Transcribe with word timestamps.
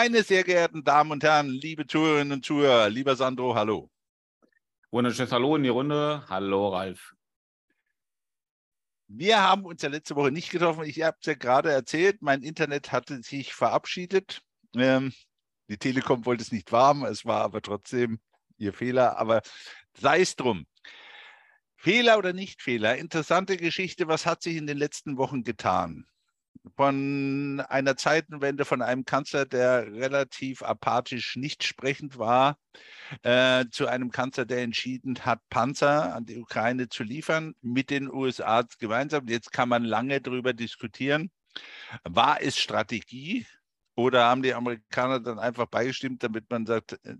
Meine 0.00 0.22
sehr 0.22 0.44
geehrten 0.44 0.84
Damen 0.84 1.10
und 1.10 1.24
Herren, 1.24 1.48
liebe 1.48 1.84
Zuhörerinnen 1.84 2.34
und 2.34 2.44
Zuhörer, 2.44 2.88
lieber 2.88 3.16
Sandro, 3.16 3.56
hallo. 3.56 3.90
Wunderschönes 4.92 5.32
Hallo 5.32 5.56
in 5.56 5.64
die 5.64 5.70
Runde. 5.70 6.22
Hallo, 6.28 6.68
Ralf. 6.68 7.16
Wir 9.08 9.42
haben 9.42 9.64
uns 9.64 9.82
ja 9.82 9.88
letzte 9.88 10.14
Woche 10.14 10.30
nicht 10.30 10.50
getroffen. 10.50 10.84
Ich 10.84 11.02
habe 11.02 11.16
es 11.18 11.26
ja 11.26 11.34
gerade 11.34 11.72
erzählt. 11.72 12.22
Mein 12.22 12.44
Internet 12.44 12.92
hatte 12.92 13.20
sich 13.24 13.52
verabschiedet. 13.52 14.40
Ähm, 14.76 15.12
die 15.68 15.78
Telekom 15.78 16.24
wollte 16.26 16.44
es 16.44 16.52
nicht 16.52 16.70
warm. 16.70 17.04
Es 17.04 17.24
war 17.24 17.42
aber 17.42 17.60
trotzdem 17.60 18.20
ihr 18.56 18.72
Fehler. 18.72 19.18
Aber 19.18 19.42
sei 19.98 20.20
es 20.20 20.36
drum. 20.36 20.64
Fehler 21.74 22.18
oder 22.18 22.32
nicht 22.32 22.62
Fehler? 22.62 22.98
Interessante 22.98 23.56
Geschichte. 23.56 24.06
Was 24.06 24.26
hat 24.26 24.44
sich 24.44 24.58
in 24.58 24.68
den 24.68 24.78
letzten 24.78 25.16
Wochen 25.16 25.42
getan? 25.42 26.06
Von 26.76 27.60
einer 27.68 27.96
Zeitenwende 27.96 28.64
von 28.64 28.82
einem 28.82 29.04
Kanzler, 29.04 29.46
der 29.46 29.86
relativ 29.92 30.62
apathisch 30.62 31.36
nicht 31.36 31.64
sprechend 31.64 32.18
war, 32.18 32.58
äh, 33.22 33.66
zu 33.70 33.86
einem 33.86 34.10
Kanzler, 34.10 34.44
der 34.44 34.62
entschieden 34.62 35.24
hat, 35.24 35.40
Panzer 35.50 36.14
an 36.14 36.26
die 36.26 36.38
Ukraine 36.38 36.88
zu 36.88 37.02
liefern, 37.02 37.54
mit 37.62 37.90
den 37.90 38.12
USA 38.12 38.64
gemeinsam. 38.78 39.28
Jetzt 39.28 39.52
kann 39.52 39.68
man 39.68 39.84
lange 39.84 40.20
darüber 40.20 40.52
diskutieren. 40.52 41.30
War 42.04 42.42
es 42.42 42.58
Strategie 42.58 43.46
oder 43.94 44.26
haben 44.26 44.42
die 44.42 44.54
Amerikaner 44.54 45.20
dann 45.20 45.38
einfach 45.38 45.66
beigestimmt, 45.66 46.22
damit 46.22 46.48
man 46.50 46.66
sagt, 46.66 46.92
äh, 47.04 47.16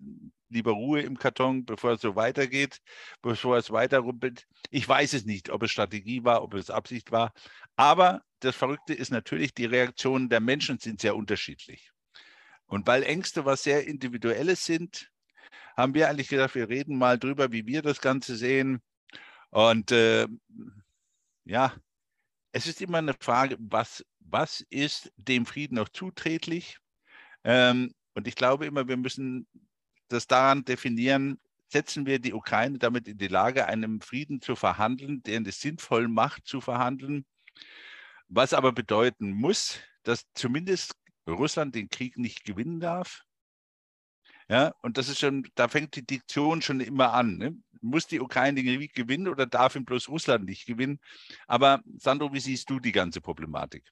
lieber 0.48 0.72
Ruhe 0.72 1.00
im 1.00 1.18
Karton, 1.18 1.64
bevor 1.64 1.92
es 1.92 2.00
so 2.00 2.14
weitergeht, 2.16 2.78
bevor 3.22 3.56
es 3.56 3.70
weiterrumpelt? 3.70 4.46
Ich 4.70 4.88
weiß 4.88 5.14
es 5.14 5.24
nicht, 5.24 5.50
ob 5.50 5.62
es 5.64 5.70
Strategie 5.72 6.24
war, 6.24 6.42
ob 6.42 6.54
es 6.54 6.70
Absicht 6.70 7.10
war. 7.10 7.32
Aber 7.76 8.22
das 8.40 8.56
Verrückte 8.56 8.94
ist 8.94 9.10
natürlich, 9.10 9.54
die 9.54 9.66
Reaktionen 9.66 10.28
der 10.28 10.40
Menschen 10.40 10.78
sind 10.78 11.00
sehr 11.00 11.16
unterschiedlich. 11.16 11.90
Und 12.66 12.86
weil 12.86 13.02
Ängste 13.02 13.44
was 13.44 13.62
sehr 13.62 13.86
Individuelles 13.86 14.64
sind, 14.64 15.10
haben 15.76 15.94
wir 15.94 16.08
eigentlich 16.08 16.28
gedacht, 16.28 16.54
wir 16.54 16.68
reden 16.68 16.98
mal 16.98 17.18
drüber, 17.18 17.52
wie 17.52 17.66
wir 17.66 17.82
das 17.82 18.00
Ganze 18.00 18.36
sehen. 18.36 18.82
Und 19.50 19.92
äh, 19.92 20.26
ja, 21.44 21.72
es 22.52 22.66
ist 22.66 22.82
immer 22.82 22.98
eine 22.98 23.14
Frage, 23.14 23.56
was, 23.58 24.04
was 24.20 24.60
ist 24.70 25.12
dem 25.16 25.46
Frieden 25.46 25.76
noch 25.76 25.88
zuträglich? 25.88 26.78
Ähm, 27.44 27.94
und 28.14 28.26
ich 28.26 28.34
glaube 28.34 28.66
immer, 28.66 28.88
wir 28.88 28.96
müssen 28.96 29.46
das 30.08 30.26
daran 30.26 30.64
definieren, 30.64 31.40
setzen 31.68 32.06
wir 32.06 32.18
die 32.18 32.32
Ukraine 32.32 32.78
damit 32.78 33.08
in 33.08 33.18
die 33.18 33.28
Lage, 33.28 33.66
einen 33.66 34.00
Frieden 34.00 34.40
zu 34.40 34.56
verhandeln, 34.56 35.22
der 35.22 35.40
es 35.46 35.60
sinnvoll 35.60 36.08
macht, 36.08 36.46
zu 36.46 36.60
verhandeln, 36.60 37.24
was 38.28 38.52
aber 38.52 38.72
bedeuten 38.72 39.32
muss, 39.32 39.78
dass 40.02 40.24
zumindest 40.34 40.94
Russland 41.28 41.74
den 41.74 41.88
Krieg 41.88 42.16
nicht 42.16 42.44
gewinnen 42.44 42.80
darf, 42.80 43.24
ja, 44.50 44.74
und 44.80 44.96
das 44.96 45.10
ist 45.10 45.18
schon, 45.18 45.46
da 45.54 45.68
fängt 45.68 45.94
die 45.94 46.06
Diktion 46.06 46.62
schon 46.62 46.80
immer 46.80 47.12
an. 47.12 47.36
Ne? 47.36 47.56
Muss 47.82 48.06
die 48.06 48.20
Ukraine 48.20 48.62
den 48.62 48.78
Krieg 48.78 48.94
gewinnen 48.94 49.28
oder 49.28 49.44
darf 49.44 49.76
ihn 49.76 49.84
bloß 49.84 50.08
Russland 50.08 50.46
nicht 50.46 50.66
gewinnen? 50.66 51.00
Aber 51.46 51.82
Sandro, 51.98 52.32
wie 52.32 52.40
siehst 52.40 52.70
du 52.70 52.80
die 52.80 52.92
ganze 52.92 53.20
Problematik? 53.20 53.84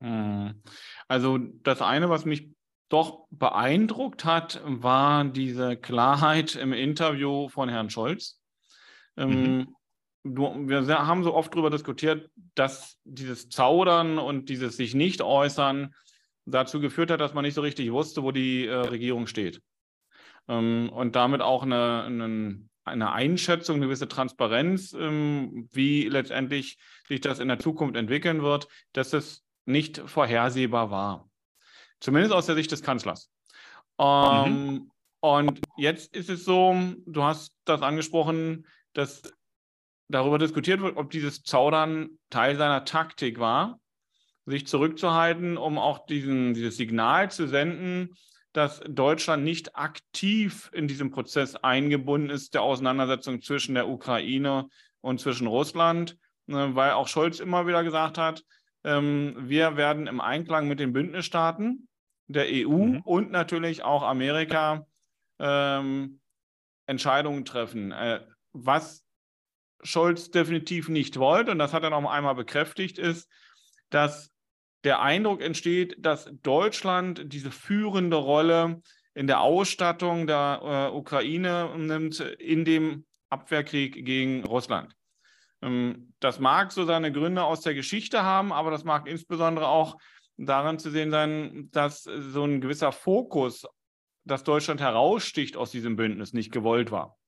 Hm. 0.00 0.62
Also 1.06 1.38
das 1.38 1.80
eine, 1.80 2.10
was 2.10 2.24
mich 2.24 2.50
doch 2.88 3.28
beeindruckt 3.30 4.24
hat, 4.24 4.60
war 4.64 5.24
diese 5.24 5.76
Klarheit 5.76 6.56
im 6.56 6.72
Interview 6.72 7.48
von 7.48 7.68
Herrn 7.68 7.88
Scholz. 7.88 8.40
Ähm, 9.16 9.28
mhm. 9.30 9.76
Wir 10.22 10.86
haben 11.06 11.24
so 11.24 11.34
oft 11.34 11.54
darüber 11.54 11.70
diskutiert, 11.70 12.30
dass 12.54 12.98
dieses 13.04 13.48
Zaudern 13.48 14.18
und 14.18 14.48
dieses 14.48 14.76
sich 14.76 14.94
nicht 14.94 15.22
äußern 15.22 15.94
dazu 16.44 16.80
geführt 16.80 17.10
hat, 17.10 17.20
dass 17.20 17.34
man 17.34 17.44
nicht 17.44 17.54
so 17.54 17.62
richtig 17.62 17.90
wusste, 17.92 18.22
wo 18.22 18.32
die 18.32 18.66
äh, 18.66 18.74
Regierung 18.74 19.26
steht 19.26 19.62
ähm, 20.50 20.90
und 20.92 21.16
damit 21.16 21.40
auch 21.40 21.62
eine, 21.62 22.02
eine, 22.04 22.60
eine, 22.84 23.12
Einschätzung, 23.12 23.76
eine 23.76 23.86
gewisse 23.86 24.08
Transparenz, 24.08 24.92
ähm, 24.92 25.68
wie 25.72 26.08
letztendlich 26.08 26.78
sich 27.06 27.20
das 27.20 27.38
in 27.38 27.48
der 27.48 27.58
Zukunft 27.58 27.96
entwickeln 27.96 28.42
wird, 28.42 28.68
dass 28.92 29.12
es 29.12 29.44
nicht 29.64 30.02
vorhersehbar 30.04 30.90
war. 30.90 31.30
Zumindest 32.00 32.34
aus 32.34 32.46
der 32.46 32.56
Sicht 32.56 32.72
des 32.72 32.82
Kanzlers. 32.82 33.30
Ähm, 33.98 34.72
mhm. 34.72 34.90
Und 35.20 35.60
jetzt 35.76 36.16
ist 36.16 36.30
es 36.30 36.44
so, 36.44 36.74
du 37.06 37.22
hast 37.22 37.54
das 37.64 37.82
angesprochen, 37.82 38.66
dass 38.94 39.22
darüber 40.10 40.38
diskutiert 40.38 40.80
wird, 40.80 40.96
ob 40.96 41.10
dieses 41.10 41.42
Zaudern 41.42 42.10
Teil 42.30 42.56
seiner 42.56 42.84
Taktik 42.84 43.38
war, 43.38 43.80
sich 44.46 44.66
zurückzuhalten, 44.66 45.56
um 45.56 45.78
auch 45.78 46.06
diesen, 46.06 46.54
dieses 46.54 46.76
Signal 46.76 47.30
zu 47.30 47.46
senden, 47.46 48.14
dass 48.52 48.80
Deutschland 48.88 49.44
nicht 49.44 49.76
aktiv 49.76 50.70
in 50.72 50.88
diesem 50.88 51.10
Prozess 51.10 51.54
eingebunden 51.54 52.30
ist, 52.30 52.54
der 52.54 52.62
Auseinandersetzung 52.62 53.42
zwischen 53.42 53.74
der 53.74 53.88
Ukraine 53.88 54.68
und 55.00 55.20
zwischen 55.20 55.46
Russland, 55.46 56.16
ne, 56.46 56.74
weil 56.74 56.92
auch 56.92 57.06
Scholz 57.06 57.38
immer 57.38 57.66
wieder 57.66 57.84
gesagt 57.84 58.18
hat, 58.18 58.42
ähm, 58.82 59.36
wir 59.38 59.76
werden 59.76 60.06
im 60.08 60.20
Einklang 60.20 60.66
mit 60.66 60.80
den 60.80 60.92
Bündnisstaaten 60.92 61.88
der 62.26 62.46
EU 62.48 62.68
mhm. 62.68 63.00
und 63.02 63.30
natürlich 63.30 63.82
auch 63.84 64.02
Amerika 64.02 64.86
ähm, 65.38 66.20
Entscheidungen 66.86 67.44
treffen. 67.44 67.92
Äh, 67.92 68.20
was 68.52 69.04
Scholz 69.82 70.30
definitiv 70.30 70.88
nicht 70.88 71.18
wollte, 71.18 71.52
und 71.52 71.58
das 71.58 71.72
hat 71.72 71.82
er 71.82 71.90
noch 71.90 72.08
einmal 72.10 72.34
bekräftigt, 72.34 72.98
ist, 72.98 73.28
dass 73.90 74.30
der 74.84 75.00
Eindruck 75.00 75.42
entsteht, 75.42 75.96
dass 75.98 76.30
Deutschland 76.42 77.32
diese 77.32 77.50
führende 77.50 78.16
Rolle 78.16 78.82
in 79.14 79.26
der 79.26 79.40
Ausstattung 79.40 80.26
der 80.26 80.90
äh, 80.92 80.96
Ukraine 80.96 81.74
nimmt 81.76 82.20
in 82.20 82.64
dem 82.64 83.04
Abwehrkrieg 83.28 84.04
gegen 84.04 84.44
Russland. 84.44 84.94
Ähm, 85.62 86.14
das 86.20 86.38
mag 86.38 86.72
so 86.72 86.84
seine 86.84 87.12
Gründe 87.12 87.44
aus 87.44 87.60
der 87.60 87.74
Geschichte 87.74 88.22
haben, 88.22 88.52
aber 88.52 88.70
das 88.70 88.84
mag 88.84 89.06
insbesondere 89.06 89.68
auch 89.68 89.96
daran 90.36 90.78
zu 90.78 90.90
sehen 90.90 91.10
sein, 91.10 91.68
dass 91.72 92.04
so 92.04 92.44
ein 92.44 92.60
gewisser 92.60 92.92
Fokus, 92.92 93.66
dass 94.24 94.44
Deutschland 94.44 94.80
heraussticht 94.80 95.56
aus 95.56 95.70
diesem 95.70 95.96
Bündnis, 95.96 96.32
nicht 96.32 96.52
gewollt 96.52 96.90
war. 96.90 97.18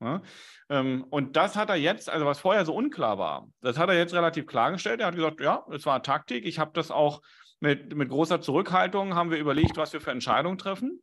Ja? 0.00 0.22
Ähm, 0.68 1.04
und 1.10 1.36
das 1.36 1.56
hat 1.56 1.70
er 1.70 1.76
jetzt, 1.76 2.10
also 2.10 2.26
was 2.26 2.40
vorher 2.40 2.64
so 2.64 2.74
unklar 2.74 3.18
war, 3.18 3.48
das 3.60 3.78
hat 3.78 3.88
er 3.88 3.96
jetzt 3.96 4.14
relativ 4.14 4.46
klargestellt. 4.46 5.00
Er 5.00 5.08
hat 5.08 5.16
gesagt, 5.16 5.40
ja, 5.40 5.64
es 5.72 5.86
war 5.86 6.02
Taktik. 6.02 6.44
Ich 6.46 6.58
habe 6.58 6.70
das 6.74 6.90
auch 6.90 7.22
mit, 7.60 7.94
mit 7.96 8.08
großer 8.08 8.40
Zurückhaltung, 8.40 9.14
haben 9.14 9.30
wir 9.30 9.38
überlegt, 9.38 9.76
was 9.76 9.92
wir 9.92 10.00
für 10.00 10.12
Entscheidungen 10.12 10.58
treffen. 10.58 11.02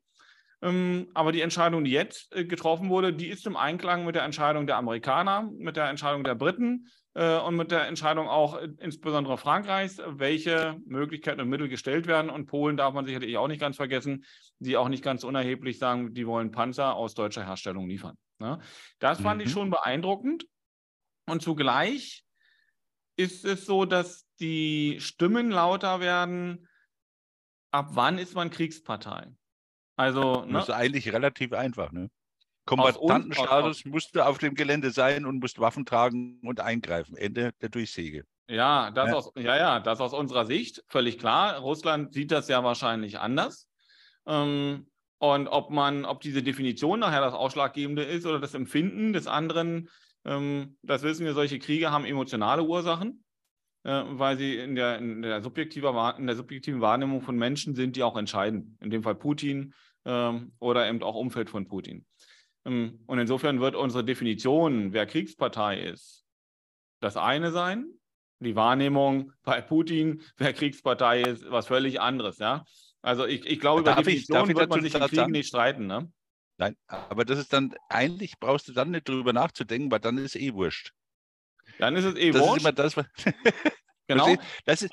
Ähm, 0.61 1.09
aber 1.13 1.31
die 1.31 1.41
Entscheidung, 1.41 1.83
die 1.83 1.91
jetzt 1.91 2.33
äh, 2.35 2.45
getroffen 2.45 2.89
wurde, 2.89 3.13
die 3.13 3.27
ist 3.27 3.45
im 3.45 3.57
Einklang 3.57 4.05
mit 4.05 4.15
der 4.15 4.23
Entscheidung 4.23 4.67
der 4.67 4.77
Amerikaner, 4.77 5.49
mit 5.57 5.75
der 5.75 5.89
Entscheidung 5.89 6.23
der 6.23 6.35
Briten 6.35 6.87
und 7.15 7.55
mit 7.55 7.71
der 7.71 7.87
Entscheidung 7.87 8.27
auch 8.27 8.57
äh, 8.57 8.67
insbesondere 8.79 9.37
Frankreichs, 9.37 10.01
welche 10.05 10.81
Möglichkeiten 10.85 11.39
und 11.39 11.49
Mittel 11.49 11.69
gestellt 11.69 12.07
werden. 12.07 12.29
Und 12.29 12.45
Polen 12.45 12.75
darf 12.75 12.93
man 12.93 13.05
sicherlich 13.05 13.37
auch 13.37 13.47
nicht 13.47 13.61
ganz 13.61 13.77
vergessen, 13.77 14.25
die 14.59 14.75
auch 14.75 14.89
nicht 14.89 15.03
ganz 15.03 15.23
unerheblich 15.23 15.79
sagen, 15.79 16.13
die 16.13 16.27
wollen 16.27 16.51
Panzer 16.51 16.95
aus 16.95 17.13
deutscher 17.13 17.45
Herstellung 17.45 17.87
liefern. 17.87 18.17
Ne? 18.39 18.59
Das 18.99 19.21
fand 19.21 19.39
mhm. 19.39 19.47
ich 19.47 19.53
schon 19.53 19.69
beeindruckend. 19.69 20.45
Und 21.25 21.41
zugleich 21.41 22.25
ist 23.15 23.45
es 23.45 23.65
so, 23.65 23.85
dass 23.85 24.27
die 24.41 24.97
Stimmen 24.99 25.49
lauter 25.51 26.01
werden, 26.01 26.67
ab 27.71 27.91
wann 27.91 28.17
ist 28.17 28.35
man 28.35 28.49
Kriegspartei? 28.49 29.33
Also, 29.95 30.43
ne? 30.43 30.53
Das 30.53 30.67
ist 30.67 30.75
eigentlich 30.75 31.13
relativ 31.13 31.53
einfach, 31.53 31.93
ne? 31.93 32.09
Kombattantenstatus 32.65 33.85
musste 33.85 34.25
auf 34.25 34.39
dem 34.39 34.55
Gelände 34.55 34.91
sein 34.91 35.25
und 35.25 35.39
musste 35.39 35.61
Waffen 35.61 35.85
tragen 35.85 36.39
und 36.43 36.59
eingreifen. 36.59 37.15
Ende 37.15 37.51
der 37.61 37.69
Durchsäge. 37.69 38.25
Ja, 38.47 38.91
das 38.91 39.09
ja. 39.09 39.15
Aus, 39.15 39.31
ja, 39.35 39.57
ja, 39.57 39.79
das 39.79 39.99
aus 39.99 40.13
unserer 40.13 40.45
Sicht 40.45 40.83
völlig 40.87 41.17
klar. 41.17 41.57
Russland 41.59 42.13
sieht 42.13 42.31
das 42.31 42.47
ja 42.47 42.63
wahrscheinlich 42.63 43.19
anders. 43.19 43.67
Ähm, 44.27 44.87
und 45.17 45.47
ob 45.47 45.71
man, 45.71 46.05
ob 46.05 46.21
diese 46.21 46.43
Definition 46.43 46.99
nachher 46.99 47.21
das 47.21 47.33
Ausschlaggebende 47.33 48.03
ist 48.03 48.25
oder 48.25 48.39
das 48.39 48.53
Empfinden 48.53 49.13
des 49.13 49.27
anderen, 49.27 49.89
ähm, 50.25 50.77
das 50.81 51.03
wissen 51.03 51.25
wir, 51.25 51.33
solche 51.33 51.59
Kriege 51.59 51.91
haben 51.91 52.05
emotionale 52.05 52.63
Ursachen, 52.63 53.23
äh, 53.83 54.03
weil 54.05 54.37
sie 54.37 54.55
in 54.57 54.75
der, 54.75 54.97
in, 54.97 55.21
der 55.21 55.41
subjektiver, 55.41 56.15
in 56.17 56.27
der 56.27 56.35
subjektiven 56.35 56.81
Wahrnehmung 56.81 57.21
von 57.21 57.37
Menschen 57.37 57.75
sind, 57.75 57.95
die 57.95 58.03
auch 58.03 58.17
entscheiden. 58.17 58.77
In 58.81 58.89
dem 58.89 59.03
Fall 59.03 59.15
Putin 59.15 59.73
ähm, 60.05 60.51
oder 60.59 60.87
eben 60.87 61.01
auch 61.01 61.15
Umfeld 61.15 61.49
von 61.49 61.67
Putin. 61.67 62.05
Ähm, 62.65 62.99
und 63.05 63.19
insofern 63.19 63.59
wird 63.59 63.75
unsere 63.75 64.03
Definition, 64.03 64.93
wer 64.93 65.05
Kriegspartei 65.05 65.79
ist, 65.79 66.25
das 66.99 67.17
eine 67.17 67.51
sein. 67.51 67.87
Die 68.39 68.55
Wahrnehmung 68.55 69.31
bei 69.43 69.61
Putin, 69.61 70.21
wer 70.37 70.53
Kriegspartei 70.53 71.21
ist, 71.21 71.49
was 71.49 71.67
völlig 71.67 72.01
anderes. 72.01 72.37
Ja? 72.39 72.65
Also 73.01 73.25
ich, 73.25 73.45
ich 73.45 73.59
glaube, 73.59 73.83
darf 73.83 73.99
über 73.99 74.03
Definition 74.03 74.49
ich, 74.49 74.57
wird 74.57 74.69
man 74.69 74.81
sich 74.81 74.95
im 74.95 75.01
Krieg 75.01 75.27
nicht 75.29 75.47
streiten, 75.47 75.87
ne? 75.87 76.11
Nein, 76.57 76.77
aber 76.87 77.25
das 77.25 77.37
ist 77.37 77.51
dann, 77.51 77.75
eigentlich 77.89 78.39
brauchst 78.39 78.69
du 78.69 78.71
dann 78.71 78.91
nicht 78.91 79.09
drüber 79.09 79.33
nachzudenken, 79.33 79.91
weil 79.91 79.99
dann 79.99 80.17
ist 80.17 80.35
es 80.35 80.41
eh 80.41 80.53
wurscht. 80.53 80.93
Dann 81.79 81.97
ist 81.97 82.05
es 82.05 82.15
eh 82.15 82.31
das 82.31 82.41
wurscht. 82.41 82.57
Ist 82.57 82.63
immer 82.63 82.71
das, 82.71 82.95
Genau. 84.07 84.35
Das 84.65 84.83
ist, 84.83 84.91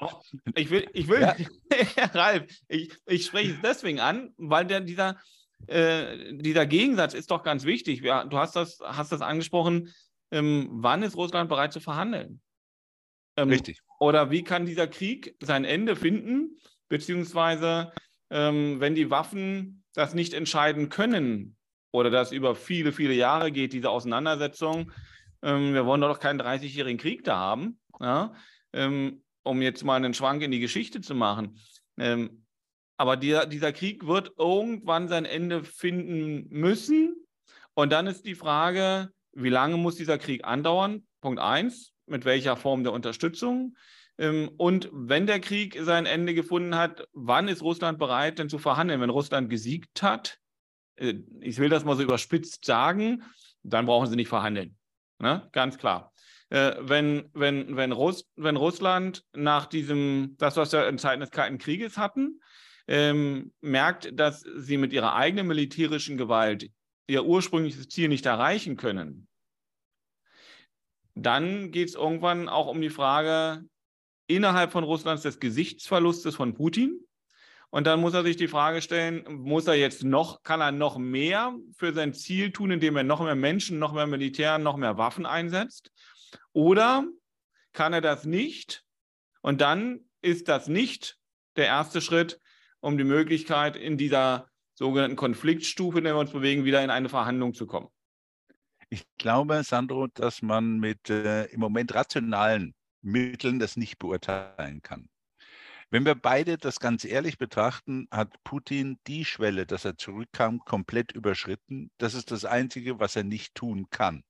ich 0.55 0.71
will, 0.71 0.89
ich 0.95 1.07
will, 1.07 1.21
ja. 1.21 1.37
Ralf, 2.15 2.45
ich, 2.69 2.93
ich 3.07 3.27
spreche 3.27 3.53
es 3.53 3.61
deswegen 3.61 4.01
an, 4.01 4.33
weil 4.39 4.67
der, 4.67 4.81
dieser, 4.81 5.21
äh, 5.67 6.35
dieser 6.35 6.67
Gegensatz 6.67 7.15
ist 7.15 7.31
doch 7.31 7.43
ganz 7.43 7.65
wichtig. 7.65 8.03
Ja, 8.03 8.25
du 8.25 8.39
hast 8.39 8.57
das, 8.57 8.79
hast 8.83 9.13
das 9.13 9.21
angesprochen. 9.21 9.93
Ähm, 10.31 10.69
wann 10.73 11.03
ist 11.03 11.17
Russland 11.17 11.49
bereit 11.49 11.73
zu 11.73 11.81
verhandeln? 11.81 12.41
Ähm, 13.37 13.49
Richtig. 13.49 13.81
Oder 14.01 14.31
wie 14.31 14.43
kann 14.43 14.67
dieser 14.67 14.87
Krieg 14.87 15.37
sein 15.41 15.65
Ende 15.65 15.97
finden? 15.97 16.59
Beziehungsweise, 16.89 17.93
ähm, 18.31 18.81
wenn 18.81 18.95
die 18.95 19.11
Waffen 19.11 19.85
das 19.95 20.15
nicht 20.15 20.35
entscheiden 20.35 20.89
können 20.89 21.57
oder 21.93 22.11
das 22.11 22.33
über 22.33 22.55
viele, 22.55 22.93
viele 22.93 23.15
Jahre 23.15 23.53
geht, 23.53 23.73
diese 23.73 23.91
Auseinandersetzung, 23.91 24.93
ähm, 25.43 25.75
wir 25.75 25.87
wollen 25.87 26.01
doch 26.01 26.21
keinen 26.21 26.41
30-jährigen 26.41 26.99
Krieg 26.99 27.25
da 27.25 27.37
haben. 27.37 27.79
Ja? 28.01 28.33
ähm, 28.73 29.23
um 29.43 29.61
jetzt 29.63 29.85
mal 29.85 29.97
einen 29.97 30.15
Schwank 30.15 30.43
in 30.43 30.51
die 30.51 30.61
Geschichte 30.61 31.01
zu 31.01 31.15
machen. 31.15 31.59
Ähm, 31.99 32.42
aber 33.03 33.17
dieser, 33.17 33.47
dieser 33.47 33.73
Krieg 33.73 34.07
wird 34.07 34.31
irgendwann 34.39 35.09
sein 35.09 35.25
Ende 35.25 35.65
finden 35.65 36.47
müssen. 36.51 37.17
Und 37.75 37.91
dann 37.91 38.07
ist 38.07 38.25
die 38.25 38.37
Frage, 38.37 39.11
wie 39.33 39.49
lange 39.49 39.77
muss 39.77 39.97
dieser 39.97 40.19
Krieg 40.19 40.45
andauern? 40.45 41.05
Punkt 41.21 41.41
eins, 41.41 41.95
mit 42.07 42.25
welcher 42.25 42.57
Form 42.57 42.85
der 42.85 42.93
Unterstützung? 42.93 43.77
Ähm, 44.19 44.53
und 44.57 44.89
wenn 44.93 45.27
der 45.27 45.41
Krieg 45.41 45.77
sein 45.81 46.07
Ende 46.07 46.33
gefunden 46.33 46.77
hat, 46.77 47.09
wann 47.13 47.49
ist 47.49 47.63
Russland 47.63 47.99
bereit, 47.99 48.39
denn 48.39 48.49
zu 48.49 48.61
verhandeln? 48.61 49.01
Wenn 49.01 49.11
Russland 49.11 49.51
gesiegt 49.51 50.01
hat, 50.01 50.39
äh, 50.95 51.15
ich 51.41 51.59
will 51.59 51.71
das 51.71 51.85
mal 51.85 51.97
so 51.97 52.05
überspitzt 52.05 52.65
sagen, 52.65 53.25
dann 53.65 53.87
brauchen 53.87 54.09
sie 54.09 54.15
nicht 54.15 54.29
verhandeln. 54.29 54.77
Ne? 55.19 55.49
Ganz 55.51 55.77
klar 55.77 56.13
äh, 56.51 56.77
wenn, 56.79 57.31
wenn, 57.33 57.77
wenn, 57.77 57.93
Russ, 57.93 58.29
wenn 58.37 58.57
Russland 58.57 59.25
nach 59.33 59.67
diesem, 59.67 60.37
das, 60.39 60.57
was 60.57 60.73
wir 60.73 60.87
in 60.87 60.99
Zeiten 60.99 61.21
des 61.21 61.31
Kalten 61.31 61.57
Krieges 61.57 61.97
hatten, 61.97 62.41
ähm, 62.93 63.55
merkt, 63.63 64.21
dass 64.21 64.41
sie 64.43 64.77
mit 64.77 64.93
ihrer 64.93 65.15
eigenen 65.15 65.47
militärischen 65.47 66.19
Gewalt 66.19 66.71
ihr 67.07 67.25
ursprüngliches 67.25 67.89
Ziel 67.89 68.09
nicht 68.09 68.27
erreichen 68.27 68.77
können, 68.77 69.29
dann 71.15 71.71
geht 71.71 71.89
es 71.89 71.95
irgendwann 71.95 72.51
auch 72.51 72.67
um 72.67 72.83
die 72.83 72.91
Frage 72.91 73.65
innerhalb 74.27 74.73
von 74.73 74.85
Russlands 74.85 75.23
des 75.23 75.41
Gesichtsverlustes 75.41 76.37
von 76.37 76.53
Putin. 76.53 77.01
Und 77.71 77.87
dann 77.87 77.99
muss 77.99 78.13
er 78.13 78.25
sich 78.25 78.37
die 78.37 78.47
Frage 78.47 78.83
stellen, 78.83 79.25
muss 79.27 79.67
er 79.67 79.75
jetzt 79.75 80.05
noch, 80.05 80.43
kann 80.43 80.61
er 80.61 80.73
noch 80.73 80.99
mehr 80.99 81.57
für 81.79 81.95
sein 81.95 82.13
Ziel 82.13 82.53
tun, 82.53 82.73
indem 82.73 82.99
er 82.99 83.05
noch 83.05 83.23
mehr 83.23 83.35
Menschen, 83.35 83.79
noch 83.79 83.95
mehr 83.95 84.07
Militär, 84.07 84.59
noch 84.59 84.77
mehr 84.77 84.99
Waffen 84.99 85.25
einsetzt? 85.25 85.91
Oder 86.53 87.07
kann 87.73 87.95
er 87.95 88.03
das 88.03 88.27
nicht? 88.27 88.85
Und 89.41 89.63
dann 89.63 90.01
ist 90.21 90.49
das 90.49 90.69
nicht 90.69 91.17
der 91.57 91.67
erste 91.67 92.03
Schritt, 92.03 92.39
um 92.83 92.99
die 92.99 93.05
Möglichkeit 93.05 93.77
in 93.77 93.97
dieser 93.97 94.49
sogenannten 94.75 95.17
Konfliktstufe, 95.17 95.99
in 95.99 96.05
der 96.05 96.15
wir 96.15 96.21
uns 96.21 96.33
bewegen, 96.33 96.65
wieder 96.65 96.83
in 96.85 96.91
eine 96.91 97.09
Verhandlung 97.09 97.55
zu 97.55 97.67
kommen. 97.67 97.89
Ich 98.91 99.07
glaube, 99.17 99.63
Sandro, 99.65 100.09
dass 100.09 100.43
man 100.43 100.79
mit 100.79 101.09
äh, 101.09 101.45
im 101.47 101.61
Moment 101.61 101.95
rationalen 101.95 102.75
Mitteln 103.01 103.59
das 103.59 103.77
nicht 103.77 103.99
beurteilen 103.99 104.83
kann. 104.83 105.09
Wenn 105.91 106.05
wir 106.05 106.15
beide 106.15 106.59
das 106.59 106.81
ganz 106.81 107.05
ehrlich 107.05 107.39
betrachten, 107.39 108.09
hat 108.11 108.35
Putin 108.45 108.99
die 109.07 109.25
Schwelle, 109.25 109.67
dass 109.67 109.85
er 109.85 109.97
zurückkam, 109.97 110.59
komplett 110.61 111.13
überschritten. 111.13 111.91
Das 111.99 112.15
ist 112.15 112.31
das 112.31 112.45
Einzige, 112.45 112.99
was 112.99 113.15
er 113.15 113.25
nicht 113.25 113.55
tun 113.55 113.87
kann. 113.91 114.25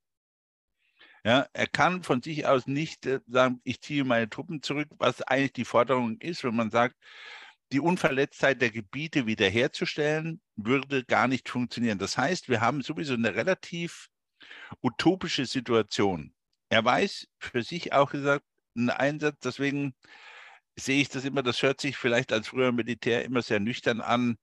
Ja, 1.25 1.47
er 1.53 1.69
kann 1.69 2.03
von 2.03 2.21
sich 2.21 2.47
aus 2.47 2.67
nicht 2.67 3.07
äh, 3.07 3.21
sagen, 3.29 3.61
ich 3.65 3.81
ziehe 3.81 4.05
meine 4.05 4.29
Truppen 4.29 4.61
zurück, 4.61 4.89
was 4.99 5.23
eigentlich 5.23 5.53
die 5.53 5.65
Forderung 5.65 6.19
ist, 6.19 6.43
wenn 6.43 6.57
man 6.57 6.71
sagt, 6.71 6.97
die 7.73 7.81
Unverletztheit 7.81 8.61
der 8.61 8.71
Gebiete 8.71 9.27
wiederherzustellen, 9.27 10.41
würde 10.57 11.05
gar 11.05 11.29
nicht 11.29 11.49
funktionieren. 11.49 11.99
Das 11.99 12.17
heißt, 12.19 12.49
wir 12.49 12.61
haben 12.61 12.83
sowieso 12.83 13.15
eine 13.15 13.35
relativ 13.35 14.09
utopische 14.83 15.47
Situation. 15.47 16.35
Er 16.69 16.85
weiß 16.85 17.29
für 17.39 17.63
sich 17.63 17.93
auch 17.93 18.11
gesagt, 18.11 18.45
einen 18.77 18.91
Einsatz, 18.91 19.39
deswegen 19.43 19.95
sehe 20.79 21.03
ich 21.03 21.09
das 21.09 21.25
immer, 21.25 21.43
das 21.43 21.63
hört 21.63 21.81
sich 21.81 21.97
vielleicht 21.97 22.33
als 22.33 22.49
früher 22.49 22.73
Militär 22.73 23.25
immer 23.25 23.43
sehr 23.43 23.61
nüchtern 23.61 24.01
an, 24.01 24.39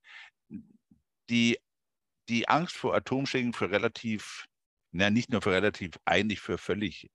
die, 1.29 1.57
die 2.27 2.47
Angst 2.47 2.75
vor 2.75 2.93
Atomschlägen 2.95 3.53
für 3.53 3.71
relativ 3.71 4.49
na, 4.91 5.09
nicht 5.09 5.29
nur 5.29 5.41
für 5.41 5.51
relativ, 5.51 5.99
eigentlich 6.05 6.39
für 6.39 6.57
völlig 6.57 7.09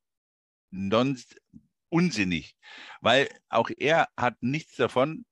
unsinnig, 1.88 2.56
weil 3.00 3.28
auch 3.48 3.70
er 3.76 4.08
hat 4.16 4.42
nichts 4.42 4.76
davon, 4.76 5.24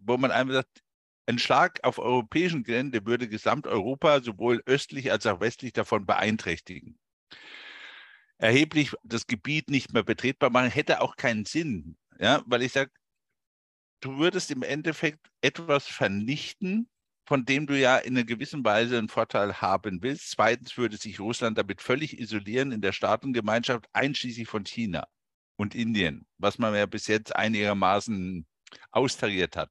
wo 0.00 0.16
man 0.16 0.30
einfach 0.30 0.54
sagt, 0.54 0.82
ein 1.26 1.38
Schlag 1.38 1.78
auf 1.84 1.98
europäischen 1.98 2.64
Gelände 2.64 3.06
würde 3.06 3.28
Gesamteuropa 3.28 4.20
sowohl 4.20 4.62
östlich 4.66 5.12
als 5.12 5.26
auch 5.26 5.40
westlich 5.40 5.72
davon 5.72 6.06
beeinträchtigen. 6.06 6.98
Erheblich 8.38 8.92
das 9.04 9.26
Gebiet 9.26 9.70
nicht 9.70 9.92
mehr 9.92 10.02
betretbar 10.02 10.50
machen, 10.50 10.70
hätte 10.70 11.00
auch 11.00 11.16
keinen 11.16 11.44
Sinn, 11.44 11.96
ja, 12.18 12.42
weil 12.46 12.62
ich 12.62 12.72
sage, 12.72 12.90
du 14.00 14.18
würdest 14.18 14.50
im 14.50 14.62
Endeffekt 14.62 15.30
etwas 15.42 15.86
vernichten, 15.86 16.88
von 17.26 17.44
dem 17.44 17.66
du 17.66 17.78
ja 17.78 17.98
in 17.98 18.16
einer 18.16 18.24
gewissen 18.24 18.64
Weise 18.64 18.98
einen 18.98 19.08
Vorteil 19.08 19.60
haben 19.60 20.02
willst. 20.02 20.32
Zweitens 20.32 20.76
würde 20.76 20.96
sich 20.96 21.20
Russland 21.20 21.56
damit 21.58 21.80
völlig 21.80 22.18
isolieren 22.18 22.72
in 22.72 22.80
der 22.80 22.92
Staatengemeinschaft, 22.92 23.86
einschließlich 23.92 24.48
von 24.48 24.64
China 24.64 25.06
und 25.56 25.76
Indien, 25.76 26.26
was 26.38 26.58
man 26.58 26.74
ja 26.74 26.86
bis 26.86 27.06
jetzt 27.06 27.36
einigermaßen 27.36 28.46
austariert 28.90 29.56
hat. 29.56 29.70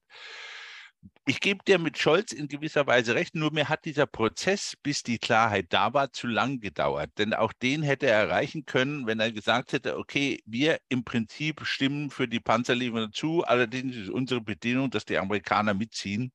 Ich 1.25 1.39
gebe 1.39 1.63
dir 1.63 1.79
mit 1.79 1.97
Scholz 1.97 2.33
in 2.33 2.47
gewisser 2.47 2.85
Weise 2.87 3.15
recht, 3.15 3.35
nur 3.35 3.53
mir 3.53 3.69
hat 3.69 3.85
dieser 3.85 4.05
Prozess, 4.05 4.75
bis 4.83 5.03
die 5.03 5.17
Klarheit 5.17 5.67
da 5.69 5.93
war, 5.93 6.11
zu 6.11 6.27
lang 6.27 6.59
gedauert. 6.59 7.11
Denn 7.17 7.33
auch 7.33 7.53
den 7.53 7.83
hätte 7.83 8.07
er 8.07 8.19
erreichen 8.19 8.65
können, 8.65 9.07
wenn 9.07 9.19
er 9.19 9.31
gesagt 9.31 9.71
hätte, 9.71 9.97
okay, 9.97 10.41
wir 10.45 10.79
im 10.89 11.05
Prinzip 11.05 11.65
stimmen 11.65 12.09
für 12.09 12.27
die 12.27 12.41
Panzerlieferung 12.41 13.13
zu, 13.13 13.43
allerdings 13.43 13.95
ist 13.95 14.09
unsere 14.09 14.41
Bedingung, 14.41 14.89
dass 14.89 15.05
die 15.05 15.17
Amerikaner 15.17 15.73
mitziehen 15.73 16.33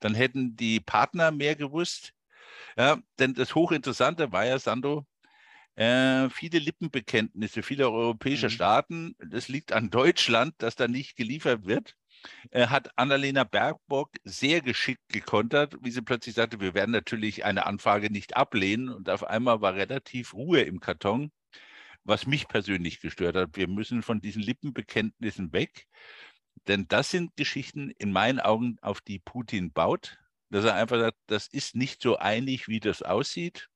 dann 0.00 0.14
hätten 0.14 0.56
die 0.56 0.80
Partner 0.80 1.30
mehr 1.30 1.56
gewusst. 1.56 2.12
Ja, 2.76 2.98
denn 3.18 3.34
das 3.34 3.54
Hochinteressante 3.54 4.32
war 4.32 4.46
ja, 4.46 4.58
Sando, 4.58 5.06
äh, 5.74 6.28
viele 6.30 6.58
Lippenbekenntnisse 6.58 7.62
vieler 7.62 7.90
europäischer 7.90 8.48
mhm. 8.48 8.52
Staaten, 8.52 9.16
das 9.18 9.48
liegt 9.48 9.72
an 9.72 9.90
Deutschland, 9.90 10.54
dass 10.58 10.76
da 10.76 10.88
nicht 10.88 11.16
geliefert 11.16 11.66
wird, 11.66 11.96
äh, 12.50 12.66
hat 12.68 12.96
Annalena 12.98 13.44
Baerbock 13.44 14.10
sehr 14.24 14.60
geschickt 14.60 15.08
gekontert, 15.08 15.76
wie 15.82 15.90
sie 15.90 16.02
plötzlich 16.02 16.34
sagte, 16.34 16.60
wir 16.60 16.74
werden 16.74 16.90
natürlich 16.90 17.44
eine 17.44 17.66
Anfrage 17.66 18.10
nicht 18.10 18.36
ablehnen 18.36 18.88
und 18.88 19.08
auf 19.10 19.24
einmal 19.24 19.60
war 19.60 19.74
relativ 19.74 20.34
Ruhe 20.34 20.60
im 20.62 20.80
Karton, 20.80 21.32
was 22.04 22.26
mich 22.26 22.48
persönlich 22.48 23.00
gestört 23.00 23.36
hat. 23.36 23.56
Wir 23.56 23.68
müssen 23.68 24.02
von 24.02 24.20
diesen 24.20 24.42
Lippenbekenntnissen 24.42 25.52
weg. 25.52 25.86
Denn 26.68 26.86
das 26.88 27.10
sind 27.10 27.36
Geschichten 27.36 27.90
in 27.98 28.12
meinen 28.12 28.40
Augen, 28.40 28.76
auf 28.82 29.00
die 29.00 29.18
Putin 29.18 29.72
baut, 29.72 30.18
dass 30.50 30.64
er 30.64 30.74
einfach 30.74 30.98
sagt, 30.98 31.18
das 31.26 31.48
ist 31.48 31.74
nicht 31.74 32.02
so 32.02 32.18
einig, 32.18 32.68
wie 32.68 32.80
das 32.80 33.02
aussieht. 33.02 33.68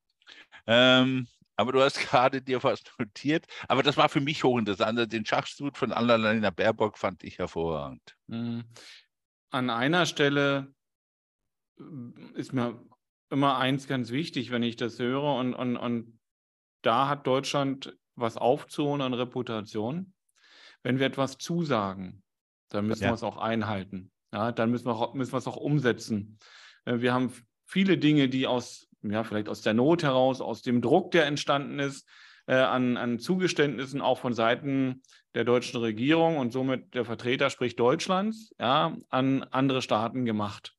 Ähm, 0.66 1.26
aber 1.56 1.72
du 1.72 1.82
hast 1.82 1.98
gerade 2.10 2.42
dir 2.42 2.62
was 2.62 2.82
notiert. 2.98 3.46
Aber 3.68 3.82
das 3.82 3.96
war 3.96 4.08
für 4.08 4.20
mich 4.20 4.44
hochinteressant. 4.44 4.98
Also 4.98 5.06
den 5.06 5.26
Schachzug 5.26 5.76
von 5.76 5.92
Annalena 5.92 6.50
Baerbock 6.50 6.98
fand 6.98 7.25
ich 7.25 7.38
hervorragend. 7.38 8.16
Mhm. 8.26 8.64
An 9.50 9.70
einer 9.70 10.06
Stelle 10.06 10.75
äh, 11.78 11.82
ist 12.34 12.52
mir 12.52 12.80
immer 13.30 13.58
eins 13.58 13.86
ganz 13.86 14.10
wichtig, 14.10 14.50
wenn 14.50 14.62
ich 14.62 14.76
das 14.76 14.98
höre. 14.98 15.34
Und, 15.34 15.54
und, 15.54 15.76
und 15.76 16.18
da 16.82 17.08
hat 17.08 17.26
Deutschland 17.26 17.96
was 18.14 18.36
aufzuholen 18.36 19.02
an 19.02 19.14
Reputation. 19.14 20.12
Wenn 20.82 20.98
wir 20.98 21.06
etwas 21.06 21.38
zusagen, 21.38 22.22
dann 22.68 22.86
müssen 22.86 23.04
ja. 23.04 23.10
wir 23.10 23.14
es 23.14 23.22
auch 23.22 23.38
einhalten. 23.38 24.12
Ja, 24.32 24.52
dann 24.52 24.70
müssen 24.70 24.86
wir, 24.86 25.14
müssen 25.14 25.32
wir 25.32 25.38
es 25.38 25.46
auch 25.46 25.56
umsetzen. 25.56 26.38
Äh, 26.84 27.00
wir 27.00 27.12
haben 27.12 27.32
viele 27.66 27.98
Dinge, 27.98 28.28
die 28.28 28.46
aus, 28.46 28.88
ja, 29.10 29.25
vielleicht 29.25 29.48
aus 29.48 29.62
der 29.62 29.75
Not 29.75 30.02
heraus, 30.02 30.40
aus 30.40 30.62
dem 30.62 30.80
Druck, 30.80 31.10
der 31.10 31.26
entstanden 31.26 31.78
ist, 31.78 32.08
äh, 32.46 32.54
an, 32.54 32.96
an 32.96 33.18
Zugeständnissen 33.18 34.00
auch 34.00 34.18
von 34.18 34.32
Seiten 34.32 35.02
der 35.34 35.44
deutschen 35.44 35.80
Regierung 35.80 36.36
und 36.38 36.52
somit 36.52 36.94
der 36.94 37.04
Vertreter, 37.04 37.50
sprich 37.50 37.76
Deutschlands, 37.76 38.54
ja, 38.58 38.96
an 39.08 39.42
andere 39.50 39.82
Staaten 39.82 40.25
gemacht. 40.25 40.76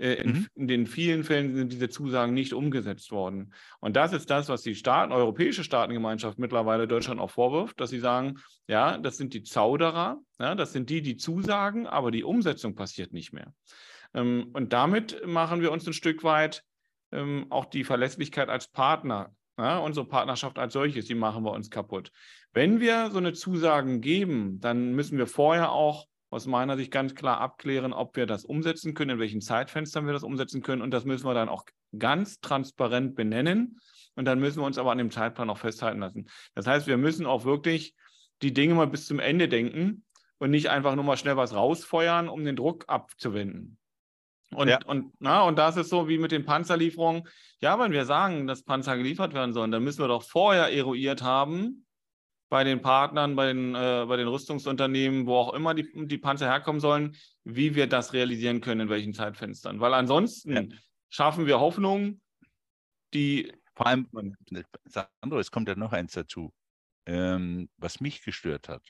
Äh, 0.00 0.14
in, 0.14 0.30
mhm. 0.30 0.46
in, 0.54 0.68
den 0.68 0.86
vielen 0.86 1.24
Fällen 1.24 1.54
sind 1.54 1.72
diese 1.72 1.90
Zusagen 1.90 2.34
nicht 2.34 2.54
umgesetzt 2.54 3.12
worden. 3.12 3.52
Und 3.80 3.96
das 3.96 4.12
ist 4.12 4.30
das, 4.30 4.48
was 4.48 4.62
die 4.62 4.74
Staaten, 4.74 5.12
europäische 5.12 5.62
Staatengemeinschaft 5.62 6.38
mittlerweile 6.38 6.88
Deutschland 6.88 7.20
auch 7.20 7.30
vorwirft, 7.30 7.80
dass 7.80 7.90
sie 7.90 8.00
sagen, 8.00 8.38
ja, 8.66 8.98
das 8.98 9.18
sind 9.18 9.34
die 9.34 9.42
Zauderer, 9.42 10.18
ja, 10.38 10.54
das 10.54 10.72
sind 10.72 10.90
die, 10.90 11.02
die 11.02 11.16
zusagen, 11.16 11.86
aber 11.86 12.10
die 12.10 12.24
Umsetzung 12.24 12.74
passiert 12.74 13.12
nicht 13.12 13.32
mehr. 13.32 13.52
Ähm, 14.14 14.50
und 14.54 14.72
damit 14.72 15.26
machen 15.26 15.60
wir 15.60 15.70
uns 15.70 15.86
ein 15.86 15.92
Stück 15.92 16.24
weit 16.24 16.64
ähm, 17.12 17.46
auch 17.50 17.66
die 17.66 17.84
Verlässlichkeit 17.84 18.48
als 18.48 18.68
Partner 18.68 19.34
Ja, 19.58 19.78
unsere 19.78 20.06
Partnerschaft 20.06 20.58
als 20.58 20.72
solches, 20.72 21.06
die 21.06 21.14
machen 21.14 21.44
wir 21.44 21.52
uns 21.52 21.70
kaputt. 21.70 22.12
Wenn 22.52 22.80
wir 22.80 23.10
so 23.10 23.18
eine 23.18 23.32
Zusagen 23.32 24.00
geben, 24.00 24.58
dann 24.60 24.92
müssen 24.92 25.18
wir 25.18 25.26
vorher 25.26 25.72
auch 25.72 26.06
aus 26.30 26.46
meiner 26.46 26.76
Sicht 26.76 26.92
ganz 26.92 27.14
klar 27.14 27.40
abklären, 27.40 27.92
ob 27.92 28.16
wir 28.16 28.26
das 28.26 28.44
umsetzen 28.44 28.94
können, 28.94 29.12
in 29.12 29.18
welchen 29.18 29.40
Zeitfenstern 29.40 30.06
wir 30.06 30.12
das 30.12 30.22
umsetzen 30.22 30.62
können. 30.62 30.80
Und 30.80 30.92
das 30.92 31.04
müssen 31.04 31.26
wir 31.26 31.34
dann 31.34 31.48
auch 31.48 31.64
ganz 31.98 32.40
transparent 32.40 33.16
benennen. 33.16 33.80
Und 34.14 34.24
dann 34.24 34.38
müssen 34.38 34.60
wir 34.60 34.66
uns 34.66 34.78
aber 34.78 34.92
an 34.92 34.98
dem 34.98 35.10
Zeitplan 35.10 35.50
auch 35.50 35.58
festhalten 35.58 36.00
lassen. 36.00 36.28
Das 36.54 36.66
heißt, 36.66 36.86
wir 36.86 36.96
müssen 36.96 37.26
auch 37.26 37.44
wirklich 37.44 37.94
die 38.42 38.52
Dinge 38.52 38.74
mal 38.74 38.86
bis 38.86 39.06
zum 39.06 39.18
Ende 39.18 39.48
denken 39.48 40.04
und 40.38 40.50
nicht 40.50 40.70
einfach 40.70 40.94
nur 40.94 41.04
mal 41.04 41.16
schnell 41.16 41.36
was 41.36 41.54
rausfeuern, 41.54 42.28
um 42.28 42.44
den 42.44 42.56
Druck 42.56 42.84
abzuwenden. 42.86 43.78
Und, 44.54 44.68
ja. 44.68 44.78
und, 44.86 45.12
na, 45.20 45.42
und 45.42 45.58
das 45.58 45.76
ist 45.76 45.90
so 45.90 46.08
wie 46.08 46.18
mit 46.18 46.32
den 46.32 46.44
Panzerlieferungen. 46.44 47.22
Ja, 47.60 47.78
wenn 47.78 47.92
wir 47.92 48.04
sagen, 48.04 48.46
dass 48.46 48.64
Panzer 48.64 48.96
geliefert 48.96 49.32
werden 49.32 49.52
sollen, 49.52 49.70
dann 49.70 49.84
müssen 49.84 50.00
wir 50.00 50.08
doch 50.08 50.24
vorher 50.24 50.72
eruiert 50.72 51.22
haben, 51.22 51.86
bei 52.50 52.64
den 52.64 52.82
Partnern, 52.82 53.36
bei 53.36 53.46
den, 53.46 53.74
äh, 53.76 54.04
bei 54.06 54.16
den 54.16 54.26
Rüstungsunternehmen, 54.26 55.26
wo 55.26 55.36
auch 55.36 55.54
immer 55.54 55.72
die, 55.72 55.88
die 56.06 56.18
Panzer 56.18 56.50
herkommen 56.50 56.80
sollen, 56.80 57.16
wie 57.44 57.76
wir 57.76 57.86
das 57.86 58.12
realisieren 58.12 58.60
können, 58.60 58.82
in 58.82 58.88
welchen 58.88 59.14
Zeitfenstern. 59.14 59.78
Weil 59.78 59.94
ansonsten 59.94 60.52
ja. 60.52 60.78
schaffen 61.08 61.46
wir 61.46 61.60
Hoffnung, 61.60 62.20
die. 63.14 63.52
Vor 63.76 63.86
allem, 63.86 64.08
Sandro, 64.84 65.38
es 65.38 65.50
kommt 65.50 65.68
ja 65.68 65.76
noch 65.76 65.92
eins 65.92 66.12
dazu, 66.12 66.52
ähm, 67.06 67.70
was 67.78 68.00
mich 68.00 68.22
gestört 68.22 68.68
hat, 68.68 68.82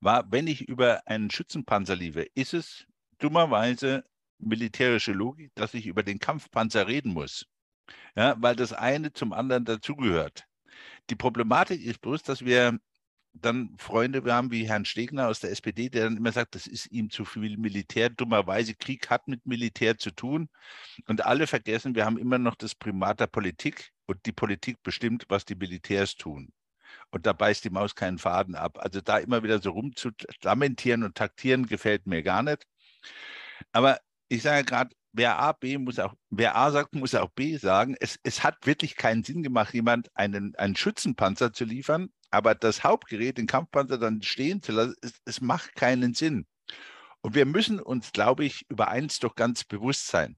war, 0.00 0.30
wenn 0.30 0.48
ich 0.48 0.68
über 0.68 1.06
einen 1.06 1.30
Schützenpanzer 1.30 1.96
liefere, 1.96 2.26
ist 2.34 2.52
es 2.52 2.84
dummerweise 3.18 4.04
militärische 4.42 5.12
Logik, 5.12 5.52
dass 5.54 5.74
ich 5.74 5.86
über 5.86 6.02
den 6.02 6.18
Kampfpanzer 6.18 6.86
reden 6.86 7.12
muss. 7.12 7.46
Ja, 8.16 8.36
weil 8.38 8.56
das 8.56 8.72
eine 8.72 9.12
zum 9.12 9.32
anderen 9.32 9.64
dazugehört. 9.64 10.44
Die 11.10 11.16
Problematik 11.16 11.82
ist 11.82 12.00
bloß, 12.00 12.22
dass 12.22 12.44
wir 12.44 12.78
dann 13.34 13.74
Freunde 13.78 14.22
haben 14.32 14.50
wie 14.50 14.68
Herrn 14.68 14.84
Stegner 14.84 15.28
aus 15.28 15.40
der 15.40 15.50
SPD, 15.50 15.88
der 15.88 16.04
dann 16.04 16.16
immer 16.16 16.32
sagt, 16.32 16.54
das 16.54 16.66
ist 16.66 16.90
ihm 16.92 17.10
zu 17.10 17.24
viel 17.24 17.56
Militär. 17.56 18.10
Dummerweise, 18.10 18.74
Krieg 18.74 19.08
hat 19.10 19.26
mit 19.28 19.46
Militär 19.46 19.96
zu 19.96 20.10
tun. 20.10 20.48
Und 21.06 21.24
alle 21.24 21.46
vergessen, 21.46 21.94
wir 21.94 22.04
haben 22.04 22.18
immer 22.18 22.38
noch 22.38 22.54
das 22.54 22.74
Primat 22.74 23.20
der 23.20 23.26
Politik 23.28 23.90
und 24.06 24.24
die 24.26 24.32
Politik 24.32 24.82
bestimmt, 24.82 25.24
was 25.28 25.44
die 25.44 25.54
Militärs 25.54 26.16
tun. 26.16 26.52
Und 27.10 27.26
da 27.26 27.32
beißt 27.32 27.64
die 27.64 27.70
Maus 27.70 27.94
keinen 27.94 28.18
Faden 28.18 28.54
ab. 28.54 28.78
Also 28.78 29.00
da 29.00 29.18
immer 29.18 29.42
wieder 29.42 29.60
so 29.60 29.70
rumzulamentieren 29.70 31.02
und 31.02 31.14
taktieren, 31.16 31.66
gefällt 31.66 32.06
mir 32.06 32.22
gar 32.22 32.42
nicht. 32.42 32.66
Aber 33.72 33.98
ich 34.32 34.42
sage 34.42 34.64
gerade, 34.64 34.96
wer 35.12 35.38
A, 35.38 35.52
B 35.52 35.76
muss 35.76 35.98
auch, 35.98 36.14
wer 36.30 36.56
A 36.56 36.70
sagt, 36.70 36.94
muss 36.94 37.14
auch 37.14 37.30
B 37.30 37.58
sagen. 37.58 37.96
Es, 38.00 38.18
es 38.22 38.42
hat 38.42 38.66
wirklich 38.66 38.96
keinen 38.96 39.24
Sinn 39.24 39.42
gemacht, 39.42 39.74
jemand 39.74 40.08
einen, 40.16 40.54
einen 40.56 40.74
Schützenpanzer 40.74 41.52
zu 41.52 41.64
liefern, 41.64 42.08
aber 42.30 42.54
das 42.54 42.82
Hauptgerät, 42.82 43.36
den 43.36 43.46
Kampfpanzer 43.46 43.98
dann 43.98 44.22
stehen 44.22 44.62
zu 44.62 44.72
lassen, 44.72 44.94
es, 45.02 45.12
es 45.26 45.40
macht 45.42 45.74
keinen 45.74 46.14
Sinn. 46.14 46.46
Und 47.20 47.34
wir 47.34 47.44
müssen 47.44 47.78
uns, 47.78 48.12
glaube 48.12 48.44
ich, 48.44 48.64
über 48.68 48.88
eins 48.88 49.18
doch 49.18 49.34
ganz 49.34 49.64
bewusst 49.64 50.08
sein. 50.08 50.36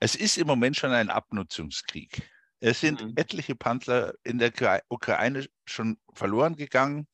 Es 0.00 0.16
ist 0.16 0.36
im 0.36 0.48
Moment 0.48 0.76
schon 0.76 0.90
ein 0.90 1.08
Abnutzungskrieg. 1.08 2.28
Es 2.58 2.80
sind 2.80 3.02
mhm. 3.02 3.12
etliche 3.14 3.54
Panzer 3.54 4.14
in 4.24 4.38
der 4.38 4.52
Ukraine 4.88 5.46
schon 5.64 5.96
verloren 6.12 6.56
gegangen. 6.56 7.06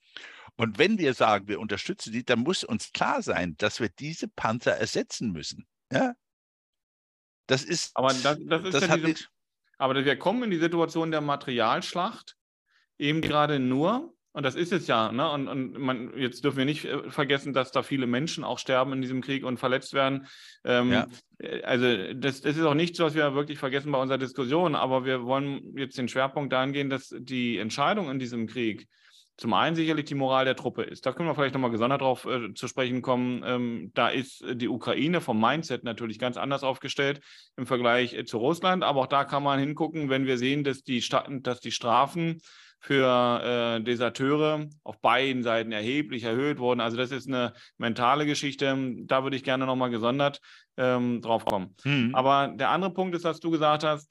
Und 0.56 0.78
wenn 0.78 0.98
wir 0.98 1.12
sagen, 1.12 1.48
wir 1.48 1.60
unterstützen 1.60 2.12
die, 2.12 2.24
dann 2.24 2.40
muss 2.40 2.64
uns 2.64 2.92
klar 2.92 3.22
sein, 3.22 3.56
dass 3.58 3.78
wir 3.78 3.90
diese 3.90 4.26
Panzer 4.26 4.72
ersetzen 4.72 5.32
müssen. 5.32 5.66
Ja? 5.92 6.14
Das 7.46 7.64
ist. 7.64 7.96
Aber 7.96 8.08
das, 8.08 8.38
das 8.40 8.64
ist 8.64 8.74
das 8.74 8.86
ja 8.86 8.96
diese, 8.96 9.24
aber 9.78 10.04
wir 10.04 10.16
kommen 10.16 10.42
in 10.44 10.50
die 10.50 10.58
Situation 10.58 11.10
der 11.10 11.20
Materialschlacht 11.20 12.36
eben 12.98 13.20
gerade 13.20 13.60
nur, 13.60 14.12
und 14.32 14.42
das 14.42 14.56
ist 14.56 14.72
es 14.72 14.86
ja, 14.86 15.10
ne? 15.12 15.30
und, 15.30 15.48
und 15.48 15.78
man, 15.78 16.16
jetzt 16.16 16.44
dürfen 16.44 16.58
wir 16.58 16.64
nicht 16.64 16.84
äh, 16.84 17.10
vergessen, 17.10 17.52
dass 17.52 17.72
da 17.72 17.82
viele 17.82 18.06
Menschen 18.06 18.44
auch 18.44 18.58
sterben 18.58 18.92
in 18.92 19.02
diesem 19.02 19.22
Krieg 19.22 19.44
und 19.44 19.58
verletzt 19.58 19.94
werden. 19.94 20.26
Ähm, 20.64 20.92
ja. 20.92 21.06
Äh, 21.38 21.62
also 21.62 22.12
das, 22.14 22.40
das, 22.40 22.56
ist 22.56 22.64
auch 22.64 22.74
nichts, 22.74 22.98
was 22.98 23.14
wir 23.14 23.34
wirklich 23.34 23.58
vergessen 23.58 23.92
bei 23.92 24.00
unserer 24.00 24.18
Diskussion, 24.18 24.74
aber 24.74 25.04
wir 25.04 25.24
wollen 25.24 25.76
jetzt 25.76 25.96
den 25.96 26.08
Schwerpunkt 26.08 26.52
dahin 26.52 26.72
gehen, 26.72 26.90
dass 26.90 27.14
die 27.16 27.58
Entscheidung 27.58 28.10
in 28.10 28.18
diesem 28.18 28.46
Krieg 28.46 28.88
zum 29.38 29.54
einen 29.54 29.76
sicherlich 29.76 30.04
die 30.04 30.16
Moral 30.16 30.44
der 30.44 30.56
Truppe 30.56 30.82
ist. 30.82 31.06
Da 31.06 31.12
können 31.12 31.28
wir 31.28 31.34
vielleicht 31.34 31.54
nochmal 31.54 31.70
gesondert 31.70 32.00
drauf 32.00 32.26
äh, 32.26 32.52
zu 32.54 32.66
sprechen 32.66 33.02
kommen. 33.02 33.42
Ähm, 33.46 33.92
da 33.94 34.08
ist 34.08 34.44
die 34.52 34.68
Ukraine 34.68 35.20
vom 35.20 35.40
Mindset 35.40 35.84
natürlich 35.84 36.18
ganz 36.18 36.36
anders 36.36 36.64
aufgestellt 36.64 37.20
im 37.56 37.64
Vergleich 37.64 38.14
äh, 38.14 38.24
zu 38.24 38.38
Russland. 38.38 38.82
Aber 38.82 39.02
auch 39.02 39.06
da 39.06 39.24
kann 39.24 39.44
man 39.44 39.60
hingucken, 39.60 40.10
wenn 40.10 40.26
wir 40.26 40.38
sehen, 40.38 40.64
dass 40.64 40.82
die, 40.82 41.00
Sta 41.00 41.24
dass 41.28 41.60
die 41.60 41.70
Strafen 41.70 42.40
für 42.80 43.76
äh, 43.78 43.82
Deserteure 43.82 44.66
auf 44.82 45.00
beiden 45.00 45.44
Seiten 45.44 45.70
erheblich 45.70 46.24
erhöht 46.24 46.58
wurden. 46.58 46.80
Also 46.80 46.96
das 46.96 47.12
ist 47.12 47.28
eine 47.28 47.52
mentale 47.76 48.26
Geschichte. 48.26 48.76
Da 49.04 49.22
würde 49.22 49.36
ich 49.36 49.44
gerne 49.44 49.66
nochmal 49.66 49.90
gesondert 49.90 50.40
ähm, 50.76 51.20
drauf 51.20 51.44
kommen. 51.44 51.76
Mhm. 51.84 52.12
Aber 52.12 52.48
der 52.48 52.70
andere 52.70 52.92
Punkt 52.92 53.14
ist, 53.14 53.24
was 53.24 53.38
du 53.38 53.50
gesagt 53.50 53.84
hast, 53.84 54.10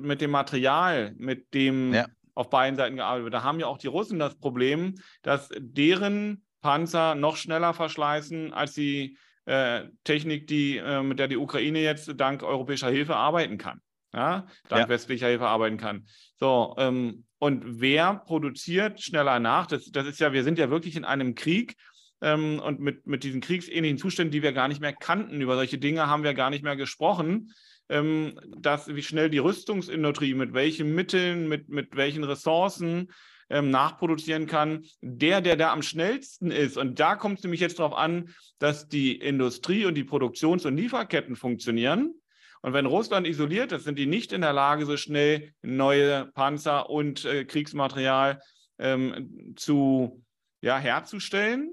mit 0.00 0.20
dem 0.20 0.32
Material, 0.32 1.14
mit 1.16 1.54
dem 1.54 1.94
ja 1.94 2.06
auf 2.34 2.50
beiden 2.50 2.76
Seiten 2.76 2.96
gearbeitet 2.96 3.24
wird. 3.24 3.34
Da 3.34 3.42
haben 3.42 3.60
ja 3.60 3.66
auch 3.66 3.78
die 3.78 3.86
Russen 3.86 4.18
das 4.18 4.36
Problem, 4.36 4.94
dass 5.22 5.50
deren 5.56 6.44
Panzer 6.62 7.14
noch 7.14 7.36
schneller 7.36 7.74
verschleißen 7.74 8.52
als 8.52 8.72
die 8.72 9.18
äh, 9.46 9.84
Technik, 10.04 10.46
die, 10.46 10.78
äh, 10.78 11.02
mit 11.02 11.18
der 11.18 11.28
die 11.28 11.36
Ukraine 11.36 11.80
jetzt 11.80 12.12
dank 12.16 12.42
europäischer 12.42 12.90
Hilfe 12.90 13.16
arbeiten 13.16 13.58
kann. 13.58 13.80
Ja, 14.12 14.46
dank 14.68 14.82
ja. 14.82 14.88
westlicher 14.88 15.26
Hilfe 15.26 15.46
arbeiten 15.46 15.76
kann. 15.76 16.06
So, 16.38 16.74
ähm, 16.78 17.24
und 17.38 17.80
wer 17.80 18.14
produziert 18.14 19.02
schneller 19.02 19.40
nach? 19.40 19.66
Das, 19.66 19.90
das 19.90 20.06
ist 20.06 20.20
ja, 20.20 20.32
wir 20.32 20.44
sind 20.44 20.58
ja 20.58 20.70
wirklich 20.70 20.96
in 20.96 21.04
einem 21.04 21.34
Krieg, 21.34 21.76
ähm, 22.24 22.58
und 22.60 22.80
mit, 22.80 23.06
mit 23.06 23.22
diesen 23.22 23.40
kriegsähnlichen 23.40 23.98
Zuständen, 23.98 24.32
die 24.32 24.42
wir 24.42 24.52
gar 24.52 24.68
nicht 24.68 24.80
mehr 24.80 24.94
kannten. 24.94 25.40
Über 25.40 25.56
solche 25.56 25.78
Dinge 25.78 26.06
haben 26.06 26.24
wir 26.24 26.34
gar 26.34 26.50
nicht 26.50 26.64
mehr 26.64 26.76
gesprochen 26.76 27.52
ähm, 27.88 28.38
dass, 28.56 28.94
wie 28.94 29.02
schnell 29.02 29.30
die 29.30 29.38
Rüstungsindustrie 29.38 30.34
mit 30.34 30.54
welchen 30.54 30.94
Mitteln, 30.94 31.48
mit, 31.48 31.68
mit 31.68 31.96
welchen 31.96 32.24
Ressourcen 32.24 33.12
ähm, 33.50 33.70
nachproduzieren 33.70 34.46
kann. 34.46 34.84
Der, 35.00 35.40
der 35.40 35.56
da 35.56 35.72
am 35.72 35.82
schnellsten 35.82 36.50
ist, 36.50 36.76
und 36.76 36.98
da 36.98 37.16
kommt 37.16 37.38
es 37.38 37.44
nämlich 37.44 37.60
jetzt 37.60 37.78
darauf 37.78 37.94
an, 37.94 38.30
dass 38.58 38.88
die 38.88 39.16
Industrie 39.16 39.84
und 39.84 39.94
die 39.94 40.04
Produktions- 40.04 40.64
und 40.64 40.76
Lieferketten 40.76 41.36
funktionieren. 41.36 42.14
Und 42.62 42.72
wenn 42.72 42.86
Russland 42.86 43.26
isoliert 43.26 43.72
ist, 43.72 43.84
sind 43.84 43.98
die 43.98 44.06
nicht 44.06 44.32
in 44.32 44.40
der 44.40 44.54
Lage, 44.54 44.86
so 44.86 44.96
schnell 44.96 45.52
neue 45.60 46.30
Panzer 46.32 46.88
und 46.88 47.26
äh, 47.26 47.44
Kriegsmaterial 47.44 48.40
ähm, 48.78 49.54
zu, 49.56 50.24
ja, 50.62 50.78
herzustellen, 50.78 51.70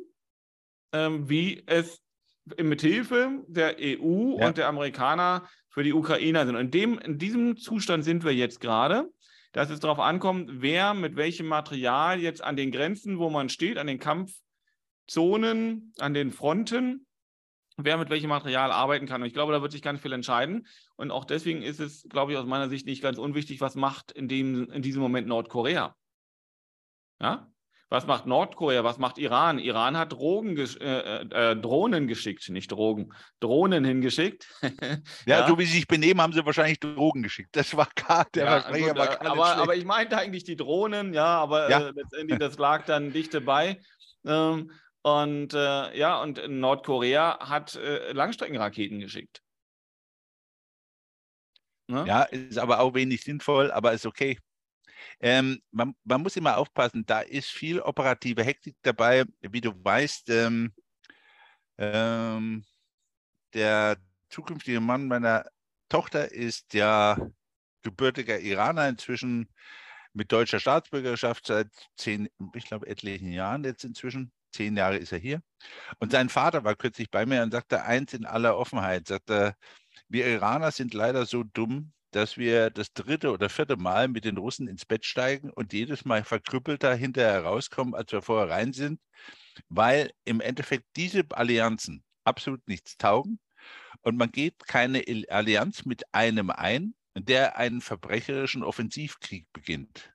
ähm, 0.91 1.29
wie 1.29 1.63
es 1.65 2.01
mit 2.61 2.81
Hilfe 2.81 3.43
der 3.47 3.77
EU 3.79 4.37
ja. 4.37 4.47
und 4.47 4.57
der 4.57 4.67
Amerikaner 4.67 5.47
für 5.71 5.83
die 5.83 5.93
Ukrainer 5.93 6.45
sind. 6.45 6.55
Und 6.55 6.65
in, 6.65 6.71
dem, 6.71 6.99
in 6.99 7.17
diesem 7.17 7.57
Zustand 7.57 8.03
sind 8.03 8.23
wir 8.23 8.33
jetzt 8.35 8.59
gerade, 8.59 9.11
dass 9.53 9.69
es 9.69 9.79
darauf 9.79 9.99
ankommt, 9.99 10.61
wer 10.61 10.93
mit 10.93 11.15
welchem 11.15 11.47
Material 11.47 12.19
jetzt 12.19 12.43
an 12.43 12.55
den 12.55 12.71
Grenzen, 12.71 13.17
wo 13.19 13.29
man 13.29 13.49
steht, 13.49 13.77
an 13.77 13.87
den 13.87 13.99
Kampfzonen, 13.99 15.93
an 15.99 16.13
den 16.13 16.31
Fronten, 16.31 17.05
wer 17.77 17.97
mit 17.97 18.09
welchem 18.09 18.29
Material 18.29 18.71
arbeiten 18.71 19.07
kann. 19.07 19.21
Und 19.21 19.27
ich 19.27 19.33
glaube, 19.33 19.53
da 19.53 19.61
wird 19.61 19.71
sich 19.71 19.81
ganz 19.81 20.01
viel 20.01 20.13
entscheiden. 20.13 20.67
Und 20.95 21.11
auch 21.11 21.25
deswegen 21.25 21.61
ist 21.61 21.79
es, 21.79 22.03
glaube 22.09 22.33
ich, 22.33 22.37
aus 22.37 22.45
meiner 22.45 22.69
Sicht 22.69 22.85
nicht 22.85 23.01
ganz 23.01 23.17
unwichtig, 23.17 23.61
was 23.61 23.75
macht 23.75 24.11
in, 24.11 24.27
dem, 24.27 24.69
in 24.71 24.81
diesem 24.81 25.01
Moment 25.01 25.27
Nordkorea. 25.27 25.95
Ja? 27.19 27.51
Was 27.91 28.07
macht 28.07 28.25
Nordkorea? 28.25 28.85
Was 28.85 28.99
macht 28.99 29.17
Iran? 29.17 29.59
Iran 29.59 29.97
hat 29.97 30.13
Drogen 30.13 30.57
äh, 30.57 31.23
äh, 31.23 31.55
Drohnen 31.57 32.07
geschickt, 32.07 32.47
nicht 32.47 32.71
Drogen, 32.71 33.13
Drohnen 33.41 33.83
hingeschickt. 33.83 34.47
ja, 35.25 35.39
ja, 35.39 35.47
so 35.47 35.59
wie 35.59 35.65
sie 35.65 35.73
sich 35.73 35.87
benehmen, 35.87 36.21
haben 36.21 36.31
sie 36.31 36.45
wahrscheinlich 36.45 36.79
Drogen 36.79 37.21
geschickt. 37.21 37.49
Das 37.51 37.75
war 37.75 37.87
klar, 37.93 38.25
der 38.33 38.45
ja, 38.45 38.51
Versprecher 38.61 38.95
war 38.95 39.07
gar 39.07 39.25
aber, 39.25 39.57
aber 39.57 39.75
ich 39.75 39.83
meinte 39.83 40.17
eigentlich 40.17 40.45
die 40.45 40.55
Drohnen, 40.55 41.13
ja, 41.13 41.25
aber 41.25 41.69
ja. 41.69 41.89
Äh, 41.89 41.91
letztendlich, 41.93 42.39
das 42.39 42.57
lag 42.57 42.85
dann 42.85 43.11
dicht 43.11 43.33
dabei. 43.33 43.81
Ähm, 44.25 44.71
und 45.01 45.53
äh, 45.53 45.97
ja, 45.97 46.21
und 46.21 46.41
Nordkorea 46.47 47.39
hat 47.41 47.75
äh, 47.75 48.13
Langstreckenraketen 48.13 49.01
geschickt. 49.01 49.41
Ne? 51.87 52.05
Ja, 52.07 52.23
ist 52.23 52.57
aber 52.57 52.79
auch 52.79 52.93
wenig 52.93 53.21
sinnvoll, 53.21 53.69
aber 53.69 53.91
ist 53.91 54.05
okay. 54.05 54.37
Ähm, 55.19 55.61
man, 55.71 55.95
man, 56.03 56.21
muss 56.21 56.35
immer 56.35 56.57
aufpassen, 56.57 57.05
da 57.05 57.21
ist 57.21 57.49
viel 57.49 57.79
operative 57.79 58.43
Hektik 58.43 58.75
dabei. 58.81 59.25
Wie 59.41 59.61
du 59.61 59.71
weißt, 59.83 60.29
ähm, 60.29 60.73
ähm, 61.77 62.65
der 63.53 63.97
zukünftige 64.29 64.79
Mann 64.79 65.07
meiner 65.07 65.45
Tochter 65.89 66.31
ist 66.31 66.73
ja 66.73 67.17
gebürtiger 67.81 68.39
Iraner 68.39 68.87
inzwischen 68.87 69.49
mit 70.13 70.31
deutscher 70.31 70.59
Staatsbürgerschaft 70.59 71.47
seit 71.47 71.69
zehn, 71.95 72.29
ich 72.53 72.65
glaube, 72.65 72.87
etlichen 72.87 73.31
Jahren 73.31 73.63
jetzt 73.63 73.83
inzwischen. 73.83 74.31
Zehn 74.51 74.75
Jahre 74.75 74.97
ist 74.97 75.13
er 75.13 75.17
hier. 75.17 75.41
Und 75.99 76.11
sein 76.11 76.27
Vater 76.27 76.65
war 76.65 76.75
kürzlich 76.75 77.09
bei 77.09 77.25
mir 77.25 77.41
und 77.43 77.51
sagte 77.51 77.83
eins 77.83 78.13
in 78.13 78.25
aller 78.25 78.57
Offenheit, 78.57 79.07
sagte, 79.07 79.55
wir 80.09 80.27
Iraner 80.27 80.71
sind 80.71 80.93
leider 80.93 81.25
so 81.25 81.43
dumm, 81.43 81.93
dass 82.11 82.37
wir 82.37 82.69
das 82.69 82.93
dritte 82.93 83.31
oder 83.31 83.49
vierte 83.49 83.77
Mal 83.77 84.07
mit 84.07 84.25
den 84.25 84.37
Russen 84.37 84.67
ins 84.67 84.85
Bett 84.85 85.05
steigen 85.05 85.49
und 85.49 85.73
jedes 85.73 86.05
Mal 86.05 86.23
verkrüppelter 86.23 86.93
hinterher 86.93 87.43
rauskommen, 87.43 87.95
als 87.95 88.11
wir 88.11 88.21
vorher 88.21 88.49
rein 88.49 88.73
sind, 88.73 89.01
weil 89.69 90.11
im 90.25 90.41
Endeffekt 90.41 90.85
diese 90.95 91.23
Allianzen 91.31 92.03
absolut 92.23 92.67
nichts 92.67 92.97
taugen 92.97 93.39
und 94.01 94.17
man 94.17 94.31
geht 94.31 94.65
keine 94.67 95.03
Allianz 95.29 95.85
mit 95.85 96.03
einem 96.13 96.49
ein, 96.49 96.95
der 97.15 97.57
einen 97.57 97.81
verbrecherischen 97.81 98.63
Offensivkrieg 98.63 99.45
beginnt. 99.53 100.13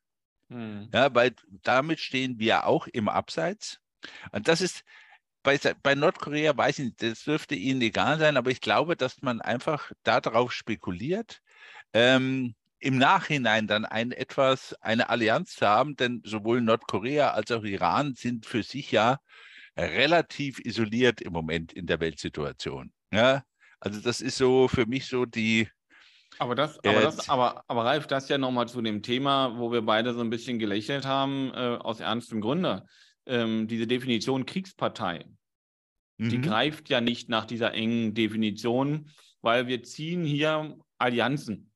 Hm. 0.50 0.88
Ja, 0.92 1.14
weil 1.14 1.34
damit 1.62 2.00
stehen 2.00 2.38
wir 2.38 2.66
auch 2.66 2.86
im 2.86 3.08
Abseits. 3.08 3.80
Und 4.32 4.48
das 4.48 4.60
ist, 4.60 4.84
bei, 5.42 5.58
bei 5.82 5.94
Nordkorea 5.94 6.56
weiß 6.56 6.78
ich 6.78 6.84
nicht, 6.86 7.02
das 7.02 7.24
dürfte 7.24 7.54
Ihnen 7.54 7.80
egal 7.82 8.18
sein, 8.18 8.36
aber 8.36 8.50
ich 8.50 8.60
glaube, 8.60 8.96
dass 8.96 9.22
man 9.22 9.40
einfach 9.40 9.92
darauf 10.02 10.52
spekuliert, 10.52 11.42
ähm, 11.93 12.55
im 12.78 12.99
Nachhinein 12.99 13.66
dann 13.66 13.85
ein 13.85 14.12
etwas, 14.12 14.75
eine 14.81 15.09
Allianz 15.09 15.55
zu 15.57 15.66
haben, 15.66 15.97
denn 15.97 16.23
sowohl 16.25 16.61
Nordkorea 16.61 17.31
als 17.31 17.50
auch 17.50 17.64
Iran 17.64 18.14
sind 18.14 18.47
für 18.47 18.62
sich 18.62 18.93
ja 18.93 19.19
relativ 19.76 20.59
isoliert 20.61 21.21
im 21.21 21.33
Moment 21.33 21.73
in 21.73 21.87
der 21.87 22.00
Weltsituation. 22.00 22.93
Ja, 23.12 23.43
also 23.81 24.00
das 24.00 24.21
ist 24.21 24.37
so 24.37 24.69
für 24.69 24.87
mich 24.87 25.07
so 25.07 25.25
die. 25.25 25.69
Aber 26.38 26.55
das, 26.55 26.78
aber, 26.85 27.00
das, 27.00 27.28
aber, 27.28 27.64
aber 27.66 27.85
Ralf, 27.85 28.07
das 28.07 28.28
ja 28.28 28.37
nochmal 28.37 28.69
zu 28.69 28.83
dem 28.83 29.02
Thema, 29.02 29.59
wo 29.59 29.73
wir 29.73 29.83
beide 29.83 30.12
so 30.12 30.21
ein 30.21 30.31
bisschen 30.31 30.59
gelächelt 30.59 31.07
haben, 31.07 31.50
äh, 31.55 31.78
aus 31.81 32.00
ernstem 32.00 32.40
Grunde. 32.40 32.85
Ähm, 33.26 33.69
diese 33.69 33.87
Definition 33.87 34.45
Kriegspartei, 34.45 35.25
mhm. 36.19 36.28
die 36.28 36.40
greift 36.40 36.88
ja 36.88 37.00
nicht 37.00 37.28
nach 37.28 37.47
dieser 37.47 37.73
engen 37.75 38.14
Definition, 38.14 39.11
weil 39.40 39.66
wir 39.66 39.83
ziehen 39.83 40.25
hier 40.25 40.76
Allianzen. 40.99 41.73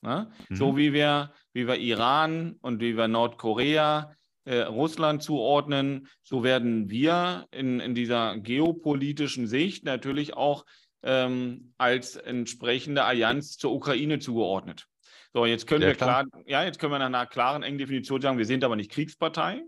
Ne? 0.00 0.30
Mhm. 0.48 0.56
So 0.56 0.76
wie 0.76 0.92
wir, 0.92 1.32
wie 1.52 1.66
wir 1.66 1.76
Iran 1.76 2.56
und 2.60 2.80
wie 2.80 2.96
wir 2.96 3.08
Nordkorea 3.08 4.14
äh, 4.44 4.60
Russland 4.60 5.22
zuordnen, 5.22 6.08
so 6.22 6.42
werden 6.42 6.88
wir 6.88 7.46
in, 7.50 7.80
in 7.80 7.94
dieser 7.94 8.38
geopolitischen 8.38 9.46
Sicht 9.46 9.84
natürlich 9.84 10.34
auch 10.34 10.64
ähm, 11.02 11.74
als 11.78 12.16
entsprechende 12.16 13.04
Allianz 13.04 13.56
zur 13.56 13.72
Ukraine 13.72 14.18
zugeordnet. 14.18 14.86
So, 15.32 15.44
jetzt 15.46 15.66
können 15.66 15.82
ja, 15.82 15.88
wir 15.88 15.94
klar, 15.94 16.24
ja, 16.46 16.64
jetzt 16.64 16.78
können 16.78 16.92
wir 16.92 16.98
nach 16.98 17.06
einer 17.06 17.26
klaren, 17.26 17.62
engen 17.62 17.78
Definition 17.78 18.20
sagen, 18.20 18.38
wir 18.38 18.46
sind 18.46 18.64
aber 18.64 18.76
nicht 18.76 18.90
Kriegspartei, 18.90 19.62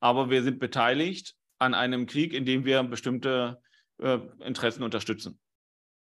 aber 0.00 0.30
wir 0.30 0.42
sind 0.42 0.58
beteiligt 0.58 1.34
an 1.58 1.74
einem 1.74 2.06
Krieg, 2.06 2.32
in 2.32 2.44
dem 2.44 2.64
wir 2.64 2.82
bestimmte 2.82 3.60
äh, 3.98 4.18
Interessen 4.40 4.82
unterstützen. 4.82 5.38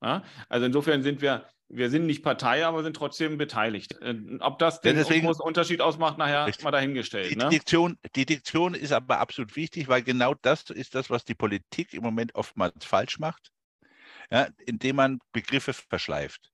Ja? 0.03 0.25
Also 0.49 0.67
insofern 0.67 1.03
sind 1.03 1.23
wir, 1.23 1.47
wir 1.69 1.91
sind 1.91 2.07
nicht 2.07 2.23
Partei, 2.23 2.65
aber 2.67 2.83
sind 2.83 2.97
trotzdem 2.97 3.39
beteiligt. 3.39 4.01
Äh, 4.01 4.15
ob 4.41 4.59
das 4.59 4.81
den 4.81 4.97
deswegen, 4.97 5.27
großen 5.27 5.43
Unterschied 5.43 5.81
ausmacht, 5.81 6.19
nachher 6.19 6.47
richtig. 6.47 6.65
mal 6.65 6.71
dahingestellt. 6.71 7.31
Die, 7.31 7.37
ne? 7.37 7.49
Diktion, 7.49 7.99
die 8.17 8.27
Diktion 8.27 8.75
ist 8.75 8.93
aber 8.93 9.19
absolut 9.19 9.57
wichtig, 9.57 9.89
weil 9.89 10.03
genau 10.03 10.35
das 10.35 10.71
ist 10.71 10.95
das, 10.95 11.11
was 11.11 11.25
die 11.25 11.35
Politik 11.35 11.93
im 11.93 12.03
Moment 12.03 12.35
oftmals 12.35 12.85
falsch 12.85 13.19
macht 13.19 13.53
ja, 14.31 14.49
indem 14.67 14.97
man 14.97 15.19
Begriffe 15.33 15.73
verschleift. 15.73 16.53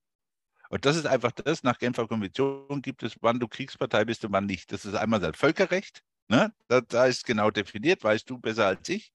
Und 0.70 0.84
das 0.86 0.96
ist 0.96 1.06
einfach 1.06 1.32
das, 1.32 1.62
nach 1.62 1.78
Genfer 1.78 2.08
Konvention 2.08 2.82
gibt 2.82 3.02
es, 3.02 3.16
wann 3.20 3.38
du 3.38 3.48
Kriegspartei 3.48 4.04
bist 4.04 4.24
und 4.24 4.32
wann 4.32 4.46
nicht. 4.46 4.72
Das 4.72 4.84
ist 4.84 4.94
einmal 4.94 5.20
das 5.20 5.36
Völkerrecht, 5.36 6.02
ne? 6.28 6.52
da, 6.68 6.80
da, 6.80 7.06
ist 7.06 7.24
genau 7.24 7.50
definiert, 7.50 8.02
weißt 8.02 8.28
du 8.28 8.38
besser 8.38 8.66
als 8.66 8.88
ich. 8.88 9.12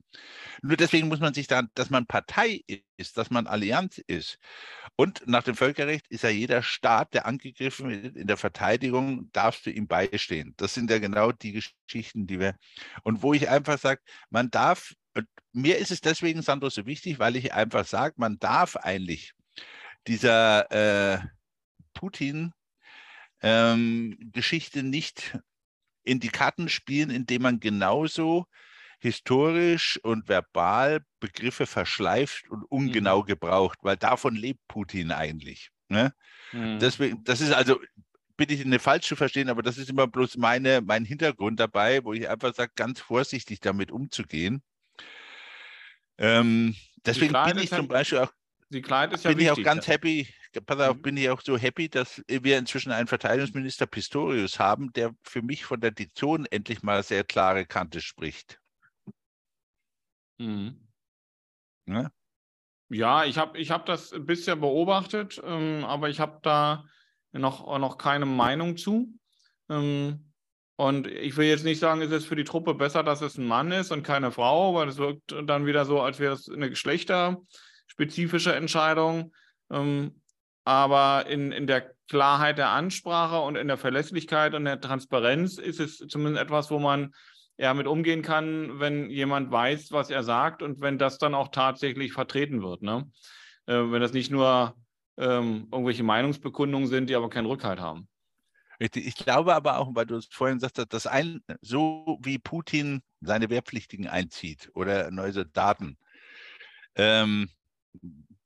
Nur 0.62 0.78
deswegen 0.78 1.08
muss 1.08 1.20
man 1.20 1.34
sich 1.34 1.48
dann, 1.48 1.70
dass 1.75 1.89
man 1.89 2.06
Partei 2.06 2.63
ist, 2.98 3.18
dass 3.18 3.30
man 3.30 3.48
Allianz 3.48 4.00
ist. 4.08 4.39
Und 4.96 5.28
nach 5.28 5.44
dem 5.44 5.56
Völkerrecht 5.56 6.08
ist 6.10 6.24
ja 6.24 6.30
jeder 6.30 6.63
Staat, 6.63 7.13
der 7.13 7.25
angegriffen 7.25 7.89
wird 7.89 8.16
in 8.16 8.28
der 8.28 8.38
Verteidigung, 8.38 9.30
darfst 9.32 9.66
du 9.66 9.72
ihm 9.72 9.88
beistehen. 9.88 10.54
Das 10.58 10.74
sind 10.74 10.89
ja 10.89 11.00
genau 11.00 11.32
die 11.32 11.62
Geschichten, 11.88 12.28
die 12.28 12.39
wir. 12.39 12.56
Und 13.04 13.24
wo 13.24 13.34
ich 13.34 13.50
einfach 13.50 13.80
sage, 13.80 14.02
man 14.30 14.50
darf 14.50 14.93
mir 15.54 15.78
ist 15.78 15.91
es 15.91 16.02
deswegen, 16.02 16.41
Sandro, 16.41 16.69
so 16.69 16.86
wichtig, 16.86 17.19
weil 17.19 17.36
ich 17.36 17.54
einfach 17.54 17.86
sage, 17.86 18.15
man 18.17 18.39
darf 18.39 18.76
eigentlich 18.76 19.34
dieser 20.08 20.72
äh, 20.72 21.19
Putin-Geschichte 21.93 24.80
ähm, 24.80 24.89
nicht 24.89 25.38
in 26.10 26.19
die 26.19 26.30
Karten 26.30 26.69
spielen, 26.69 27.12
indem 27.12 27.43
man 27.43 27.60
genauso 27.60 28.48
historisch 29.00 30.00
und 30.04 30.28
verbal 30.28 31.06
Begriffe 31.19 31.65
verschleift 31.65 32.50
und 32.50 32.63
ungenau 32.63 33.22
mhm. 33.22 33.26
gebraucht, 33.28 33.80
weil 33.82 33.95
davon 33.95 34.36
lebt 34.36 34.60
Putin 34.67 35.12
eigentlich. 35.12 35.69
Ne? 35.88 36.13
Mhm. 36.52 36.80
Deswegen, 36.80 37.24
das 37.24 37.41
ist 37.41 37.54
also, 37.54 37.80
bitte 38.36 38.54
ich 38.54 38.65
nicht 38.65 38.82
falsch 38.82 39.08
zu 39.08 39.15
verstehen, 39.15 39.50
aber 39.50 39.62
das 39.62 39.78
ist 39.78 39.89
immer 39.89 40.08
bloß 40.08 40.38
meine, 40.38 40.82
mein 40.82 41.06
Hintergrund 41.06 41.60
dabei, 41.60 42.04
wo 42.04 42.13
ich 42.13 42.28
einfach 42.28 42.54
sage, 42.54 42.72
ganz 42.76 43.00
vorsichtig 43.00 43.60
damit 43.60 43.91
umzugehen. 43.91 44.63
Ähm, 46.17 46.76
deswegen 47.06 47.34
bin 47.34 47.60
ich 47.60 47.69
zum 47.69 47.88
Beispiel 47.88 48.17
auch, 48.17 48.34
ist 49.13 49.24
ja 49.24 49.30
bin 49.32 49.39
wichtig, 49.39 49.41
ich 49.41 49.52
auch 49.52 49.63
ganz 49.63 49.88
happy, 49.88 50.28
pass 50.65 50.79
auf, 50.79 50.97
mhm. 50.97 51.01
bin 51.01 51.17
ich 51.17 51.29
auch 51.29 51.41
so 51.41 51.57
happy, 51.57 51.89
dass 51.89 52.23
wir 52.27 52.57
inzwischen 52.57 52.91
einen 52.91 53.07
Verteidigungsminister 53.07 53.85
Pistorius 53.85 54.59
haben, 54.59 54.91
der 54.93 55.13
für 55.23 55.41
mich 55.41 55.65
von 55.65 55.79
der 55.79 55.91
Diktion 55.91 56.45
endlich 56.45 56.81
mal 56.83 57.03
sehr 57.03 57.23
klare 57.23 57.65
Kante 57.65 58.01
spricht. 58.01 58.59
Mhm. 60.38 60.88
Ja? 61.85 62.12
ja, 62.89 63.25
ich 63.25 63.38
habe 63.38 63.57
ich 63.57 63.71
hab 63.71 63.85
das 63.85 64.13
bisher 64.17 64.55
beobachtet, 64.55 65.41
ähm, 65.43 65.83
aber 65.85 66.09
ich 66.09 66.19
habe 66.19 66.39
da 66.41 66.85
noch, 67.31 67.77
noch 67.77 67.97
keine 67.97 68.25
Meinung 68.25 68.77
zu. 68.77 69.13
Ähm, 69.69 70.31
und 70.75 71.07
ich 71.07 71.35
will 71.35 71.47
jetzt 71.47 71.65
nicht 71.65 71.79
sagen, 71.79 72.01
es 72.01 72.12
ist 72.12 72.25
für 72.25 72.38
die 72.38 72.45
Truppe 72.45 72.73
besser, 72.73 73.03
dass 73.03 73.21
es 73.21 73.38
ein 73.38 73.45
Mann 73.45 73.71
ist 73.71 73.91
und 73.91 74.03
keine 74.03 74.31
Frau, 74.31 74.73
weil 74.75 74.88
es 74.88 74.97
wirkt 74.97 75.35
dann 75.45 75.65
wieder 75.65 75.85
so, 75.85 76.01
als 76.01 76.19
wäre 76.19 76.33
es 76.33 76.49
eine 76.49 76.69
geschlechterspezifische 76.69 78.55
Entscheidung. 78.55 79.33
Ähm, 79.69 80.21
aber 80.65 81.26
in, 81.28 81.52
in 81.52 81.67
der 81.67 81.93
Klarheit 82.08 82.58
der 82.58 82.69
Ansprache 82.69 83.39
und 83.39 83.56
in 83.56 83.67
der 83.67 83.78
Verlässlichkeit 83.78 84.54
und 84.56 84.65
der 84.65 84.82
Transparenz 84.82 85.58
ist 85.58 85.80
es 85.80 85.98
zumindest 85.98 86.43
etwas, 86.43 86.72
wo 86.72 86.80
man 86.80 87.13
ja 87.58 87.74
mit 87.74 87.88
umgehen 87.88 88.22
kann, 88.22 88.80
wenn 88.80 89.10
jemand 89.10 89.52
weiß, 89.52 89.91
was 89.91 90.10
er 90.10 90.24
sagt 90.24 90.63
und 90.63 90.82
wenn 90.82 90.98
das 90.98 91.17
dann 91.17 91.36
auch 91.36 91.50
tatsächlich 91.50 92.13
vertreten 92.13 92.62
wird. 92.62 92.82
Ne? 92.82 93.10
Äh, 93.65 93.91
wenn 93.91 94.02
das 94.02 94.13
nicht 94.13 94.32
nur 94.32 94.76
ähm, 95.17 95.67
irgendwelche 95.72 96.04
Meinungsbekundungen 96.04 96.88
sind, 96.88 97.10
die 97.10 97.15
aber 97.15 97.30
keinen 97.30 97.45
Rückhalt 97.45 97.80
haben. 97.80 98.08
Ich 98.80 99.15
glaube 99.15 99.54
aber 99.54 99.78
auch, 99.78 99.93
weil 99.93 100.06
du 100.06 100.15
es 100.15 100.28
vorhin 100.32 100.58
gesagt 100.58 100.80
hast, 100.80 100.93
dass 100.93 101.06
ein, 101.06 101.41
so 101.60 102.17
wie 102.22 102.39
Putin 102.39 103.02
seine 103.19 103.50
Wehrpflichtigen 103.50 104.08
einzieht 104.08 104.72
oder 104.74 105.12
neue 105.12 105.34
Soldaten, 105.34 105.98
ähm, 106.95 107.50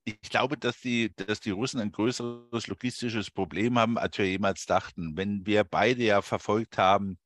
ich 0.06 0.20
glaube, 0.30 0.58
dass 0.58 0.82
die, 0.82 1.14
dass 1.16 1.40
die 1.40 1.52
Russen 1.52 1.80
ein 1.80 1.92
größeres 1.92 2.68
logistisches 2.68 3.32
Problem 3.32 3.78
haben, 3.80 3.98
als 3.98 4.18
wir 4.18 4.28
jemals 4.28 4.66
dachten. 4.66 5.16
Wenn 5.18 5.46
wir 5.46 5.64
beide 5.64 6.04
ja 6.04 6.22
verfolgt 6.22 6.78
haben, 6.78 7.18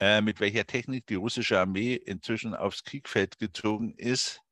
äh, 0.00 0.20
mit 0.22 0.40
welcher 0.40 0.66
Technik 0.66 1.06
die 1.06 1.16
russische 1.16 1.60
Armee 1.60 1.94
inzwischen 1.96 2.54
aufs 2.54 2.84
Kriegfeld 2.84 3.38
gezogen 3.38 3.94
ist, 3.96 4.42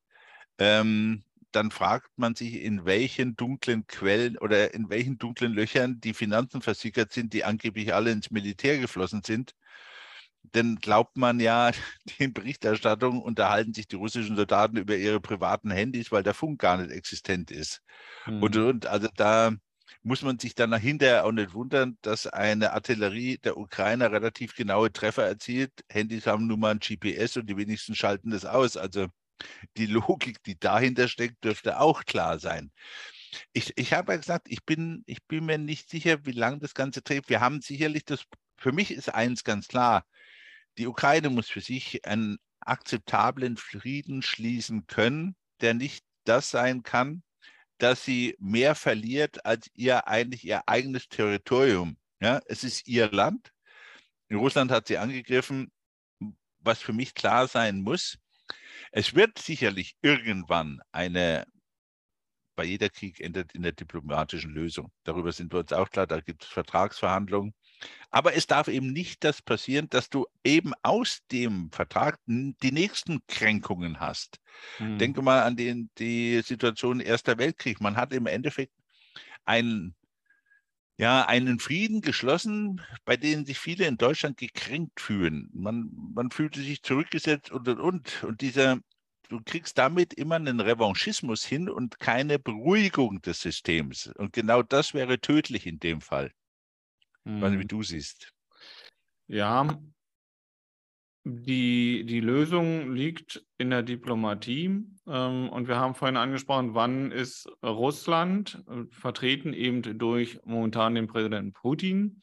ähm, 0.59 1.25
dann 1.53 1.71
fragt 1.73 2.11
man 2.19 2.35
sich, 2.37 2.57
in 2.63 2.85
welchen 2.85 3.37
dunklen 3.37 3.87
Quellen 3.87 4.39
oder 4.39 4.75
in 4.75 4.91
welchen 4.91 5.19
dunklen 5.19 5.53
Löchern 5.53 6.01
die 6.01 6.15
Finanzen 6.15 6.63
versickert 6.63 7.13
sind, 7.13 7.33
die 7.35 7.45
angeblich 7.45 7.95
alle 7.95 8.13
ins 8.13 8.31
Militär 8.31 8.79
geflossen 8.79 9.23
sind. 9.25 9.55
Denn 10.43 10.77
glaubt 10.77 11.17
man 11.17 11.41
ja, 11.41 11.71
den 12.19 12.33
Berichterstattungen 12.33 13.23
unterhalten 13.23 13.75
sich 13.75 13.89
die 13.89 13.97
russischen 13.97 14.37
Soldaten 14.37 14.77
über 14.77 14.97
ihre 14.97 15.21
privaten 15.21 15.71
Handys, 15.71 16.11
weil 16.13 16.23
der 16.23 16.35
Funk 16.35 16.61
gar 16.61 16.79
nicht 16.79 16.91
existent 16.91 17.51
ist. 17.51 17.83
Mhm. 18.27 18.43
Und, 18.43 18.57
und 18.57 18.87
also 18.87 19.09
da 19.17 19.53
muss 20.03 20.23
man 20.23 20.39
sich 20.39 20.55
dann 20.55 20.75
hinterher 20.75 21.25
auch 21.25 21.33
nicht 21.33 21.53
wundern, 21.53 21.99
dass 22.03 22.27
eine 22.27 22.73
Artillerie 22.73 23.39
der 23.39 23.57
Ukrainer 23.57 24.13
relativ 24.13 24.55
genaue 24.55 24.93
Treffer 24.93 25.25
erzielt. 25.25 25.73
Handys 25.89 26.27
haben 26.27 26.47
nun 26.47 26.61
mal 26.61 26.73
ein 26.73 26.81
GPS 26.81 27.37
und 27.37 27.47
die 27.47 27.57
wenigsten 27.57 27.95
schalten 27.95 28.31
das 28.31 28.45
aus. 28.45 28.77
Also 28.77 29.09
die 29.77 29.87
Logik, 29.87 30.43
die 30.45 30.59
dahinter 30.59 31.09
steckt, 31.09 31.45
dürfte 31.45 31.81
auch 31.81 32.05
klar 32.05 32.39
sein. 32.39 32.71
Ich, 33.53 33.73
ich 33.77 33.93
habe 33.93 34.13
ja 34.13 34.19
gesagt, 34.19 34.49
ich 34.51 34.65
bin, 34.65 35.03
ich 35.07 35.25
bin 35.27 35.47
mir 35.47 35.59
nicht 35.59 35.89
sicher, 35.89 36.25
wie 36.27 36.33
lange 36.33 36.59
das 36.59 36.75
Ganze 36.75 37.03
trägt. 37.03 37.29
Wir 37.29 37.41
haben 37.41 37.61
sicherlich 37.61 38.05
das, 38.05 38.25
für 38.61 38.73
mich 38.73 38.91
ist 38.93 39.09
eins 39.09 39.43
ganz 39.43 39.69
klar, 39.69 40.07
die 40.79 40.87
Ukraine 40.87 41.31
muss 41.31 41.49
für 41.49 41.61
sich 41.61 42.07
einen 42.07 42.39
akzeptablen 42.61 43.57
Frieden 43.57 44.23
schließen 44.23 44.87
können, 44.87 45.35
der 45.61 45.75
nicht 45.75 46.05
das 46.25 46.51
sein 46.51 46.83
kann, 46.83 47.23
dass 47.79 48.05
sie 48.05 48.37
mehr 48.39 48.75
verliert 48.75 49.45
als 49.47 49.71
ihr 49.75 50.07
eigentlich 50.07 50.45
ihr 50.45 50.69
eigenes 50.69 51.09
Territorium. 51.09 51.97
Ja, 52.21 52.41
es 52.47 52.63
ist 52.63 52.87
ihr 52.87 53.11
Land. 53.11 53.53
In 54.29 54.37
Russland 54.37 54.71
hat 54.71 54.87
sie 54.87 54.99
angegriffen, 54.99 55.73
was 56.61 56.81
für 56.81 56.93
mich 56.93 57.15
klar 57.15 57.49
sein 57.49 57.81
muss. 57.81 58.19
Es 58.93 59.15
wird 59.15 59.39
sicherlich 59.39 59.97
irgendwann 60.03 60.81
eine 60.93 61.47
bei 62.57 62.65
jeder 62.65 62.91
Krieg 62.91 63.21
endet 63.21 63.55
in 63.55 63.63
der 63.63 63.73
diplomatischen 63.73 64.51
Lösung. 64.51 64.93
Darüber 65.05 65.33
sind 65.33 65.51
wir 65.51 65.61
uns 65.61 65.73
auch 65.73 65.89
klar, 65.89 66.07
da 66.07 66.21
gibt 66.21 66.45
es 66.45 66.51
Vertragsverhandlungen. 66.51 67.55
Aber 68.11 68.35
es 68.35 68.47
darf 68.47 68.69
eben 68.69 68.93
nicht 68.93 69.25
das 69.25 69.41
passieren, 69.41 69.89
dass 69.89 70.11
du 70.11 70.27
eben 70.45 70.73
aus 70.83 71.21
dem 71.31 71.71
Vertrag 71.71 72.19
die 72.27 72.73
nächsten 72.73 73.21
Kränkungen 73.27 74.01
hast. 74.01 74.41
Mhm. 74.79 74.99
Denke 74.99 75.23
mal 75.23 75.43
an 75.43 75.57
den, 75.57 75.91
die 75.99 76.43
Situation 76.43 77.01
Erster 77.01 77.39
Weltkrieg. 77.39 77.81
Man 77.81 77.97
hat 77.97 78.13
im 78.13 78.27
Endeffekt 78.27 78.73
einen, 79.45 79.95
ja, 80.99 81.25
einen 81.27 81.61
Frieden 81.61 82.01
geschlossen, 82.01 82.83
bei 83.05 83.17
dem 83.17 83.47
sich 83.47 83.59
viele 83.59 83.87
in 83.87 83.97
Deutschland 83.97 84.37
gekränkt 84.37 85.01
fühlen. 85.01 85.49
Man, 85.53 85.91
man 86.15 86.31
fühlte 86.31 86.61
sich 86.61 86.83
zurückgesetzt 86.83 87.51
und 87.51 87.69
und 87.69 87.81
und. 87.81 88.25
Und 88.25 88.41
dieser, 88.41 88.81
du 89.29 89.41
kriegst 89.45 89.79
damit 89.79 90.13
immer 90.15 90.35
einen 90.35 90.61
Revanchismus 90.61 91.45
hin 91.45 91.71
und 91.71 92.01
keine 92.01 92.39
Beruhigung 92.39 93.23
des 93.23 93.41
Systems. 93.41 94.09
Und 94.17 94.33
genau 94.33 94.63
das 94.63 94.95
wäre 94.95 95.21
tödlich 95.21 95.67
in 95.67 95.79
dem 95.79 96.01
Fall. 96.01 96.33
Mhm. 97.31 97.51
Nicht, 97.51 97.61
wie 97.61 97.67
du 97.67 97.83
siehst. 97.83 98.33
Ja, 99.29 99.81
die, 101.25 102.05
die 102.07 102.21
Lösung 102.21 102.95
liegt 102.95 103.45
in 103.59 103.71
der 103.71 103.83
Diplomatie. 103.83 104.85
Ähm, 105.07 105.49
und 105.51 105.69
wir 105.69 105.77
haben 105.77 105.95
vorhin 105.95 106.17
angesprochen, 106.17 106.75
wann 106.75 107.13
ist 107.13 107.49
Russland 107.63 108.65
äh, 108.69 108.85
vertreten 108.91 109.53
eben 109.53 109.99
durch 109.99 110.41
momentan 110.45 110.95
den 110.95 111.07
Präsidenten 111.07 111.53
Putin 111.53 112.23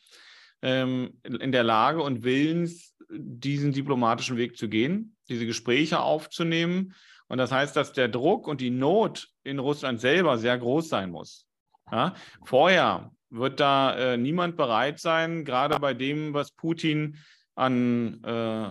ähm, 0.61 1.19
in 1.23 1.51
der 1.51 1.63
Lage 1.63 2.01
und 2.01 2.23
willens, 2.23 2.95
diesen 3.09 3.71
diplomatischen 3.71 4.35
Weg 4.35 4.57
zu 4.57 4.67
gehen, 4.67 5.15
diese 5.29 5.45
Gespräche 5.45 6.01
aufzunehmen. 6.01 6.93
Und 7.29 7.37
das 7.37 7.51
heißt, 7.51 7.75
dass 7.75 7.93
der 7.93 8.09
Druck 8.09 8.47
und 8.47 8.59
die 8.59 8.69
Not 8.69 9.29
in 9.43 9.59
Russland 9.59 10.01
selber 10.01 10.37
sehr 10.37 10.57
groß 10.57 10.89
sein 10.89 11.11
muss. 11.11 11.45
Ja? 11.89 12.15
Vorher 12.43 13.11
wird 13.29 13.59
da 13.59 13.95
äh, 13.95 14.17
niemand 14.17 14.57
bereit 14.57 14.99
sein, 14.99 15.45
gerade 15.45 15.79
bei 15.79 15.93
dem, 15.93 16.33
was 16.33 16.51
Putin 16.51 17.17
an, 17.55 18.23
äh, 18.23 18.69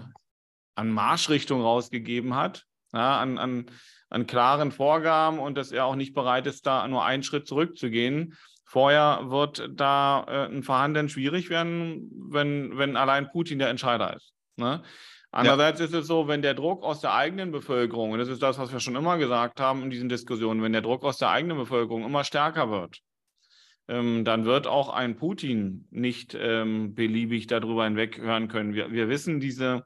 an 0.74 0.90
Marschrichtung 0.90 1.60
rausgegeben 1.60 2.34
hat, 2.34 2.64
ja, 2.92 3.18
an, 3.18 3.38
an, 3.38 3.66
an 4.08 4.26
klaren 4.26 4.72
Vorgaben 4.72 5.38
und 5.38 5.56
dass 5.56 5.72
er 5.72 5.84
auch 5.84 5.96
nicht 5.96 6.14
bereit 6.14 6.46
ist, 6.46 6.66
da 6.66 6.86
nur 6.88 7.04
einen 7.04 7.22
Schritt 7.22 7.46
zurückzugehen. 7.46 8.34
Vorher 8.64 9.30
wird 9.30 9.68
da 9.74 10.24
äh, 10.28 10.46
ein 10.46 10.62
Verhandeln 10.62 11.08
schwierig 11.08 11.50
werden, 11.50 12.10
wenn, 12.30 12.78
wenn 12.78 12.96
allein 12.96 13.30
Putin 13.30 13.58
der 13.58 13.68
Entscheider 13.68 14.16
ist. 14.16 14.32
Ne? 14.56 14.82
Andererseits 15.30 15.80
ja. 15.80 15.86
ist 15.86 15.94
es 15.94 16.06
so, 16.06 16.28
wenn 16.28 16.42
der 16.42 16.54
Druck 16.54 16.82
aus 16.82 17.00
der 17.00 17.14
eigenen 17.14 17.52
Bevölkerung, 17.52 18.12
und 18.12 18.18
das 18.18 18.28
ist 18.28 18.42
das, 18.42 18.58
was 18.58 18.72
wir 18.72 18.80
schon 18.80 18.96
immer 18.96 19.18
gesagt 19.18 19.60
haben 19.60 19.82
in 19.82 19.90
diesen 19.90 20.08
Diskussionen, 20.08 20.62
wenn 20.62 20.72
der 20.72 20.82
Druck 20.82 21.04
aus 21.04 21.18
der 21.18 21.30
eigenen 21.30 21.58
Bevölkerung 21.58 22.04
immer 22.04 22.24
stärker 22.24 22.70
wird, 22.70 23.00
ähm, 23.88 24.24
dann 24.24 24.44
wird 24.44 24.66
auch 24.66 24.88
ein 24.88 25.16
Putin 25.16 25.86
nicht 25.90 26.36
ähm, 26.38 26.94
beliebig 26.94 27.46
darüber 27.46 27.84
hinweghören 27.84 28.48
können. 28.48 28.74
Wir, 28.74 28.90
wir 28.90 29.08
wissen, 29.08 29.40
diese, 29.40 29.84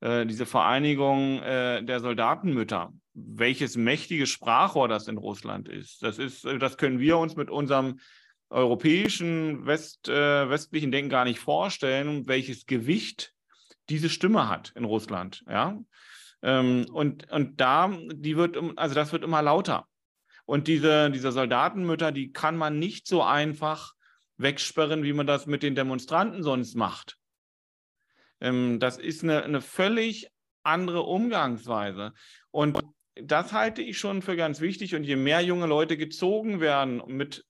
äh, 0.00 0.26
diese 0.26 0.46
Vereinigung 0.46 1.40
äh, 1.42 1.82
der 1.82 2.00
Soldatenmütter, 2.00 2.92
welches 3.12 3.76
mächtiges 3.76 4.30
Sprachrohr 4.30 4.88
das 4.88 5.08
in 5.08 5.18
Russland 5.18 5.68
ist, 5.68 6.02
das, 6.02 6.18
ist, 6.18 6.44
äh, 6.44 6.58
das 6.58 6.78
können 6.78 6.98
wir 6.98 7.18
uns 7.18 7.36
mit 7.36 7.50
unserem 7.50 8.00
europäischen, 8.50 9.66
West, 9.66 10.08
äh, 10.08 10.48
westlichen 10.48 10.92
Denken 10.92 11.10
gar 11.10 11.24
nicht 11.24 11.40
vorstellen, 11.40 12.26
welches 12.26 12.66
Gewicht 12.66 13.34
diese 13.88 14.08
Stimme 14.08 14.48
hat 14.48 14.72
in 14.74 14.84
Russland. 14.84 15.44
Ja? 15.48 15.78
Ähm, 16.42 16.86
und, 16.92 17.30
und 17.30 17.60
da, 17.60 17.90
die 18.14 18.36
wird, 18.36 18.56
also 18.76 18.94
das 18.94 19.12
wird 19.12 19.24
immer 19.24 19.42
lauter. 19.42 19.86
Und 20.46 20.68
diese, 20.68 21.10
diese 21.10 21.32
Soldatenmütter, 21.32 22.12
die 22.12 22.32
kann 22.32 22.56
man 22.56 22.78
nicht 22.78 23.06
so 23.06 23.22
einfach 23.22 23.94
wegsperren, 24.36 25.02
wie 25.02 25.12
man 25.12 25.26
das 25.26 25.46
mit 25.46 25.62
den 25.62 25.74
Demonstranten 25.74 26.42
sonst 26.42 26.74
macht. 26.74 27.18
Ähm, 28.40 28.78
das 28.78 28.98
ist 28.98 29.22
eine, 29.22 29.42
eine 29.42 29.60
völlig 29.60 30.28
andere 30.62 31.02
Umgangsweise. 31.02 32.12
Und 32.50 32.78
das 33.14 33.52
halte 33.52 33.80
ich 33.80 33.98
schon 33.98 34.22
für 34.22 34.36
ganz 34.36 34.60
wichtig. 34.60 34.94
Und 34.94 35.04
je 35.04 35.16
mehr 35.16 35.40
junge 35.40 35.66
Leute 35.66 35.96
gezogen 35.96 36.60
werden 36.60 37.02
mit 37.06 37.44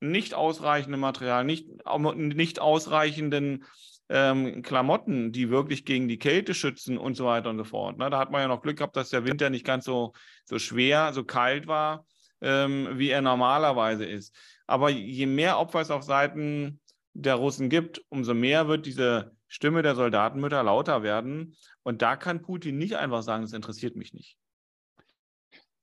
nicht 0.00 0.34
ausreichendem 0.34 1.00
Material, 1.00 1.44
nicht, 1.44 1.68
nicht 2.14 2.60
ausreichenden 2.60 3.64
ähm, 4.10 4.62
Klamotten, 4.62 5.32
die 5.32 5.48
wirklich 5.48 5.84
gegen 5.84 6.08
die 6.08 6.18
Kälte 6.18 6.54
schützen 6.54 6.98
und 6.98 7.16
so 7.16 7.24
weiter 7.24 7.50
und 7.50 7.58
so 7.58 7.64
fort. 7.64 7.98
Ne? 7.98 8.10
Da 8.10 8.18
hat 8.18 8.30
man 8.30 8.42
ja 8.42 8.48
noch 8.48 8.62
Glück 8.62 8.76
gehabt, 8.76 8.96
dass 8.96 9.08
der 9.08 9.24
Winter 9.24 9.48
nicht 9.50 9.64
ganz 9.64 9.86
so, 9.86 10.12
so 10.44 10.58
schwer, 10.58 11.12
so 11.14 11.24
kalt 11.24 11.66
war 11.66 12.04
ähm, 12.44 12.90
wie 12.92 13.08
er 13.08 13.22
normalerweise 13.22 14.04
ist. 14.04 14.36
Aber 14.66 14.90
je 14.90 15.26
mehr 15.26 15.58
Opfer 15.58 15.80
es 15.80 15.90
auf 15.90 16.02
Seiten 16.02 16.80
der 17.14 17.36
Russen 17.36 17.70
gibt, 17.70 18.02
umso 18.10 18.34
mehr 18.34 18.68
wird 18.68 18.86
diese 18.86 19.32
Stimme 19.48 19.82
der 19.82 19.94
Soldatenmütter 19.94 20.62
lauter 20.62 21.02
werden. 21.02 21.56
Und 21.82 22.02
da 22.02 22.16
kann 22.16 22.42
Putin 22.42 22.76
nicht 22.76 22.96
einfach 22.96 23.22
sagen, 23.22 23.42
das 23.42 23.52
interessiert 23.52 23.96
mich 23.96 24.12
nicht. 24.12 24.36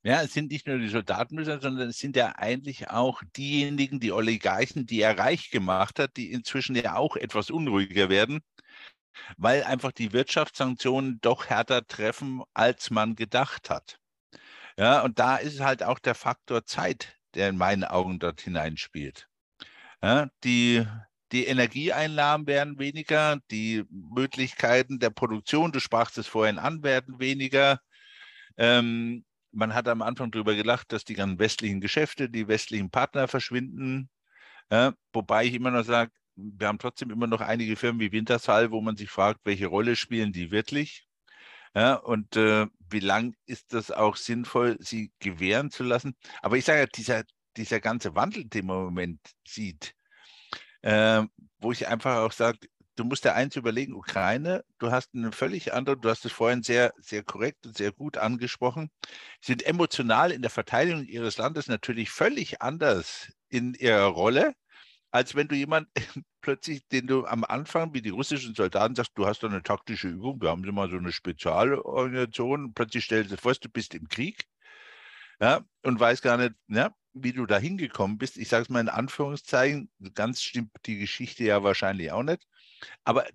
Ja, 0.04 0.22
es 0.22 0.32
sind 0.32 0.50
nicht 0.50 0.66
nur 0.66 0.78
die 0.78 0.88
Soldatenmütter, 0.88 1.60
sondern 1.60 1.88
es 1.88 1.98
sind 1.98 2.16
ja 2.16 2.34
eigentlich 2.36 2.90
auch 2.90 3.22
diejenigen, 3.36 4.00
die 4.00 4.12
Oligarchen, 4.12 4.84
die 4.84 5.00
er 5.00 5.16
reich 5.16 5.50
gemacht 5.50 5.98
hat, 5.98 6.16
die 6.16 6.32
inzwischen 6.32 6.74
ja 6.74 6.96
auch 6.96 7.16
etwas 7.16 7.50
unruhiger 7.50 8.08
werden, 8.08 8.40
weil 9.36 9.62
einfach 9.62 9.92
die 9.92 10.12
Wirtschaftssanktionen 10.12 11.20
doch 11.20 11.46
härter 11.46 11.86
treffen, 11.86 12.42
als 12.52 12.90
man 12.90 13.14
gedacht 13.14 13.70
hat. 13.70 14.01
Ja, 14.78 15.02
und 15.02 15.18
da 15.18 15.36
ist 15.36 15.60
halt 15.60 15.82
auch 15.82 15.98
der 15.98 16.14
Faktor 16.14 16.64
Zeit, 16.64 17.18
der 17.34 17.48
in 17.48 17.56
meinen 17.56 17.84
Augen 17.84 18.18
dort 18.18 18.40
hineinspielt. 18.40 19.28
Ja, 20.02 20.28
die, 20.44 20.86
die 21.32 21.46
Energieeinnahmen 21.46 22.46
werden 22.46 22.78
weniger, 22.78 23.38
die 23.50 23.84
Möglichkeiten 23.90 24.98
der 24.98 25.10
Produktion, 25.10 25.72
du 25.72 25.80
sprachst 25.80 26.18
es 26.18 26.26
vorhin 26.26 26.58
an, 26.58 26.82
werden 26.82 27.20
weniger. 27.20 27.80
Ähm, 28.56 29.24
man 29.52 29.74
hat 29.74 29.88
am 29.88 30.02
Anfang 30.02 30.30
darüber 30.30 30.54
gelacht, 30.54 30.92
dass 30.92 31.04
die 31.04 31.14
ganzen 31.14 31.38
westlichen 31.38 31.80
Geschäfte, 31.80 32.28
die 32.30 32.48
westlichen 32.48 32.90
Partner 32.90 33.28
verschwinden. 33.28 34.10
Ja, 34.70 34.94
wobei 35.12 35.46
ich 35.46 35.54
immer 35.54 35.70
noch 35.70 35.84
sage, 35.84 36.12
wir 36.36 36.68
haben 36.68 36.78
trotzdem 36.78 37.10
immer 37.10 37.26
noch 37.26 37.40
einige 37.40 37.76
Firmen 37.76 38.00
wie 38.00 38.12
Wintershall, 38.12 38.70
wo 38.70 38.80
man 38.80 38.96
sich 38.96 39.10
fragt, 39.10 39.40
welche 39.44 39.66
Rolle 39.66 39.96
spielen 39.96 40.32
die 40.32 40.50
wirklich? 40.50 41.06
Ja, 41.74 41.94
und 41.94 42.36
äh, 42.36 42.66
wie 42.90 43.00
lang 43.00 43.34
ist 43.46 43.72
das 43.72 43.90
auch 43.90 44.16
sinnvoll, 44.16 44.76
sie 44.80 45.12
gewähren 45.20 45.70
zu 45.70 45.84
lassen? 45.84 46.14
Aber 46.42 46.56
ich 46.58 46.64
sage, 46.66 46.86
dieser, 46.94 47.24
dieser 47.56 47.80
ganze 47.80 48.14
Wandel, 48.14 48.44
den 48.44 48.66
man 48.66 48.78
im 48.78 48.84
Moment 48.84 49.20
sieht, 49.46 49.94
äh, 50.82 51.24
wo 51.58 51.72
ich 51.72 51.88
einfach 51.88 52.18
auch 52.18 52.32
sage, 52.32 52.58
du 52.96 53.04
musst 53.04 53.24
dir 53.24 53.34
eins 53.34 53.56
überlegen, 53.56 53.94
Ukraine, 53.94 54.64
du 54.78 54.90
hast 54.90 55.14
eine 55.14 55.32
völlig 55.32 55.72
andere, 55.72 55.98
du 55.98 56.10
hast 56.10 56.24
es 56.26 56.32
vorhin 56.32 56.62
sehr, 56.62 56.92
sehr 56.98 57.24
korrekt 57.24 57.66
und 57.66 57.76
sehr 57.76 57.92
gut 57.92 58.18
angesprochen, 58.18 58.90
sind 59.40 59.64
emotional 59.64 60.32
in 60.32 60.42
der 60.42 60.50
Verteidigung 60.50 61.04
ihres 61.06 61.38
Landes 61.38 61.68
natürlich 61.68 62.10
völlig 62.10 62.62
anders 62.62 63.32
in 63.48 63.74
ihrer 63.74 64.06
Rolle 64.06 64.54
als 65.12 65.34
wenn 65.34 65.48
du 65.48 65.54
jemand 65.54 65.88
plötzlich, 66.42 66.86
den 66.88 67.06
du 67.06 67.24
am 67.24 67.44
Anfang, 67.44 67.94
wie 67.94 68.02
die 68.02 68.10
russischen 68.10 68.54
Soldaten 68.54 68.94
sagst, 68.94 69.12
du 69.14 69.26
hast 69.26 69.42
da 69.42 69.46
eine 69.46 69.62
taktische 69.62 70.08
Übung, 70.08 70.42
wir 70.42 70.50
haben 70.50 70.64
immer 70.64 70.88
so 70.90 70.96
eine 70.96 71.12
Spezialorganisation, 71.12 72.74
plötzlich 72.74 73.04
stellst 73.04 73.32
du 73.32 73.36
vor, 73.38 73.54
du 73.54 73.68
bist 73.70 73.94
im 73.94 74.08
Krieg 74.08 74.44
ja, 75.40 75.64
und 75.82 75.98
weißt 75.98 76.22
gar 76.22 76.36
nicht, 76.36 76.54
ja, 76.68 76.94
wie 77.14 77.32
du 77.32 77.46
da 77.46 77.58
hingekommen 77.58 78.18
bist. 78.18 78.36
Ich 78.36 78.48
sage 78.48 78.62
es 78.62 78.68
mal 78.68 78.80
in 78.80 78.88
Anführungszeichen, 78.88 79.90
ganz 80.14 80.42
stimmt 80.42 80.70
die 80.86 80.98
Geschichte 80.98 81.44
ja 81.44 81.62
wahrscheinlich 81.62 82.12
auch 82.12 82.22
nicht, 82.22 82.46
aber 83.04 83.26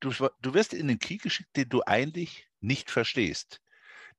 du, 0.00 0.10
du 0.40 0.54
wirst 0.54 0.74
in 0.74 0.88
den 0.88 0.98
Krieg 0.98 1.22
geschickt, 1.22 1.56
den 1.56 1.68
du 1.68 1.82
eigentlich 1.86 2.48
nicht 2.60 2.90
verstehst. 2.90 3.60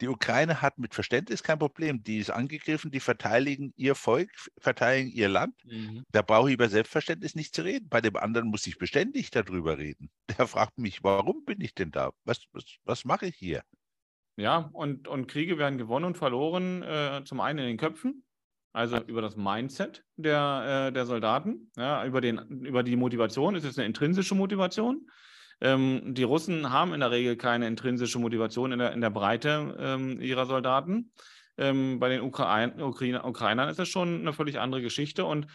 Die 0.02 0.08
Ukraine 0.08 0.62
hat 0.62 0.78
mit 0.78 0.94
Verständnis 0.94 1.44
kein 1.44 1.60
Problem. 1.60 2.04
Die 2.04 2.20
ist 2.20 2.30
angegriffen, 2.30 2.90
die 2.90 3.02
verteidigen 3.02 3.74
ihr 3.76 3.96
Volk, 3.96 4.30
verteidigen 4.58 5.12
ihr 5.12 5.28
Land. 5.28 5.56
Mhm. 5.66 6.06
Da 6.12 6.22
brauche 6.22 6.50
ich 6.50 6.54
über 6.54 6.70
Selbstverständnis 6.70 7.36
nicht 7.36 7.54
zu 7.54 7.64
reden. 7.64 7.90
Bei 7.90 8.00
dem 8.00 8.16
anderen 8.16 8.48
muss 8.48 8.66
ich 8.66 8.78
beständig 8.78 9.30
darüber 9.32 9.78
reden. 9.78 10.10
Der 10.38 10.48
fragt 10.48 10.78
mich, 10.78 11.04
warum 11.04 11.44
bin 11.46 11.60
ich 11.62 11.76
denn 11.76 11.92
da? 11.92 12.12
Was, 12.24 12.46
was, 12.54 12.64
was 12.86 13.04
mache 13.04 13.28
ich 13.28 13.36
hier? 13.36 13.64
Ja, 14.38 14.70
und, 14.72 15.10
und 15.10 15.28
Kriege 15.28 15.58
werden 15.58 15.78
gewonnen 15.78 16.06
und 16.06 16.18
verloren, 16.18 16.82
äh, 16.82 17.24
zum 17.26 17.42
einen 17.42 17.60
in 17.60 17.66
den 17.66 17.78
Köpfen, 17.78 18.24
also 18.72 18.98
über 19.00 19.22
das 19.22 19.36
Mindset 19.36 20.06
der, 20.16 20.88
äh, 20.88 20.94
der 20.94 21.06
Soldaten, 21.06 21.72
ja, 21.76 22.06
über, 22.06 22.22
den, 22.22 22.38
über 22.64 22.84
die 22.84 22.96
Motivation. 22.96 23.56
Ist 23.56 23.66
es 23.66 23.78
eine 23.78 23.86
intrinsische 23.86 24.36
Motivation? 24.36 25.10
Ähm, 25.62 26.13
die 26.13 26.24
Russen 26.24 26.69
haben 26.72 26.93
in 26.93 27.00
der 27.02 27.12
Regel 27.12 27.36
keine 27.36 27.67
intrinsische 27.67 28.19
Motivation 28.19 28.72
in 28.72 28.80
der, 28.80 28.93
in 28.93 29.02
der 29.02 29.10
Breite 29.10 29.76
ähm, 29.80 30.22
ihrer 30.22 30.45
Soldaten. 30.45 31.12
Ähm, 31.58 32.00
bei 32.00 32.10
den 32.10 32.22
Ukraine, 32.22 32.86
Ukraine, 32.86 33.24
Ukrainern 33.24 33.69
ist 33.69 33.80
das 33.80 33.89
schon 33.89 34.22
eine 34.22 34.34
völlig 34.34 34.60
andere 34.60 34.82
Geschichte. 34.82 35.26
Und 35.26 35.48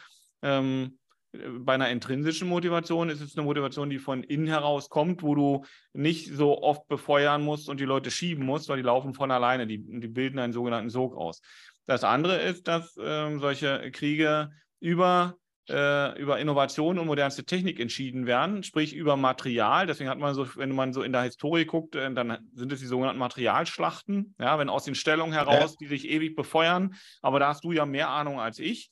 ähm, 0.43 0.99
bei 1.33 1.75
einer 1.75 1.90
intrinsischen 1.90 2.49
Motivation 2.49 3.09
ist 3.09 3.21
es 3.21 3.37
eine 3.37 3.45
Motivation, 3.45 3.90
die 3.90 3.99
von 3.99 4.23
innen 4.23 4.47
heraus 4.47 4.88
kommt, 4.88 5.23
wo 5.23 5.35
du 5.35 5.64
nicht 5.93 6.33
so 6.33 6.62
oft 6.62 6.87
befeuern 6.87 7.43
musst 7.43 7.69
und 7.69 7.81
die 7.81 7.85
Leute 7.85 8.11
schieben 8.11 8.45
musst, 8.45 8.69
weil 8.69 8.77
die 8.77 8.83
laufen 8.83 9.14
von 9.14 9.31
alleine, 9.31 9.67
die, 9.67 9.79
die 9.79 10.09
bilden 10.09 10.38
einen 10.38 10.53
sogenannten 10.53 10.90
Sog 10.90 11.17
aus. 11.17 11.40
Das 11.87 12.05
andere 12.05 12.40
ist, 12.40 12.69
dass 12.69 12.97
ähm, 13.03 13.40
solche 13.40 13.90
Kriege 13.90 14.51
über 14.81 15.37
äh, 15.68 16.20
über 16.20 16.38
Innovation 16.38 16.98
und 16.98 17.07
modernste 17.07 17.44
Technik 17.44 17.81
entschieden 17.81 18.27
werden, 18.27 18.62
sprich 18.62 18.94
über 18.94 19.16
Material. 19.16 19.87
Deswegen 19.87 20.11
hat 20.11 20.18
man 20.18 20.35
so, 20.35 20.46
wenn 20.57 20.74
man 20.74 20.92
so 20.92 21.03
in 21.03 21.12
der 21.12 21.22
Historie 21.22 21.64
guckt, 21.64 21.94
äh, 21.94 22.12
dann 22.12 22.38
sind 22.55 22.72
es 22.72 22.81
die 22.81 22.87
sogenannten 22.87 23.18
Materialschlachten, 23.18 24.35
ja, 24.38 24.59
wenn 24.59 24.68
aus 24.68 24.85
den 24.85 24.94
Stellungen 24.94 25.33
heraus, 25.33 25.77
die 25.77 25.87
sich 25.87 26.09
ewig 26.09 26.37
befeuern. 26.37 26.94
Aber 27.22 27.38
da 27.38 27.48
hast 27.48 27.64
du 27.64 27.72
ja 27.72 27.87
mehr 27.87 28.11
Ahnung 28.11 28.40
als 28.40 28.59
ich. 28.59 28.90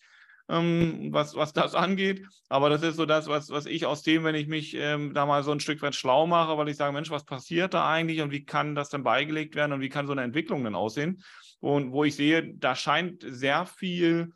Ähm, 0.48 1.08
was, 1.12 1.37
was 1.37 1.52
das 1.52 1.74
angeht. 1.74 2.26
Aber 2.48 2.68
das 2.68 2.82
ist 2.82 2.96
so 2.96 3.06
das, 3.06 3.28
was, 3.28 3.50
was 3.50 3.64
ich 3.64 3.87
aus 3.87 4.02
dem, 4.02 4.24
wenn 4.24 4.35
ich 4.35 4.48
mich 4.48 4.74
ähm, 4.74 5.14
da 5.14 5.24
mal 5.24 5.44
so 5.44 5.52
ein 5.52 5.61
Stück 5.61 5.80
weit 5.82 5.94
schlau 5.94 6.26
mache, 6.26 6.58
weil 6.58 6.68
ich 6.68 6.76
sage, 6.76 6.92
Mensch, 6.92 7.11
was 7.11 7.24
passiert 7.24 7.74
da 7.74 7.88
eigentlich 7.88 8.20
und 8.22 8.32
wie 8.32 8.44
kann 8.44 8.74
das 8.74 8.88
dann 8.88 9.04
beigelegt 9.04 9.54
werden 9.54 9.72
und 9.72 9.80
wie 9.80 9.88
kann 9.88 10.06
so 10.06 10.12
eine 10.12 10.22
Entwicklung 10.22 10.64
dann 10.64 10.74
aussehen? 10.74 11.22
Und 11.61 11.92
wo 11.92 12.02
ich 12.02 12.16
sehe, 12.16 12.54
da 12.56 12.74
scheint 12.74 13.24
sehr 13.24 13.66
viel 13.66 14.32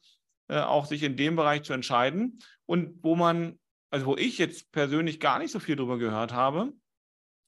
äh, 0.49 0.59
auch 0.59 0.87
sich 0.87 1.03
in 1.03 1.17
dem 1.17 1.37
Bereich 1.37 1.63
zu 1.63 1.73
entscheiden. 1.73 2.39
Und 2.67 3.03
wo 3.03 3.17
man, 3.17 3.59
also 3.91 4.07
wo 4.07 4.17
ich 4.17 4.39
jetzt 4.39 4.73
persönlich 4.73 5.21
gar 5.21 5.39
nicht 5.39 5.51
so 5.51 5.61
viel 5.61 5.77
drüber 5.77 5.99
gehört 5.99 6.33
habe, 6.33 6.73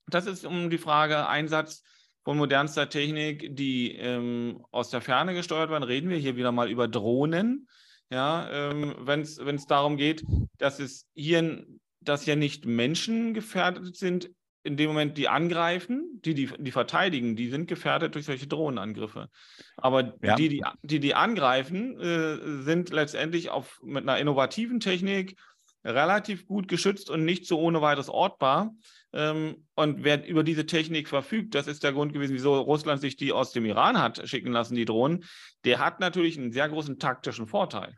das 0.07 0.27
ist 0.27 0.45
um 0.45 0.71
die 0.71 0.79
Frage 0.79 1.27
Einsatz 1.27 1.83
von 2.25 2.39
modernster 2.39 2.89
Technik, 2.89 3.57
die 3.57 3.93
ähm, 3.93 4.65
aus 4.71 4.91
der 4.91 5.01
Ferne 5.01 5.35
gesteuert 5.35 5.71
werden. 5.71 5.83
Reden 5.83 6.11
wir 6.11 6.19
hier 6.19 6.37
wieder 6.37 6.53
mal 6.53 6.71
über 6.71 6.89
Drohnen. 6.89 7.69
Ja, 8.11 8.51
ähm, 8.51 8.95
wenn 9.01 9.21
es 9.21 9.67
darum 9.67 9.97
geht, 9.97 10.25
dass 10.57 10.79
es 10.79 11.07
hier, 11.15 11.67
dass 12.01 12.25
ja 12.25 12.37
nicht 12.37 12.65
Menschen 12.65 13.35
gefährdet 13.35 13.97
sind 13.97 14.31
in 14.63 14.77
dem 14.77 14.89
Moment, 14.89 15.17
die 15.17 15.29
angreifen, 15.29 16.21
die, 16.25 16.35
die, 16.35 16.51
die 16.59 16.73
verteidigen, 16.73 17.37
die 17.37 17.49
sind 17.49 17.69
gefährdet 17.69 18.15
durch 18.15 18.27
solche 18.27 18.47
Drohnenangriffe. 18.47 19.29
Aber 19.77 20.15
ja. 20.23 20.35
die, 20.35 20.49
die, 20.49 20.65
die, 20.83 21.01
die 21.01 21.15
angreifen, 21.15 21.99
äh, 22.01 22.63
sind 22.63 22.91
letztendlich 22.91 23.51
auf, 23.51 23.81
mit 23.83 24.03
einer 24.03 24.19
innovativen 24.19 24.81
Technik 24.81 25.37
relativ 25.85 26.47
gut 26.47 26.69
geschützt 26.69 27.09
und 27.09 27.25
nicht 27.25 27.47
so 27.47 27.59
ohne 27.61 27.81
weiteres 27.81 28.09
ortbar. 28.09 28.75
Ähm, 29.13 29.67
und 29.75 30.05
wer 30.05 30.27
über 30.27 30.43
diese 30.43 30.67
Technik 30.67 31.09
verfügt, 31.09 31.55
das 31.55 31.67
ist 31.67 31.83
der 31.83 31.93
Grund 31.93 32.13
gewesen, 32.13 32.35
wieso 32.35 32.61
Russland 32.61 33.01
sich 33.01 33.17
die 33.17 33.33
aus 33.33 33.53
dem 33.53 33.65
Iran 33.65 33.99
hat 33.99 34.29
schicken 34.29 34.53
lassen, 34.53 34.75
die 34.75 34.85
Drohnen, 34.85 35.25
der 35.65 35.79
hat 35.79 36.01
natürlich 36.01 36.37
einen 36.37 36.53
sehr 36.53 36.69
großen 36.69 36.99
taktischen 36.99 37.47
Vorteil. 37.47 37.97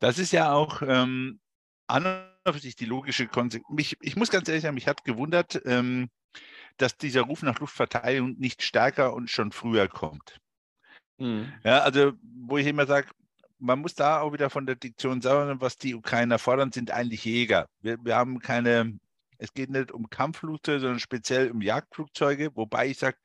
Das 0.00 0.18
ist 0.18 0.32
ja 0.32 0.52
auch 0.52 0.82
ähm, 0.82 1.40
an 1.86 2.28
für 2.52 2.58
sich 2.58 2.76
die 2.76 2.84
logische 2.84 3.26
Konsequenz. 3.26 3.96
Ich 4.00 4.16
muss 4.16 4.30
ganz 4.30 4.48
ehrlich 4.48 4.62
sagen, 4.62 4.74
mich 4.74 4.88
hat 4.88 5.04
gewundert, 5.04 5.60
ähm, 5.64 6.10
dass 6.76 6.96
dieser 6.96 7.22
Ruf 7.22 7.42
nach 7.42 7.58
Luftverteidigung 7.60 8.36
nicht 8.38 8.62
stärker 8.62 9.14
und 9.14 9.30
schon 9.30 9.52
früher 9.52 9.88
kommt. 9.88 10.40
Mhm. 11.18 11.52
Ja, 11.62 11.80
also 11.80 12.12
wo 12.22 12.58
ich 12.58 12.66
immer 12.66 12.86
sage, 12.86 13.08
man 13.58 13.78
muss 13.78 13.94
da 13.94 14.20
auch 14.20 14.32
wieder 14.32 14.50
von 14.50 14.66
der 14.66 14.74
Diktion 14.74 15.22
sagen, 15.22 15.60
was 15.60 15.78
die 15.78 15.94
Ukrainer 15.94 16.38
fordern, 16.38 16.72
sind 16.72 16.90
eigentlich 16.90 17.24
Jäger. 17.24 17.68
Wir, 17.80 17.98
wir 18.04 18.16
haben 18.16 18.40
keine, 18.40 18.98
es 19.38 19.54
geht 19.54 19.70
nicht 19.70 19.92
um 19.92 20.10
Kampfflugzeuge, 20.10 20.80
sondern 20.80 21.00
speziell 21.00 21.50
um 21.50 21.62
Jagdflugzeuge, 21.62 22.50
wobei 22.56 22.88
ich 22.88 22.98
sage, 22.98 23.16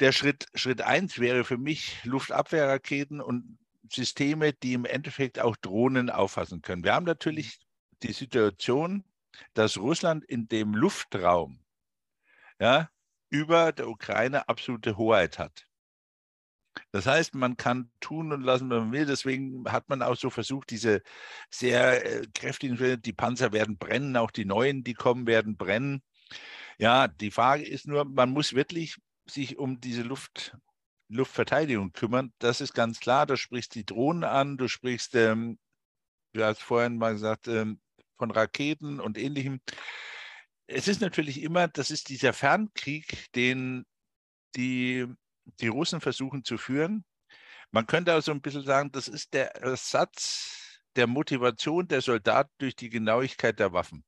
der 0.00 0.12
Schritt, 0.12 0.46
Schritt 0.54 0.80
eins 0.80 1.18
wäre 1.18 1.44
für 1.44 1.58
mich 1.58 2.02
Luftabwehrraketen 2.04 3.20
und 3.20 3.58
Systeme, 3.92 4.54
die 4.54 4.72
im 4.72 4.86
Endeffekt 4.86 5.38
auch 5.38 5.56
Drohnen 5.56 6.08
auffassen 6.08 6.62
können. 6.62 6.84
Wir 6.84 6.94
haben 6.94 7.04
natürlich 7.04 7.58
die 8.02 8.12
Situation, 8.12 9.04
dass 9.54 9.78
Russland 9.78 10.24
in 10.24 10.48
dem 10.48 10.74
Luftraum 10.74 11.60
ja, 12.58 12.90
über 13.30 13.72
der 13.72 13.88
Ukraine 13.88 14.48
absolute 14.48 14.96
Hoheit 14.96 15.38
hat. 15.38 15.66
Das 16.92 17.06
heißt, 17.06 17.34
man 17.34 17.56
kann 17.56 17.90
tun 18.00 18.32
und 18.32 18.42
lassen, 18.42 18.70
was 18.70 18.80
man 18.80 18.92
will. 18.92 19.06
Deswegen 19.06 19.64
hat 19.70 19.88
man 19.88 20.02
auch 20.02 20.16
so 20.16 20.30
versucht, 20.30 20.70
diese 20.70 21.02
sehr 21.50 22.04
äh, 22.04 22.26
kräftigen, 22.34 23.00
die 23.02 23.12
Panzer 23.12 23.52
werden 23.52 23.78
brennen, 23.78 24.16
auch 24.16 24.30
die 24.30 24.44
neuen, 24.44 24.84
die 24.84 24.94
kommen, 24.94 25.26
werden 25.26 25.56
brennen. 25.56 26.02
Ja, 26.78 27.08
die 27.08 27.30
Frage 27.30 27.64
ist 27.66 27.86
nur, 27.86 28.04
man 28.04 28.30
muss 28.30 28.54
wirklich 28.54 28.96
sich 29.26 29.58
um 29.58 29.80
diese 29.80 30.02
Luft, 30.02 30.56
Luftverteidigung 31.08 31.92
kümmern. 31.92 32.32
Das 32.38 32.60
ist 32.60 32.72
ganz 32.72 33.00
klar. 33.00 33.26
Du 33.26 33.36
sprichst 33.36 33.74
die 33.74 33.84
Drohnen 33.84 34.24
an, 34.24 34.56
du 34.56 34.68
sprichst, 34.68 35.14
ähm, 35.14 35.58
du 36.32 36.44
hast 36.44 36.62
vorhin 36.62 36.98
mal 36.98 37.12
gesagt, 37.12 37.48
ähm, 37.48 37.80
von 38.20 38.30
Raketen 38.30 39.00
und 39.00 39.16
ähnlichem. 39.16 39.60
Es 40.66 40.86
ist 40.88 41.00
natürlich 41.00 41.42
immer, 41.42 41.68
das 41.68 41.90
ist 41.90 42.10
dieser 42.10 42.32
Fernkrieg, 42.32 43.32
den 43.34 43.86
die, 44.54 45.06
die 45.60 45.68
Russen 45.68 46.00
versuchen 46.00 46.44
zu 46.44 46.58
führen. 46.58 47.04
Man 47.70 47.86
könnte 47.86 48.14
auch 48.14 48.20
so 48.20 48.30
ein 48.30 48.42
bisschen 48.42 48.64
sagen, 48.64 48.92
das 48.92 49.08
ist 49.08 49.32
der 49.32 49.56
Ersatz 49.56 50.80
der 50.96 51.06
Motivation 51.06 51.88
der 51.88 52.02
Soldaten 52.02 52.52
durch 52.58 52.76
die 52.76 52.90
Genauigkeit 52.90 53.58
der 53.58 53.72
Waffen. 53.72 54.04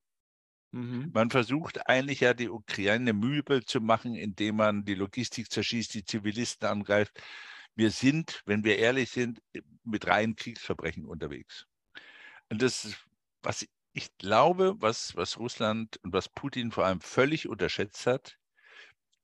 Mhm. 0.73 1.11
Man 1.15 1.31
versucht 1.31 1.89
eigentlich 1.89 2.21
ja 2.21 2.35
die 2.35 2.49
Ukraine 2.51 3.15
mübel 3.15 3.65
zu 3.65 3.81
machen, 3.81 4.15
indem 4.15 4.57
man 4.57 4.85
die 4.85 4.95
Logistik 4.95 5.51
zerschießt, 5.51 5.95
die 5.95 6.05
Zivilisten 6.05 6.69
angreift. 6.69 7.19
Wir 7.75 7.91
sind, 7.91 8.43
wenn 8.45 8.65
wir 8.65 8.79
ehrlich 8.79 9.11
sind, 9.11 9.41
mit 9.85 10.07
reinen 10.07 10.37
Kriegsverbrechen 10.37 11.07
unterwegs. 11.07 11.67
Und 12.51 12.61
das, 12.61 12.95
was 13.43 13.67
ich 13.93 14.17
glaube, 14.17 14.75
was, 14.79 15.17
was 15.17 15.39
Russland 15.39 15.99
und 16.03 16.13
was 16.13 16.29
Putin 16.29 16.73
vor 16.73 16.85
allem 16.85 17.01
völlig 17.01 17.49
unterschätzt 17.49 18.07
hat, 18.07 18.39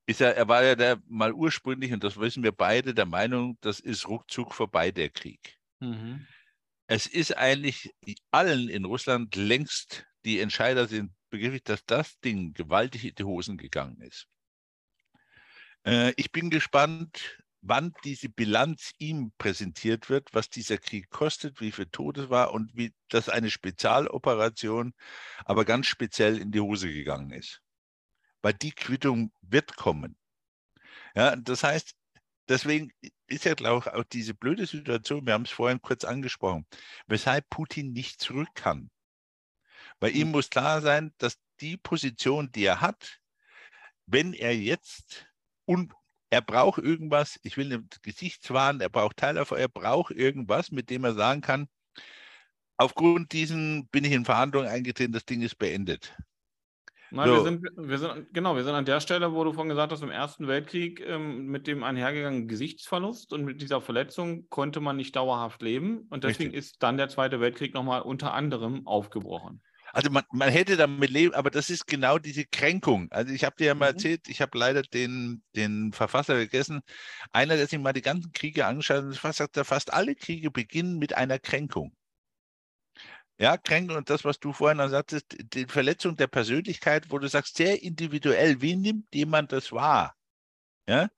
ist 0.06 0.20
ja, 0.20 0.28
er 0.28 0.48
war 0.48 0.64
ja 0.64 0.74
der 0.74 1.02
mal 1.06 1.32
ursprünglich, 1.32 1.92
und 1.92 2.02
das 2.02 2.18
wissen 2.18 2.42
wir 2.42 2.52
beide, 2.52 2.94
der 2.94 3.06
Meinung, 3.06 3.58
das 3.60 3.80
ist 3.80 4.08
ruckzuck 4.08 4.54
vorbei, 4.54 4.90
der 4.90 5.10
Krieg. 5.10 5.58
Mhm. 5.80 6.26
Es 6.86 7.06
ist 7.06 7.36
eigentlich 7.36 7.94
allen 8.30 8.68
in 8.68 8.86
Russland 8.86 9.36
längst, 9.36 10.06
die 10.24 10.40
Entscheider 10.40 10.86
sind 10.86 11.12
begrifflich, 11.28 11.62
dass 11.62 11.84
das 11.84 12.18
Ding 12.20 12.54
gewaltig 12.54 13.04
in 13.04 13.14
die 13.14 13.24
Hosen 13.24 13.58
gegangen 13.58 14.00
ist. 14.00 14.28
Äh, 15.84 16.12
ich 16.16 16.32
bin 16.32 16.48
gespannt, 16.48 17.38
wann 17.60 17.92
diese 18.04 18.28
Bilanz 18.28 18.92
ihm 18.98 19.32
präsentiert 19.38 20.08
wird, 20.10 20.32
was 20.32 20.48
dieser 20.48 20.78
Krieg 20.78 21.10
kostet, 21.10 21.60
wie 21.60 21.72
viel 21.72 21.86
Todes 21.86 22.30
war 22.30 22.52
und 22.52 22.76
wie 22.76 22.94
das 23.08 23.28
eine 23.28 23.50
Spezialoperation, 23.50 24.94
aber 25.44 25.64
ganz 25.64 25.86
speziell 25.86 26.38
in 26.38 26.52
die 26.52 26.60
Hose 26.60 26.92
gegangen 26.92 27.32
ist. 27.32 27.60
Weil 28.42 28.54
die 28.54 28.72
Quittung 28.72 29.32
wird 29.42 29.76
kommen. 29.76 30.16
Ja, 31.14 31.34
das 31.34 31.64
heißt, 31.64 31.96
deswegen 32.48 32.92
ist 33.26 33.44
ja, 33.44 33.54
glaube 33.54 33.86
ich, 33.86 33.92
auch 33.92 34.04
diese 34.04 34.34
blöde 34.34 34.66
Situation, 34.66 35.26
wir 35.26 35.34
haben 35.34 35.44
es 35.44 35.50
vorhin 35.50 35.82
kurz 35.82 36.04
angesprochen, 36.04 36.66
weshalb 37.06 37.48
Putin 37.50 37.92
nicht 37.92 38.20
zurück 38.20 38.48
kann. 38.54 38.90
Weil 40.00 40.14
ihm 40.14 40.28
hm. 40.28 40.30
muss 40.32 40.50
klar 40.50 40.80
sein, 40.80 41.12
dass 41.18 41.38
die 41.60 41.76
Position, 41.76 42.52
die 42.52 42.64
er 42.64 42.80
hat, 42.80 43.18
wenn 44.06 44.32
er 44.32 44.56
jetzt 44.56 45.26
un 45.66 45.92
er 46.30 46.42
braucht 46.42 46.82
irgendwas, 46.82 47.38
ich 47.42 47.56
will 47.56 47.72
einen 47.72 47.88
Gesichtswahn, 48.02 48.80
er 48.80 48.88
braucht 48.88 49.16
Teilerfolg, 49.16 49.60
er 49.60 49.68
braucht 49.68 50.12
irgendwas, 50.12 50.70
mit 50.70 50.90
dem 50.90 51.04
er 51.04 51.14
sagen 51.14 51.40
kann, 51.40 51.68
aufgrund 52.76 53.32
diesen 53.32 53.88
bin 53.88 54.04
ich 54.04 54.12
in 54.12 54.24
Verhandlungen 54.24 54.68
eingetreten, 54.68 55.12
das 55.12 55.24
Ding 55.24 55.42
ist 55.42 55.58
beendet. 55.58 56.14
Nein, 57.10 57.28
so. 57.28 57.34
wir, 57.34 57.42
sind, 57.42 57.62
wir 57.76 57.98
sind, 57.98 58.34
genau, 58.34 58.54
wir 58.54 58.64
sind 58.64 58.74
an 58.74 58.84
der 58.84 59.00
Stelle, 59.00 59.32
wo 59.32 59.42
du 59.42 59.52
vorhin 59.52 59.70
gesagt 59.70 59.92
hast, 59.92 60.02
im 60.02 60.10
Ersten 60.10 60.46
Weltkrieg 60.46 61.00
ähm, 61.00 61.46
mit 61.46 61.66
dem 61.66 61.82
einhergegangenen 61.82 62.48
Gesichtsverlust 62.48 63.32
und 63.32 63.44
mit 63.44 63.62
dieser 63.62 63.80
Verletzung 63.80 64.48
konnte 64.50 64.80
man 64.80 64.96
nicht 64.96 65.16
dauerhaft 65.16 65.62
leben. 65.62 66.06
Und 66.10 66.24
deswegen 66.24 66.50
Richtig. 66.50 66.72
ist 66.72 66.82
dann 66.82 66.98
der 66.98 67.08
Zweite 67.08 67.40
Weltkrieg 67.40 67.72
nochmal 67.72 68.02
unter 68.02 68.34
anderem 68.34 68.86
aufgebrochen. 68.86 69.62
Also 69.98 70.10
man, 70.10 70.22
man 70.30 70.48
hätte 70.48 70.76
damit 70.76 71.10
leben, 71.10 71.34
aber 71.34 71.50
das 71.50 71.70
ist 71.70 71.88
genau 71.88 72.18
diese 72.18 72.44
Kränkung. 72.44 73.10
Also 73.10 73.32
ich 73.32 73.42
habe 73.42 73.56
dir 73.56 73.66
ja 73.66 73.74
mal 73.74 73.90
mhm. 73.90 73.96
erzählt, 73.96 74.28
ich 74.28 74.40
habe 74.40 74.56
leider 74.56 74.82
den, 74.82 75.42
den 75.56 75.92
Verfasser 75.92 76.36
vergessen. 76.36 76.82
Einer, 77.32 77.56
der 77.56 77.66
sich 77.66 77.80
mal 77.80 77.92
die 77.92 78.00
ganzen 78.00 78.30
Kriege 78.30 78.64
angeschaut 78.64 79.20
hat, 79.24 79.34
sagt, 79.34 79.56
fast 79.66 79.92
alle 79.92 80.14
Kriege 80.14 80.52
beginnen 80.52 80.98
mit 80.98 81.14
einer 81.14 81.40
Kränkung. 81.40 81.96
Ja, 83.38 83.56
Kränkung 83.56 83.96
und 83.96 84.08
das, 84.08 84.24
was 84.24 84.38
du 84.38 84.52
vorhin 84.52 84.88
sagtest, 84.88 85.36
die 85.52 85.66
Verletzung 85.66 86.14
der 86.14 86.28
Persönlichkeit, 86.28 87.10
wo 87.10 87.18
du 87.18 87.26
sagst, 87.26 87.56
sehr 87.56 87.82
individuell, 87.82 88.62
wie 88.62 88.76
nimmt 88.76 89.12
jemand 89.12 89.50
das 89.50 89.72
wahr? 89.72 90.14
Ja, 90.86 91.08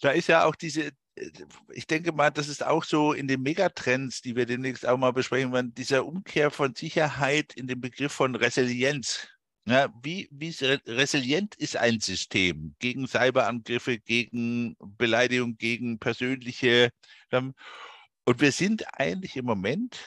da 0.00 0.10
ist 0.10 0.28
ja 0.28 0.44
auch 0.44 0.54
diese, 0.54 0.92
ich 1.72 1.86
denke 1.86 2.12
mal, 2.12 2.30
das 2.30 2.48
ist 2.48 2.64
auch 2.64 2.84
so 2.84 3.12
in 3.12 3.28
den 3.28 3.42
Megatrends, 3.42 4.20
die 4.20 4.36
wir 4.36 4.46
demnächst 4.46 4.86
auch 4.86 4.98
mal 4.98 5.12
besprechen 5.12 5.52
werden, 5.52 5.74
dieser 5.74 6.06
Umkehr 6.06 6.50
von 6.50 6.74
Sicherheit 6.74 7.54
in 7.54 7.66
den 7.66 7.80
Begriff 7.80 8.12
von 8.12 8.34
Resilienz. 8.34 9.28
Ja, 9.68 9.92
wie, 10.02 10.28
wie 10.30 10.54
resilient 10.86 11.56
ist 11.56 11.76
ein 11.76 11.98
System 11.98 12.76
gegen 12.78 13.08
Cyberangriffe, 13.08 13.98
gegen 13.98 14.76
Beleidigung, 14.78 15.56
gegen 15.56 15.98
persönliche. 15.98 16.90
Ähm, 17.32 17.52
und 18.24 18.40
wir 18.40 18.52
sind 18.52 18.84
eigentlich 18.94 19.36
im 19.36 19.44
Moment 19.44 20.06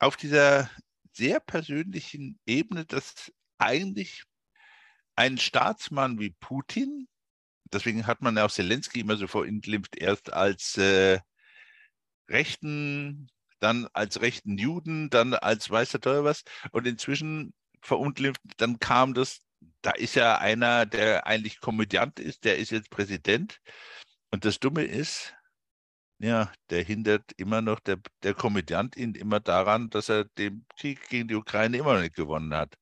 auf 0.00 0.16
dieser 0.16 0.68
sehr 1.12 1.38
persönlichen 1.38 2.40
Ebene, 2.46 2.84
dass 2.84 3.32
eigentlich 3.58 4.24
ein 5.14 5.38
Staatsmann 5.38 6.18
wie 6.18 6.30
Putin 6.30 7.06
deswegen 7.72 8.06
hat 8.06 8.22
man 8.22 8.36
ja 8.36 8.44
auch 8.46 8.50
Zelensky 8.50 9.00
immer 9.00 9.16
so 9.16 9.26
verunglimpft, 9.26 9.96
erst 9.96 10.32
als 10.32 10.76
äh, 10.78 11.18
rechten, 12.28 13.28
dann 13.60 13.88
als 13.92 14.20
rechten 14.20 14.58
Juden, 14.58 15.10
dann 15.10 15.34
als 15.34 15.70
weißer 15.70 16.00
Teufel 16.00 16.24
was. 16.24 16.44
Und 16.72 16.86
inzwischen 16.86 17.54
verunglimpft, 17.80 18.40
dann 18.58 18.78
kam 18.78 19.14
das, 19.14 19.40
da 19.82 19.92
ist 19.92 20.14
ja 20.16 20.38
einer, 20.38 20.86
der 20.86 21.26
eigentlich 21.26 21.60
Komödiant 21.60 22.20
ist, 22.20 22.44
der 22.44 22.58
ist 22.58 22.70
jetzt 22.70 22.90
Präsident. 22.90 23.60
Und 24.30 24.44
das 24.44 24.58
Dumme 24.58 24.84
ist, 24.84 25.34
ja, 26.18 26.52
der 26.70 26.82
hindert 26.82 27.32
immer 27.36 27.62
noch, 27.62 27.80
der, 27.80 27.98
der 28.22 28.34
Komödiant 28.34 28.96
ihn 28.96 29.14
immer 29.14 29.40
daran, 29.40 29.90
dass 29.90 30.08
er 30.08 30.24
den 30.24 30.66
Krieg 30.78 31.08
gegen 31.08 31.28
die 31.28 31.34
Ukraine 31.34 31.76
immer 31.78 31.94
noch 31.94 32.00
nicht 32.00 32.16
gewonnen 32.16 32.54
hat. 32.54 32.74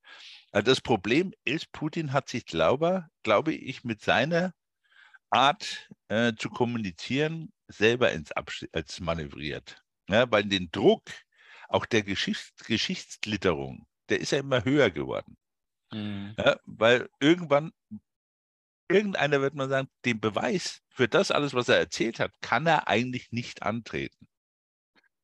Also 0.53 0.66
das 0.66 0.81
Problem 0.81 1.33
ist, 1.44 1.73
Putin 1.73 2.12
hat 2.12 2.29
sich, 2.29 2.47
glaube, 2.47 3.09
glaube 3.25 3.53
ich, 3.53 3.83
mit 3.85 4.03
seiner 4.03 4.53
Art 5.31 5.89
äh, 6.09 6.35
zu 6.35 6.51
kommunizieren 6.51 7.53
selber 7.69 8.13
ins 8.13 8.33
Abs 8.33 8.67
als 8.73 9.01
manövriert. 9.01 9.83
Ja, 10.09 10.31
weil 10.31 10.45
den 10.45 10.71
Druck 10.71 11.03
auch 11.69 11.87
der 11.87 12.03
Geschichts 12.03 12.65
Geschichtsklitterung, 12.67 13.87
der 14.09 14.21
ist 14.21 14.33
ja 14.33 14.39
immer 14.39 14.65
höher 14.65 14.91
geworden. 14.91 15.37
Mhm. 15.93 16.35
Ja, 16.39 16.57
weil 16.67 17.09
irgendwann, 17.21 17.73
irgendeiner 18.89 19.41
wird 19.41 19.55
man 19.55 19.71
sagen, 19.71 19.89
den 20.05 20.21
Beweis 20.21 20.83
für 20.89 21.09
das 21.09 21.31
alles, 21.31 21.55
was 21.55 21.69
er 21.69 21.79
erzählt 21.79 22.21
hat, 22.21 22.33
kann 22.41 22.67
er 22.67 22.87
eigentlich 22.89 23.33
nicht 23.33 23.63
antreten. 23.63 24.29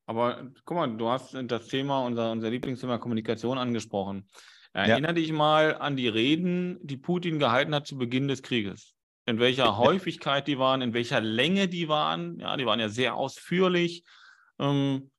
Aber 0.06 0.50
guck 0.64 0.76
mal, 0.76 0.96
du 0.96 1.08
hast 1.08 1.34
das 1.34 1.68
Thema, 1.68 2.04
unser, 2.04 2.32
unser 2.32 2.50
Lieblingsthema 2.50 2.98
Kommunikation 2.98 3.58
angesprochen. 3.58 4.28
Erinnere 4.72 5.12
ja. 5.12 5.12
dich 5.12 5.32
mal 5.32 5.76
an 5.76 5.96
die 5.96 6.08
Reden, 6.08 6.78
die 6.82 6.96
Putin 6.96 7.38
gehalten 7.38 7.74
hat 7.74 7.86
zu 7.86 7.96
Beginn 7.96 8.28
des 8.28 8.42
Krieges. 8.42 8.94
In 9.30 9.38
welcher 9.38 9.76
Häufigkeit 9.76 10.48
die 10.48 10.58
waren, 10.58 10.82
in 10.82 10.92
welcher 10.92 11.20
Länge 11.20 11.68
die 11.68 11.88
waren. 11.88 12.40
Ja, 12.40 12.56
die 12.56 12.66
waren 12.66 12.80
ja 12.80 12.88
sehr 12.88 13.14
ausführlich. 13.14 14.04
Ähm, 14.58 15.10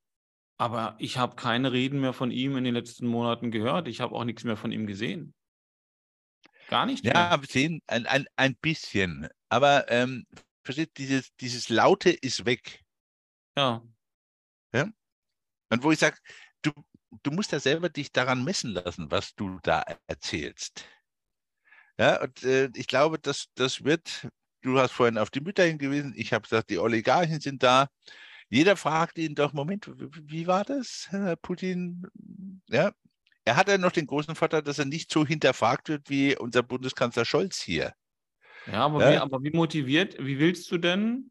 aber 0.57 0.95
ich 0.99 1.17
habe 1.17 1.35
keine 1.35 1.71
Reden 1.71 2.01
mehr 2.01 2.13
von 2.13 2.29
ihm 2.29 2.57
in 2.57 2.65
den 2.65 2.73
letzten 2.73 3.07
Monaten 3.07 3.51
gehört. 3.51 3.87
Ich 3.87 4.01
habe 4.01 4.13
auch 4.13 4.25
nichts 4.25 4.43
mehr 4.43 4.57
von 4.57 4.71
ihm 4.71 4.85
gesehen. 4.85 5.33
Gar 6.67 6.85
nicht. 6.85 7.05
Ja, 7.05 7.39
sehen, 7.47 7.81
ein, 7.87 8.05
ein, 8.05 8.27
ein 8.35 8.55
bisschen. 8.57 9.29
Aber 9.49 9.89
ähm, 9.89 10.25
versteht, 10.63 10.97
dieses, 10.97 11.33
dieses 11.37 11.69
Laute 11.69 12.09
ist 12.09 12.45
weg. 12.45 12.83
Ja. 13.57 13.81
ja? 14.73 14.89
Und 15.69 15.83
wo 15.83 15.91
ich 15.91 15.99
sage, 15.99 16.17
du, 16.61 16.71
du 17.23 17.31
musst 17.31 17.53
ja 17.53 17.59
selber 17.59 17.89
dich 17.89 18.11
daran 18.11 18.43
messen 18.43 18.71
lassen, 18.71 19.09
was 19.09 19.35
du 19.35 19.59
da 19.63 19.83
erzählst. 20.07 20.85
Ja, 22.01 22.19
und 22.19 22.41
äh, 22.41 22.71
ich 22.73 22.87
glaube, 22.87 23.19
dass 23.19 23.49
das 23.53 23.83
wird, 23.83 24.27
du 24.63 24.79
hast 24.79 24.91
vorhin 24.91 25.19
auf 25.19 25.29
die 25.29 25.39
Mütter 25.39 25.63
hingewiesen, 25.63 26.13
ich 26.15 26.33
habe 26.33 26.41
gesagt, 26.41 26.71
die 26.71 26.79
Oligarchen 26.79 27.39
sind 27.39 27.61
da. 27.61 27.89
Jeder 28.49 28.75
fragt 28.75 29.19
ihn 29.19 29.35
doch, 29.35 29.53
Moment, 29.53 29.87
wie 29.95 30.47
war 30.47 30.63
das, 30.63 31.05
Herr 31.11 31.35
Putin? 31.35 32.07
Ja, 32.69 32.91
er 33.45 33.55
hat 33.55 33.67
ja 33.67 33.77
noch 33.77 33.91
den 33.91 34.07
großen 34.07 34.33
Vorteil, 34.33 34.63
dass 34.63 34.79
er 34.79 34.85
nicht 34.85 35.11
so 35.11 35.27
hinterfragt 35.27 35.89
wird 35.89 36.09
wie 36.09 36.35
unser 36.35 36.63
Bundeskanzler 36.63 37.23
Scholz 37.23 37.61
hier. 37.61 37.93
Ja, 38.65 38.85
aber, 38.85 39.03
ja? 39.03 39.11
Wie, 39.11 39.17
aber 39.17 39.43
wie 39.43 39.51
motiviert, 39.51 40.15
wie 40.17 40.39
willst 40.39 40.71
du 40.71 40.79
denn 40.79 41.29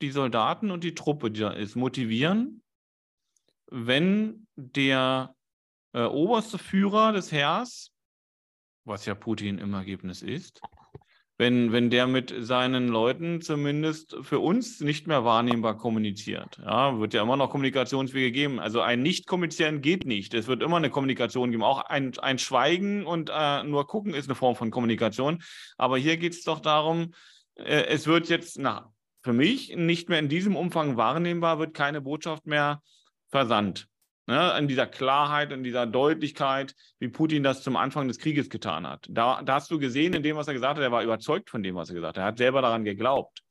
die 0.00 0.12
Soldaten 0.12 0.70
und 0.70 0.82
die 0.82 0.94
Truppe, 0.94 1.30
die 1.30 1.40
da 1.40 1.50
ist, 1.50 1.76
motivieren, 1.76 2.62
wenn 3.70 4.46
der 4.56 5.34
äh, 5.92 6.04
oberste 6.04 6.56
Führer 6.56 7.12
des 7.12 7.32
Heers, 7.32 7.92
was 8.86 9.04
ja 9.04 9.14
Putin 9.14 9.58
im 9.58 9.74
Ergebnis 9.74 10.22
ist, 10.22 10.60
wenn, 11.38 11.72
wenn 11.72 11.90
der 11.90 12.06
mit 12.06 12.32
seinen 12.38 12.88
Leuten 12.88 13.42
zumindest 13.42 14.16
für 14.22 14.40
uns 14.40 14.80
nicht 14.80 15.06
mehr 15.06 15.24
wahrnehmbar 15.24 15.76
kommuniziert. 15.76 16.58
Ja, 16.64 16.98
wird 16.98 17.12
ja 17.12 17.22
immer 17.22 17.36
noch 17.36 17.50
Kommunikationswege 17.50 18.32
geben. 18.32 18.58
Also 18.58 18.80
ein 18.80 19.02
Nicht-Kommunizieren 19.02 19.82
geht 19.82 20.06
nicht. 20.06 20.32
Es 20.32 20.46
wird 20.46 20.62
immer 20.62 20.78
eine 20.78 20.88
Kommunikation 20.88 21.50
geben. 21.50 21.62
Auch 21.62 21.82
ein, 21.82 22.16
ein 22.18 22.38
Schweigen 22.38 23.04
und 23.04 23.30
äh, 23.30 23.62
nur 23.64 23.86
gucken 23.86 24.14
ist 24.14 24.28
eine 24.28 24.34
Form 24.34 24.56
von 24.56 24.70
Kommunikation. 24.70 25.42
Aber 25.76 25.98
hier 25.98 26.16
geht 26.16 26.32
es 26.32 26.42
doch 26.42 26.60
darum, 26.60 27.12
äh, 27.56 27.84
es 27.84 28.06
wird 28.06 28.30
jetzt, 28.30 28.58
na, 28.58 28.90
für 29.22 29.34
mich 29.34 29.76
nicht 29.76 30.08
mehr 30.08 30.20
in 30.20 30.30
diesem 30.30 30.56
Umfang 30.56 30.96
wahrnehmbar, 30.96 31.58
wird 31.58 31.74
keine 31.74 32.00
Botschaft 32.00 32.46
mehr 32.46 32.80
versandt. 33.28 33.88
Ne, 34.28 34.58
in 34.58 34.66
dieser 34.66 34.88
Klarheit, 34.88 35.52
in 35.52 35.62
dieser 35.62 35.86
Deutlichkeit, 35.86 36.74
wie 36.98 37.06
Putin 37.06 37.44
das 37.44 37.62
zum 37.62 37.76
Anfang 37.76 38.08
des 38.08 38.18
Krieges 38.18 38.50
getan 38.50 38.84
hat. 38.84 39.06
Da, 39.08 39.40
da, 39.40 39.54
hast 39.54 39.70
du 39.70 39.78
gesehen, 39.78 40.14
in 40.14 40.24
dem, 40.24 40.34
was 40.34 40.48
er 40.48 40.54
gesagt 40.54 40.78
hat, 40.78 40.82
er 40.82 40.90
war 40.90 41.04
überzeugt 41.04 41.48
von 41.48 41.62
dem, 41.62 41.76
was 41.76 41.90
er 41.90 41.94
gesagt 41.94 42.16
hat. 42.16 42.22
Er 42.22 42.26
hat 42.26 42.38
selber 42.38 42.60
daran 42.60 42.84
geglaubt. 42.84 43.44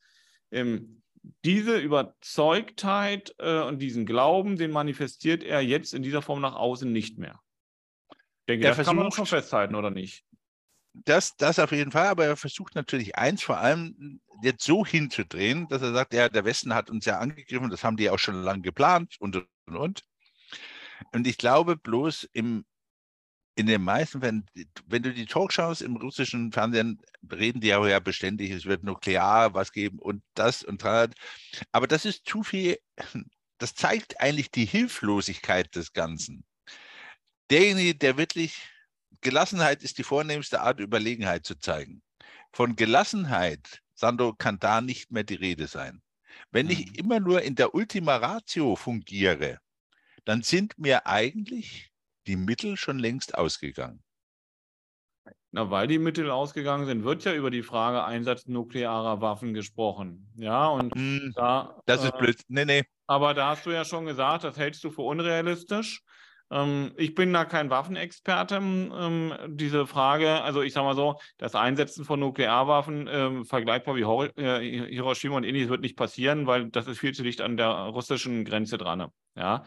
Ähm, 0.51 1.01
diese 1.45 1.77
Überzeugtheit 1.77 3.33
äh, 3.39 3.61
und 3.61 3.79
diesen 3.79 4.05
Glauben, 4.05 4.57
den 4.57 4.71
manifestiert 4.71 5.43
er 5.43 5.61
jetzt 5.61 5.93
in 5.93 6.03
dieser 6.03 6.21
Form 6.21 6.41
nach 6.41 6.55
außen 6.55 6.91
nicht 6.91 7.17
mehr. 7.17 7.39
Ich 8.09 8.47
denke, 8.49 8.67
er 8.67 8.75
das 8.75 8.85
kann 8.85 8.97
man 8.97 9.11
schon 9.13 9.25
festhalten, 9.25 9.75
oder 9.75 9.91
nicht? 9.91 10.25
Das, 10.93 11.38
das 11.38 11.57
auf 11.57 11.71
jeden 11.71 11.91
Fall, 11.91 12.07
aber 12.07 12.25
er 12.25 12.35
versucht 12.35 12.75
natürlich 12.75 13.17
eins 13.17 13.41
vor 13.41 13.57
allem 13.59 14.19
jetzt 14.43 14.63
so 14.65 14.85
hinzudrehen, 14.85 15.67
dass 15.69 15.81
er 15.81 15.93
sagt, 15.93 16.13
ja, 16.13 16.27
der 16.27 16.43
Westen 16.43 16.73
hat 16.73 16.89
uns 16.89 17.05
ja 17.05 17.19
angegriffen, 17.19 17.69
das 17.69 17.83
haben 17.83 17.97
die 17.97 18.09
auch 18.09 18.19
schon 18.19 18.43
lange 18.43 18.61
geplant 18.61 19.15
und, 19.19 19.38
und, 19.67 19.75
und. 19.75 20.03
Und 21.12 21.27
ich 21.27 21.38
glaube 21.38 21.77
bloß 21.77 22.29
im, 22.34 22.65
in 23.55 23.67
den 23.67 23.81
meisten 23.81 24.21
Fällen, 24.21 24.45
wenn 24.86 25.03
du 25.03 25.13
die 25.13 25.25
Talkshows 25.25 25.81
im 25.81 25.95
russischen 25.95 26.51
Fernsehen 26.51 27.01
reden, 27.31 27.62
die 27.62 27.67
ja 27.67 27.99
beständig, 27.99 28.51
es 28.51 28.65
wird 28.65 28.84
nuklear 28.84 29.53
was 29.53 29.71
geben 29.71 29.99
und 29.99 30.23
das 30.34 30.63
und 30.63 30.84
das. 30.84 31.12
Aber 31.71 31.88
das 31.88 32.05
ist 32.05 32.25
zu 32.25 32.43
viel, 32.43 32.77
das 33.58 33.73
zeigt 33.73 34.19
eigentlich 34.19 34.51
die 34.51 34.65
Hilflosigkeit 34.65 35.73
des 35.75 35.93
Ganzen. 35.93 36.45
Derjenige, 37.49 37.95
der 37.95 38.17
wirklich, 38.17 38.62
Gelassenheit 39.21 39.84
ist 39.84 39.97
die 39.97 40.03
vornehmste 40.03 40.62
Art, 40.62 40.79
Überlegenheit 40.79 41.45
zu 41.45 41.55
zeigen. 41.55 42.03
Von 42.51 42.75
Gelassenheit, 42.75 43.81
Sandro, 43.95 44.34
kann 44.34 44.60
da 44.60 44.81
nicht 44.81 45.12
mehr 45.12 45.23
die 45.23 45.36
Rede 45.36 45.67
sein. 45.67 46.01
Wenn 46.51 46.69
ich 46.69 46.88
mhm. 46.88 46.95
immer 46.95 47.19
nur 47.19 47.41
in 47.41 47.55
der 47.55 47.73
Ultima 47.73 48.17
Ratio 48.17 48.75
fungiere, 48.75 49.60
dann 50.25 50.41
sind 50.41 50.77
mir 50.77 51.07
eigentlich 51.07 51.91
die 52.27 52.35
Mittel 52.35 52.77
schon 52.77 52.99
längst 52.99 53.35
ausgegangen. 53.35 54.03
Na, 55.51 55.71
weil 55.71 55.88
die 55.88 55.99
Mittel 55.99 56.29
ausgegangen 56.29 56.85
sind, 56.85 57.05
wird 57.05 57.23
ja 57.23 57.33
über 57.33 57.49
die 57.49 57.63
Frage 57.63 58.03
Einsatz 58.03 58.45
nuklearer 58.45 59.21
Waffen 59.21 59.53
gesprochen. 59.53 60.29
Ja, 60.35 60.67
und 60.67 60.93
hm, 60.93 61.31
da. 61.33 61.81
Das 61.85 62.03
ist 62.03 62.13
äh, 62.13 62.17
blöd. 62.17 62.41
Nee, 62.49 62.65
nee. 62.65 62.83
Aber 63.07 63.33
da 63.33 63.51
hast 63.51 63.65
du 63.65 63.71
ja 63.71 63.85
schon 63.85 64.05
gesagt, 64.05 64.43
das 64.43 64.57
hältst 64.57 64.83
du 64.83 64.91
für 64.91 65.03
unrealistisch. 65.03 66.01
Ähm, 66.51 66.91
ich 66.97 67.15
bin 67.15 67.31
da 67.31 67.45
kein 67.45 67.69
Waffenexperte. 67.69 68.57
Ähm, 68.57 69.33
diese 69.47 69.88
Frage, 69.88 70.41
also 70.41 70.61
ich 70.61 70.73
sage 70.73 70.88
mal 70.88 70.95
so, 70.95 71.19
das 71.38 71.55
Einsetzen 71.55 72.03
von 72.03 72.19
Nuklearwaffen 72.19 73.07
ähm, 73.09 73.45
vergleichbar 73.45 73.95
wie 73.95 74.01
äh, 74.41 74.88
Hiroshima 74.89 75.38
und 75.38 75.45
ähnliches 75.45 75.69
wird 75.69 75.81
nicht 75.81 75.95
passieren, 75.95 76.47
weil 76.47 76.69
das 76.69 76.88
ist 76.88 76.99
viel 76.99 77.13
zu 77.13 77.23
dicht 77.23 77.39
an 77.39 77.55
der 77.55 77.69
russischen 77.69 78.43
Grenze 78.45 78.77
dran. 78.77 79.07
Ja. 79.35 79.63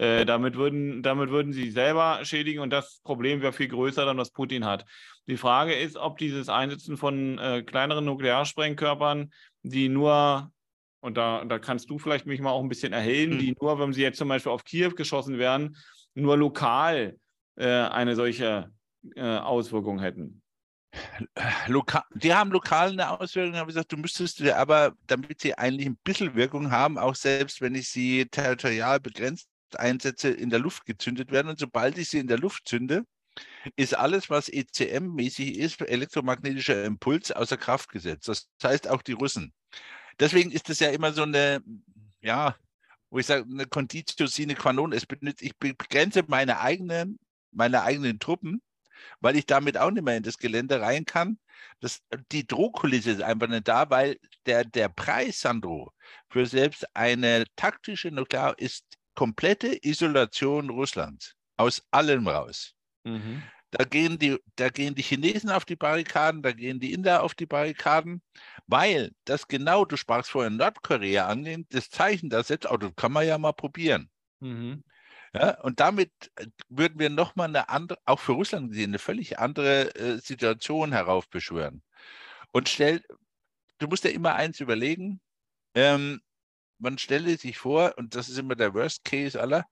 Äh, 0.00 0.24
damit, 0.24 0.56
würden, 0.56 1.02
damit 1.02 1.28
würden 1.28 1.52
sie 1.52 1.70
selber 1.70 2.20
schädigen 2.22 2.62
und 2.62 2.70
das 2.70 3.00
Problem 3.04 3.42
wäre 3.42 3.52
viel 3.52 3.68
größer 3.68 4.06
dann, 4.06 4.16
was 4.16 4.30
Putin 4.30 4.64
hat. 4.64 4.86
Die 5.26 5.36
Frage 5.36 5.74
ist, 5.74 5.98
ob 5.98 6.16
dieses 6.16 6.48
Einsetzen 6.48 6.96
von 6.96 7.36
äh, 7.36 7.62
kleineren 7.62 8.06
Nuklearsprengkörpern, 8.06 9.30
die 9.62 9.90
nur, 9.90 10.50
und 11.00 11.18
da, 11.18 11.44
da 11.44 11.58
kannst 11.58 11.90
du 11.90 11.98
vielleicht 11.98 12.24
mich 12.24 12.40
mal 12.40 12.50
auch 12.50 12.62
ein 12.62 12.70
bisschen 12.70 12.94
erhellen, 12.94 13.32
hm. 13.32 13.38
die 13.40 13.54
nur, 13.60 13.78
wenn 13.78 13.92
sie 13.92 14.00
jetzt 14.00 14.16
zum 14.16 14.28
Beispiel 14.28 14.52
auf 14.52 14.64
Kiew 14.64 14.92
geschossen 14.94 15.36
werden, 15.36 15.76
nur 16.14 16.38
lokal 16.38 17.18
äh, 17.56 17.66
eine 17.66 18.16
solche 18.16 18.70
äh, 19.16 19.36
Auswirkung 19.36 19.98
hätten. 19.98 20.40
Loka 21.66 22.06
die 22.14 22.32
haben 22.32 22.52
lokal 22.52 22.92
eine 22.92 23.20
Auswirkung, 23.20 23.54
habe 23.56 23.70
ich 23.70 23.74
gesagt, 23.74 23.92
du 23.92 23.98
müsstest 23.98 24.42
aber, 24.42 24.94
damit 25.06 25.42
sie 25.42 25.58
eigentlich 25.58 25.86
ein 25.86 25.98
bisschen 26.02 26.34
Wirkung 26.36 26.70
haben, 26.70 26.96
auch 26.96 27.14
selbst 27.14 27.60
wenn 27.60 27.74
ich 27.74 27.90
sie 27.90 28.24
territorial 28.30 28.98
begrenzt 28.98 29.49
Einsätze 29.78 30.30
in 30.30 30.50
der 30.50 30.58
Luft 30.58 30.86
gezündet 30.86 31.30
werden. 31.30 31.48
Und 31.48 31.58
sobald 31.58 31.98
ich 31.98 32.08
sie 32.08 32.18
in 32.18 32.28
der 32.28 32.38
Luft 32.38 32.68
zünde, 32.68 33.04
ist 33.76 33.96
alles, 33.96 34.30
was 34.30 34.48
ECM-mäßig 34.48 35.56
ist, 35.56 35.80
elektromagnetischer 35.82 36.84
Impuls, 36.84 37.30
außer 37.32 37.56
Kraft 37.56 37.90
gesetzt. 37.90 38.28
Das 38.28 38.48
heißt 38.62 38.88
auch 38.88 39.02
die 39.02 39.12
Russen. 39.12 39.52
Deswegen 40.18 40.50
ist 40.50 40.68
das 40.68 40.80
ja 40.80 40.90
immer 40.90 41.12
so 41.12 41.22
eine, 41.22 41.62
ja, 42.20 42.56
wo 43.10 43.18
ich 43.18 43.26
sage, 43.26 43.46
eine 43.50 43.66
Conditio 43.66 44.26
sine 44.26 44.54
qua 44.54 44.72
non. 44.72 44.92
Es 44.92 45.06
benutzt, 45.06 45.42
ich 45.42 45.56
begrenze 45.56 46.24
meine 46.26 46.60
eigenen, 46.60 47.18
meine 47.52 47.82
eigenen 47.82 48.18
Truppen, 48.18 48.62
weil 49.20 49.36
ich 49.36 49.46
damit 49.46 49.78
auch 49.78 49.90
nicht 49.90 50.04
mehr 50.04 50.16
in 50.16 50.22
das 50.22 50.38
Gelände 50.38 50.80
rein 50.80 51.04
kann. 51.04 51.38
Das, 51.80 52.00
die 52.32 52.46
Drohkulisse 52.46 53.10
ist 53.12 53.22
einfach 53.22 53.48
nicht 53.48 53.68
da, 53.68 53.90
weil 53.90 54.18
der, 54.46 54.64
der 54.64 54.88
Preis, 54.88 55.40
Sandro, 55.40 55.92
für 56.28 56.46
selbst 56.46 56.84
eine 56.94 57.44
taktische 57.56 58.10
Nuklear 58.10 58.58
ist 58.58 58.84
komplette 59.20 59.76
Isolation 59.82 60.70
Russlands 60.70 61.34
aus 61.58 61.82
allem 61.90 62.26
raus. 62.26 62.74
Mhm. 63.04 63.42
Da 63.70 63.84
gehen, 63.84 64.18
die, 64.18 64.38
da 64.56 64.70
gehen 64.70 64.94
die 64.94 65.02
Chinesen 65.02 65.50
auf 65.50 65.66
die 65.66 65.76
Barrikaden, 65.76 66.40
da 66.40 66.52
gehen 66.52 66.80
die 66.80 66.94
Inder 66.94 67.22
auf 67.22 67.34
die 67.34 67.44
Barrikaden, 67.44 68.22
weil 68.66 69.12
das 69.26 69.46
genau, 69.46 69.84
du 69.84 69.98
sprachst 69.98 70.30
vorhin 70.30 70.56
Nordkorea 70.56 71.26
angehen, 71.26 71.66
das 71.68 71.90
Zeichen 71.90 72.30
das 72.30 72.48
jetzt, 72.48 72.64
oh, 72.70 72.78
das 72.78 72.96
kann 72.96 73.12
man 73.12 73.26
ja 73.26 73.36
mal 73.36 73.52
probieren. 73.52 74.08
Mhm. 74.40 74.84
Ja, 75.34 75.60
und 75.60 75.80
damit 75.80 76.10
äh, 76.36 76.46
würden 76.70 76.98
wir 76.98 77.10
nochmal 77.10 77.48
eine 77.48 77.68
andere, 77.68 77.98
auch 78.06 78.20
für 78.20 78.32
Russland 78.32 78.70
gesehen, 78.70 78.92
eine 78.92 78.98
völlig 78.98 79.38
andere 79.38 79.94
äh, 79.96 80.16
Situation 80.16 80.92
heraufbeschwören. 80.92 81.82
Und 82.52 82.70
stell, 82.70 83.02
du 83.80 83.86
musst 83.86 84.04
ja 84.04 84.10
immer 84.12 84.34
eins 84.36 84.60
überlegen, 84.60 85.20
ähm, 85.74 86.22
man 86.80 86.98
stelle 86.98 87.36
sich 87.36 87.58
vor, 87.58 87.94
und 87.96 88.14
das 88.14 88.28
ist 88.28 88.38
immer 88.38 88.56
der 88.56 88.74
Worst 88.74 89.04
Case 89.04 89.40
aller, 89.40 89.66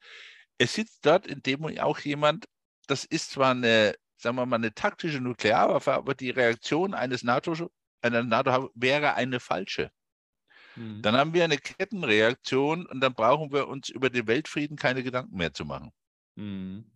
es 0.58 0.74
sitzt 0.74 1.06
dort 1.06 1.26
in 1.26 1.42
dem 1.42 1.64
auch 1.78 1.98
jemand, 2.00 2.46
das 2.86 3.04
ist 3.04 3.30
zwar 3.30 3.52
eine, 3.52 3.94
sagen 4.16 4.36
wir 4.36 4.46
mal, 4.46 4.56
eine 4.56 4.74
taktische 4.74 5.20
Nuklearwaffe, 5.20 5.92
aber 5.92 6.14
die 6.14 6.30
Reaktion 6.30 6.94
eines 6.94 7.22
NATO, 7.22 7.70
einer 8.02 8.22
NATO 8.22 8.70
wäre 8.74 9.14
eine 9.14 9.40
falsche. 9.40 9.90
Hm. 10.74 11.02
Dann 11.02 11.16
haben 11.16 11.34
wir 11.34 11.44
eine 11.44 11.58
Kettenreaktion 11.58 12.86
und 12.86 13.00
dann 13.00 13.14
brauchen 13.14 13.52
wir 13.52 13.68
uns 13.68 13.88
über 13.88 14.10
den 14.10 14.26
Weltfrieden 14.26 14.76
keine 14.76 15.02
Gedanken 15.02 15.36
mehr 15.36 15.52
zu 15.52 15.64
machen. 15.64 15.92
Hm. 16.36 16.90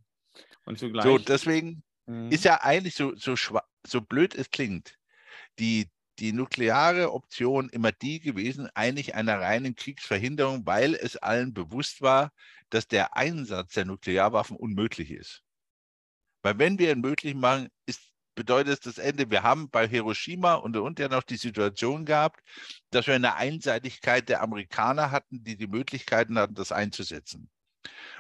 Und 0.65 0.79
zugleich. 0.79 1.05
So, 1.05 1.19
deswegen 1.19 1.83
hm. 2.07 2.31
ist 2.31 2.45
ja 2.45 2.61
eigentlich 2.63 2.95
so, 2.95 3.15
so, 3.17 3.35
so 3.87 4.01
blöd 4.01 4.35
es 4.35 4.51
klingt, 4.51 4.97
die, 5.59 5.89
die 6.19 6.33
nukleare 6.33 7.13
Option 7.13 7.69
immer 7.69 7.93
die 7.93 8.21
gewesen, 8.21 8.69
eigentlich 8.75 9.15
einer 9.15 9.41
reinen 9.41 9.75
Kriegsverhinderung, 9.75 10.67
weil 10.67 10.95
es 10.95 11.17
allen 11.17 11.55
bewusst 11.55 12.03
war, 12.03 12.33
dass 12.71 12.89
der 12.89 13.17
Einsatz 13.17 13.75
der 13.75 13.85
Nuklearwaffen 13.85 14.57
unmöglich 14.57 15.11
ist. 15.11 15.43
Weil 16.43 16.59
wenn 16.59 16.79
wir 16.79 16.93
ihn 16.93 17.01
möglich 17.01 17.35
machen, 17.35 17.69
ist, 17.87 18.01
bedeutet 18.35 18.75
es 18.75 18.81
das 18.81 18.99
Ende. 18.99 19.31
Wir 19.31 19.43
haben 19.43 19.71
bei 19.71 19.87
Hiroshima 19.87 20.55
und, 20.55 20.77
und 20.77 20.99
ja 20.99 21.09
noch 21.09 21.23
die 21.23 21.37
Situation 21.37 22.05
gehabt, 22.05 22.41
dass 22.91 23.07
wir 23.07 23.15
eine 23.15 23.37
Einseitigkeit 23.37 24.29
der 24.29 24.43
Amerikaner 24.43 25.11
hatten, 25.11 25.45
die 25.45 25.57
die 25.57 25.69
Möglichkeiten 25.69 26.39
hatten, 26.39 26.55
das 26.55 26.73
einzusetzen. 26.73 27.51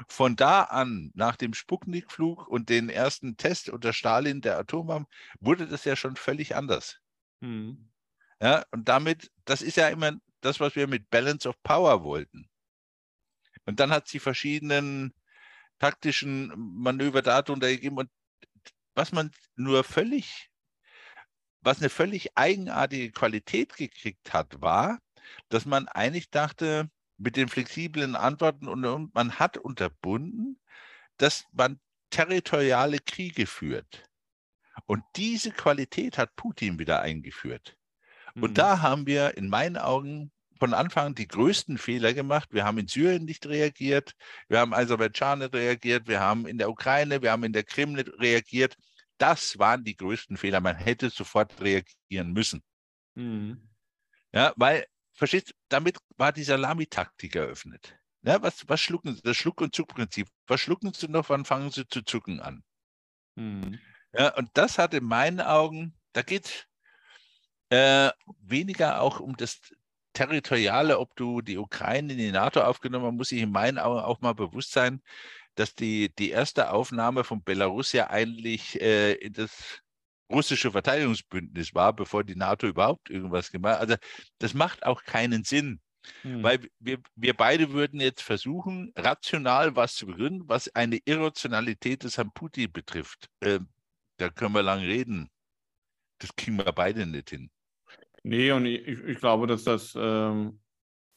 Von 0.09 0.37
da 0.37 0.63
an, 0.65 1.13
nach 1.15 1.37
dem 1.37 1.55
Sputnik-Flug 1.55 2.49
und 2.49 2.69
den 2.69 2.89
ersten 2.89 3.37
Test 3.37 3.69
unter 3.69 3.93
Stalin 3.93 4.41
der 4.41 4.59
Atombomben, 4.59 5.07
wurde 5.41 5.67
das 5.67 5.85
ja 5.85 5.97
schon 5.97 6.17
völlig 6.17 6.57
anders. 6.57 7.02
Hm. 7.43 7.91
Ja, 8.41 8.65
und 8.71 8.89
damit, 8.89 9.31
das 9.45 9.63
ist 9.63 9.77
ja 9.77 9.89
immer 9.89 10.19
das, 10.41 10.61
was 10.61 10.75
wir 10.77 10.87
mit 10.87 11.11
Balance 11.11 11.49
of 11.49 11.63
Power 11.63 12.03
wollten. 12.05 12.49
Und 13.67 13.81
dann 13.81 13.91
hat 13.91 14.09
sie 14.09 14.19
verschiedenen 14.19 15.15
taktischen 15.79 16.53
Manöver 16.57 17.23
darunter 17.23 17.69
gegeben 17.69 17.99
und 17.99 18.11
was 18.95 19.13
man 19.13 19.31
nur 19.57 19.85
völlig, 19.85 20.51
was 21.63 21.79
eine 21.79 21.91
völlig 21.91 22.37
eigenartige 22.37 23.11
Qualität 23.13 23.77
gekriegt 23.77 24.33
hat, 24.33 24.61
war, 24.61 24.99
dass 25.49 25.65
man 25.65 25.89
eigentlich 25.89 26.31
dachte, 26.31 26.91
mit 27.19 27.37
den 27.37 27.49
flexiblen 27.49 28.17
Antworten 28.17 28.69
und, 28.69 28.85
und 28.85 29.15
man 29.15 29.39
hat 29.39 29.59
unterbunden, 29.59 30.61
dass 31.19 31.47
man 31.53 31.81
territoriale 32.11 32.99
Kriege 32.99 33.47
führt. 33.47 34.05
Und 34.87 35.03
diese 35.17 35.51
Qualität 35.51 36.19
hat 36.19 36.35
Putin 36.37 36.79
wieder 36.79 37.01
eingeführt. 37.01 37.77
Und 38.35 38.51
mhm. 38.51 38.55
da 38.55 38.81
haben 38.81 39.07
wir 39.07 39.37
in 39.37 39.49
meinen 39.49 39.77
Augen 39.77 40.33
von 40.59 40.75
Anfang 40.75 41.15
die 41.15 41.27
größten 41.27 41.77
Fehler 41.77 42.15
gemacht. 42.15 42.49
Wir 42.53 42.65
haben 42.65 42.79
in 42.79 42.87
Syrien 42.87 43.25
nicht 43.25 43.47
reagiert, 43.47 44.13
wir 44.49 44.61
haben 44.61 44.73
Aserbaidschan 44.73 45.41
nicht 45.41 45.55
reagiert, 45.55 46.07
wir 46.07 46.21
haben 46.21 46.47
in 46.47 46.57
der 46.57 46.71
Ukraine, 46.71 47.21
wir 47.21 47.33
haben 47.33 47.45
in 47.45 47.53
der 47.53 47.65
Krim 47.65 47.95
nicht 47.95 48.09
reagiert. 48.21 48.77
Das 49.19 49.59
waren 49.59 49.85
die 49.85 49.97
größten 49.97 50.37
Fehler. 50.37 50.61
Man 50.61 50.77
hätte 50.77 51.11
sofort 51.11 51.61
reagieren 51.61 52.33
müssen. 52.33 52.63
Mhm. 53.15 53.69
Ja, 54.33 54.53
weil, 54.57 54.87
verstehst 55.15 55.53
damit 55.69 55.99
war 56.17 56.33
die 56.33 56.45
Salamitaktik 56.45 57.35
eröffnet. 57.37 57.97
Ja, 58.23 58.41
was, 58.41 58.63
was 58.69 58.81
schlucken 58.81 59.17
Sie? 59.17 59.23
Das 59.23 59.37
Schluck- 59.37 59.61
und 59.61 59.75
Zuckprinzip. 59.75 60.29
Was 60.47 60.61
schlucken 60.61 60.93
Sie 60.93 61.09
noch, 61.09 61.29
wann 61.29 61.45
fangen 61.45 61.71
Sie 61.71 61.87
zu 61.89 62.03
zucken 62.03 62.41
an? 62.41 62.63
Mhm. 63.35 63.81
Ja, 64.15 64.35
und 64.37 64.51
das 64.55 64.79
hat 64.79 64.95
in 64.95 65.05
meinen 65.05 65.41
Augen, 65.41 65.95
da 66.13 66.23
geht 66.23 66.47
es 66.47 66.67
äh, 67.71 68.13
weniger 68.41 69.01
auch 69.01 69.21
um 69.21 69.37
das 69.37 69.61
Territoriale, 70.13 70.99
ob 70.99 71.17
du 71.17 71.41
die 71.41 71.57
Ukraine 71.57 72.13
in 72.13 72.19
die 72.19 72.33
NATO 72.33 72.61
aufgenommen 72.61 73.07
hast, 73.07 73.15
muss 73.15 73.29
sich 73.29 73.41
in 73.41 73.51
meinen 73.51 73.79
Augen 73.79 74.01
auch 74.01 74.21
mal 74.21 74.35
bewusst 74.35 74.73
sein, 74.73 75.01
dass 75.55 75.75
die, 75.75 76.15
die 76.19 76.31
erste 76.31 76.71
Aufnahme 76.71 77.25
von 77.25 77.43
Belarus 77.43 77.93
ja 77.93 78.11
eigentlich 78.11 78.81
äh, 78.81 79.13
in 79.15 79.33
das 79.33 79.81
russische 80.31 80.71
Verteidigungsbündnis 80.73 81.75
war, 81.75 81.93
bevor 81.93 82.25
die 82.25 82.37
NATO 82.37 82.67
überhaupt 82.67 83.11
irgendwas 83.11 83.51
gemacht 83.51 83.75
hat. 83.75 83.81
Also 83.81 83.97
das 84.39 84.55
macht 84.55 84.85
auch 84.85 85.05
keinen 85.05 85.45
Sinn. 85.45 85.81
Hm. 86.23 86.43
Weil 86.43 86.69
wir, 86.81 86.99
wir 87.15 87.35
beide 87.35 87.73
würden 87.73 88.01
jetzt 88.01 88.23
versuchen, 88.23 88.93
rational 88.97 89.77
was 89.77 89.95
zu 89.95 90.07
begründen, 90.07 90.49
was 90.49 90.75
eine 90.75 90.99
Irrationalität 91.05 92.03
des 92.03 92.17
Herrn 92.17 92.33
Putin 92.33 92.73
betrifft. 92.73 93.29
Äh, 93.41 93.61
da 94.19 94.29
können 94.29 94.55
wir 94.55 94.63
lang 94.63 94.81
reden. 94.81 95.29
Das 96.19 96.35
kriegen 96.37 96.57
wir 96.59 96.73
beide 96.73 97.07
nicht 97.07 97.31
hin. 97.31 97.51
Nee, 98.23 98.53
und 98.53 98.67
ich, 98.67 98.87
ich 98.87 99.19
glaube, 99.19 99.47
dass 99.47 99.65
das, 99.65 99.95
ähm, 99.99 100.61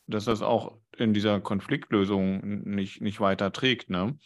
dass 0.07 0.25
das 0.25 0.41
auch 0.41 0.77
in 0.97 1.13
dieser 1.13 1.39
Konfliktlösung 1.39 2.63
nicht, 2.63 3.01
nicht 3.01 3.19
weiter 3.19 3.51
trägt. 3.51 3.89
Ne? 3.89 4.17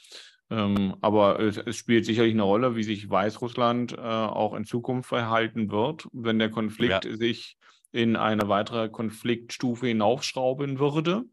Ähm, 0.49 0.95
aber 1.01 1.39
es, 1.39 1.57
es, 1.57 1.76
spielt 1.76 2.05
sicherlich 2.05 2.34
eine 2.34 2.43
Rolle, 2.43 2.76
wie 2.76 2.84
sich 2.84 3.09
Weißrussland 3.09 3.93
äh, 3.93 3.97
auch 3.97 4.53
in 4.53 4.65
Zukunft 4.65 5.09
verhalten 5.09 5.70
wird, 5.72 6.07
wenn 6.13 6.39
der 6.39 6.49
Konflikt 6.49 7.05
ja. 7.05 7.17
sich 7.17 7.57
in 7.91 8.15
eine 8.15 8.47
weitere 8.47 8.89
Konfliktstufe 8.89 9.88
hinaufschrauben 9.88 10.80
würde. 10.80 11.24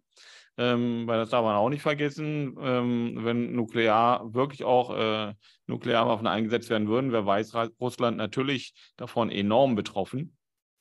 Ähm, 0.58 1.06
weil 1.06 1.18
das 1.18 1.30
darf 1.30 1.44
man 1.44 1.56
auch 1.56 1.68
nicht 1.68 1.82
vergessen, 1.82 2.56
ähm, 2.60 3.18
wenn 3.20 3.52
nuklear 3.52 4.32
wirklich 4.32 4.64
auch 4.64 4.96
äh, 4.96 5.34
Nuklearwaffen 5.66 6.26
eingesetzt 6.26 6.70
werden 6.70 6.88
würden, 6.88 7.12
wäre 7.12 7.26
Weißrussland 7.26 8.16
natürlich 8.16 8.72
davon 8.96 9.30
enorm 9.30 9.74
betroffen 9.74 10.36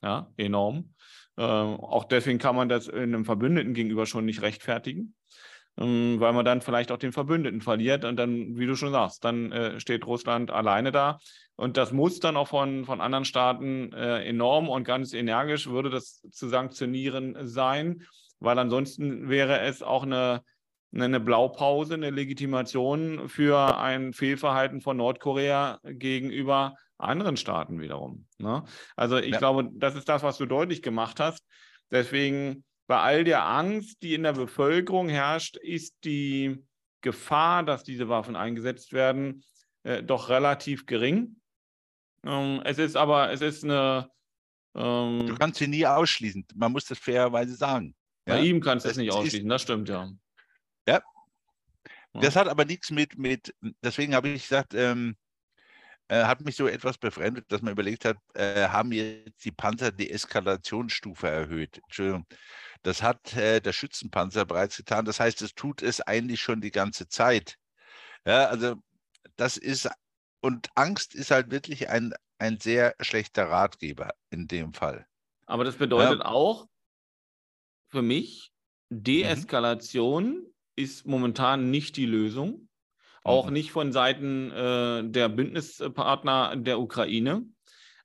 ja, 0.05 0.32
enorm. 0.38 0.93
Ähm, 1.38 1.80
auch 1.80 2.05
deswegen 2.05 2.39
kann 2.39 2.55
man 2.55 2.69
das 2.69 2.89
einem 2.89 3.26
Verbündeten 3.26 3.73
gegenüber 3.73 4.05
schon 4.05 4.26
nicht 4.26 4.41
rechtfertigen, 4.41 5.15
ähm, 5.78 6.19
weil 6.19 6.32
man 6.32 6.45
dann 6.45 6.61
vielleicht 6.61 6.91
auch 6.91 6.97
den 6.97 7.11
Verbündeten 7.11 7.59
verliert 7.59 8.05
und 8.05 8.15
dann, 8.15 8.57
wie 8.57 8.67
du 8.67 8.76
schon 8.76 8.91
sagst, 8.91 9.26
dann 9.26 9.51
äh, 9.51 9.80
steht 9.80 10.05
Russland 10.05 10.51
alleine 10.51 10.91
da. 10.91 11.19
Und 11.57 11.78
das 11.78 11.91
muss 11.91 12.19
dann 12.19 12.38
auch 12.38 12.49
von, 12.49 12.86
von 12.86 13.01
anderen 13.01 13.26
Staaten 13.26 13.91
äh, 13.93 14.23
enorm 14.26 14.69
und 14.69 14.84
ganz 14.84 15.13
energisch 15.13 15.67
würde 15.67 15.89
das 15.89 16.21
zu 16.32 16.47
sanktionieren 16.47 17.47
sein, 17.47 18.03
weil 18.39 18.59
ansonsten 18.59 19.29
wäre 19.29 19.61
es 19.61 19.81
auch 19.81 20.03
eine, 20.03 20.43
eine 20.93 21.19
Blaupause, 21.19 21.95
eine 21.95 22.09
Legitimation 22.09 23.29
für 23.29 23.77
ein 23.77 24.13
Fehlverhalten 24.13 24.81
von 24.81 24.97
Nordkorea 24.97 25.79
gegenüber 25.83 26.75
anderen 26.97 27.38
Staaten 27.38 27.79
wiederum. 27.79 28.27
Ne? 28.38 28.63
Also 28.95 29.17
ich 29.17 29.33
ja. 29.33 29.38
glaube, 29.38 29.69
das 29.73 29.95
ist 29.95 30.07
das, 30.07 30.23
was 30.23 30.38
du 30.38 30.45
deutlich 30.45 30.81
gemacht 30.81 31.19
hast. 31.19 31.43
Deswegen 31.91 32.63
bei 32.88 32.99
all 32.99 33.23
der 33.23 33.45
Angst, 33.45 34.01
die 34.03 34.13
in 34.13 34.23
der 34.23 34.33
Bevölkerung 34.33 35.09
herrscht, 35.09 35.57
ist 35.57 35.95
die 36.03 36.63
Gefahr, 37.01 37.63
dass 37.63 37.83
diese 37.83 38.09
Waffen 38.09 38.36
eingesetzt 38.36 38.93
werden, 38.93 39.43
äh, 39.83 40.03
doch 40.03 40.29
relativ 40.29 40.86
gering. 40.86 41.36
Ähm, 42.23 42.61
es 42.63 42.79
ist 42.79 42.95
aber, 42.95 43.31
es 43.31 43.41
ist 43.41 43.63
eine. 43.63 44.09
Ähm, 44.75 45.27
du 45.27 45.36
kannst 45.36 45.59
sie 45.59 45.67
nie 45.67 45.86
ausschließen. 45.86 46.45
Man 46.55 46.71
muss 46.71 46.86
das 46.86 46.97
fairerweise 46.97 47.55
sagen. 47.55 47.95
Bei 48.26 48.38
ja? 48.38 48.43
ihm 48.43 48.61
kannst 48.61 48.86
du 48.86 48.89
es 48.89 48.97
nicht 48.97 49.11
ausschließen, 49.11 49.47
das 49.47 49.61
stimmt 49.61 49.89
ja. 49.89 50.09
Ja. 50.88 51.01
Das 52.13 52.36
hat 52.36 52.47
aber 52.47 52.65
nichts 52.65 52.91
mit, 52.91 53.17
mit 53.17 53.53
deswegen 53.84 54.15
habe 54.15 54.30
ich 54.30 54.43
gesagt, 54.43 54.73
ähm, 54.73 55.17
äh, 56.07 56.23
hat 56.23 56.41
mich 56.41 56.55
so 56.55 56.67
etwas 56.67 56.97
befremdet, 56.97 57.51
dass 57.51 57.61
man 57.61 57.73
überlegt 57.73 58.05
hat, 58.05 58.17
äh, 58.36 58.67
haben 58.67 58.91
jetzt 58.91 59.43
die 59.43 59.51
Panzer 59.51 59.91
die 59.91 60.11
Eskalationsstufe 60.11 61.28
erhöht? 61.28 61.80
Entschuldigung. 61.84 62.26
Das 62.84 63.01
hat 63.01 63.34
äh, 63.34 63.59
der 63.59 63.73
Schützenpanzer 63.73 64.45
bereits 64.45 64.78
getan. 64.78 65.05
Das 65.05 65.19
heißt, 65.19 65.41
es 65.41 65.55
tut 65.55 65.82
es 65.82 66.01
eigentlich 66.01 66.41
schon 66.41 66.61
die 66.61 66.71
ganze 66.71 67.07
Zeit. 67.07 67.55
Ja, 68.26 68.45
also 68.45 68.76
das 69.36 69.57
ist, 69.57 69.89
und 70.41 70.69
Angst 70.76 71.15
ist 71.15 71.32
halt 71.32 71.49
wirklich 71.49 71.89
ein, 71.89 72.13
ein 72.38 72.59
sehr 72.59 72.95
schlechter 72.99 73.49
Ratgeber 73.49 74.13
in 74.30 74.47
dem 74.47 74.73
Fall. 74.73 75.07
Aber 75.47 75.63
das 75.63 75.76
bedeutet 75.76 76.19
ja. 76.19 76.26
auch 76.26 76.67
für 77.96 78.02
mich, 78.02 78.52
mhm. 78.89 79.04
Deeskalation 79.04 80.26
mhm. 80.26 80.46
ist 80.76 81.08
momentan 81.08 81.72
nicht 81.72 81.98
die 81.98 82.06
Lösung 82.06 82.68
auch 83.26 83.48
mhm. 83.48 83.54
nicht 83.54 83.72
von 83.72 83.91
Seiten 83.91 84.52
äh, 84.52 85.04
der 85.04 85.30
Bündnispartner 85.30 86.56
der 86.56 86.80
Ukraine, 86.80 87.43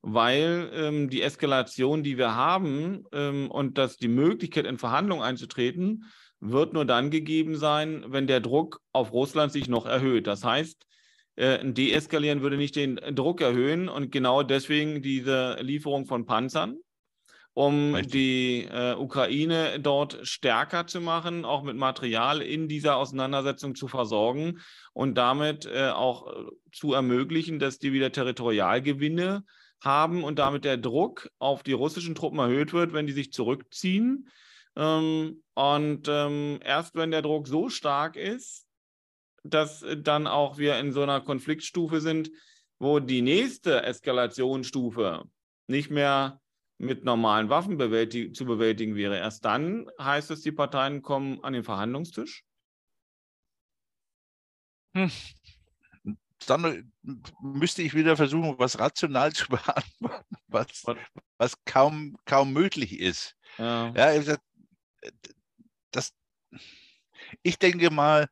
weil 0.00 0.70
ähm, 0.74 1.10
die 1.10 1.20
Eskalation, 1.20 2.02
die 2.02 2.16
wir 2.16 2.34
haben 2.34 3.04
ähm, 3.12 3.50
und 3.50 3.76
dass 3.76 3.98
die 3.98 4.08
Möglichkeit, 4.08 4.64
in 4.64 4.78
Verhandlungen 4.78 5.22
einzutreten, 5.22 6.04
wird 6.40 6.72
nur 6.72 6.86
dann 6.86 7.10
gegeben 7.10 7.56
sein, 7.56 8.06
wenn 8.08 8.26
der 8.26 8.40
Druck 8.40 8.80
auf 8.92 9.12
Russland 9.12 9.52
sich 9.52 9.68
noch 9.68 9.84
erhöht. 9.84 10.26
Das 10.26 10.42
heißt, 10.42 10.86
äh, 11.36 11.70
deeskalieren 11.70 12.40
würde 12.40 12.56
nicht 12.56 12.74
den 12.74 12.96
Druck 12.96 13.42
erhöhen 13.42 13.90
und 13.90 14.10
genau 14.10 14.42
deswegen 14.42 15.02
diese 15.02 15.58
Lieferung 15.60 16.06
von 16.06 16.24
Panzern, 16.24 16.78
um 17.54 17.94
Richtig. 17.94 18.12
die 18.12 18.68
äh, 18.70 18.94
Ukraine 18.94 19.80
dort 19.80 20.26
stärker 20.26 20.86
zu 20.86 21.00
machen, 21.00 21.44
auch 21.44 21.62
mit 21.62 21.76
Material 21.76 22.42
in 22.42 22.68
dieser 22.68 22.96
Auseinandersetzung 22.96 23.74
zu 23.74 23.88
versorgen 23.88 24.60
und 24.92 25.16
damit 25.16 25.66
äh, 25.66 25.88
auch 25.88 26.28
äh, 26.28 26.46
zu 26.72 26.94
ermöglichen, 26.94 27.58
dass 27.58 27.78
die 27.78 27.92
wieder 27.92 28.12
Territorialgewinne 28.12 29.44
haben 29.82 30.24
und 30.24 30.38
damit 30.38 30.64
der 30.64 30.76
Druck 30.76 31.30
auf 31.38 31.62
die 31.62 31.72
russischen 31.72 32.14
Truppen 32.14 32.38
erhöht 32.38 32.72
wird, 32.72 32.92
wenn 32.92 33.06
die 33.06 33.12
sich 33.12 33.32
zurückziehen. 33.32 34.28
Ähm, 34.76 35.42
und 35.54 36.08
ähm, 36.08 36.60
erst 36.62 36.94
wenn 36.94 37.10
der 37.10 37.22
Druck 37.22 37.48
so 37.48 37.68
stark 37.68 38.16
ist, 38.16 38.66
dass 39.42 39.84
dann 39.98 40.26
auch 40.26 40.58
wir 40.58 40.78
in 40.78 40.92
so 40.92 41.02
einer 41.02 41.20
Konfliktstufe 41.20 42.00
sind, 42.00 42.30
wo 42.78 43.00
die 43.00 43.22
nächste 43.22 43.82
Eskalationsstufe 43.82 45.24
nicht 45.66 45.90
mehr 45.90 46.39
mit 46.80 47.04
normalen 47.04 47.50
Waffen 47.50 47.76
bewältig 47.76 48.34
zu 48.34 48.46
bewältigen 48.46 48.96
wäre. 48.96 49.18
Erst 49.18 49.44
dann 49.44 49.90
heißt 50.00 50.30
es, 50.30 50.40
die 50.40 50.50
Parteien 50.50 51.02
kommen 51.02 51.44
an 51.44 51.52
den 51.52 51.62
Verhandlungstisch? 51.62 52.42
Hm. 54.94 55.10
Dann 56.46 56.90
müsste 57.42 57.82
ich 57.82 57.92
wieder 57.92 58.16
versuchen, 58.16 58.58
was 58.58 58.78
rational 58.78 59.30
zu 59.34 59.46
beantworten, 59.48 60.36
was, 60.48 60.84
was 61.36 61.64
kaum, 61.66 62.16
kaum 62.24 62.54
möglich 62.54 62.98
ist. 62.98 63.36
Ja. 63.58 63.92
ja 63.94 64.36
das, 65.90 66.14
ich 67.42 67.58
denke 67.58 67.90
mal, 67.90 68.26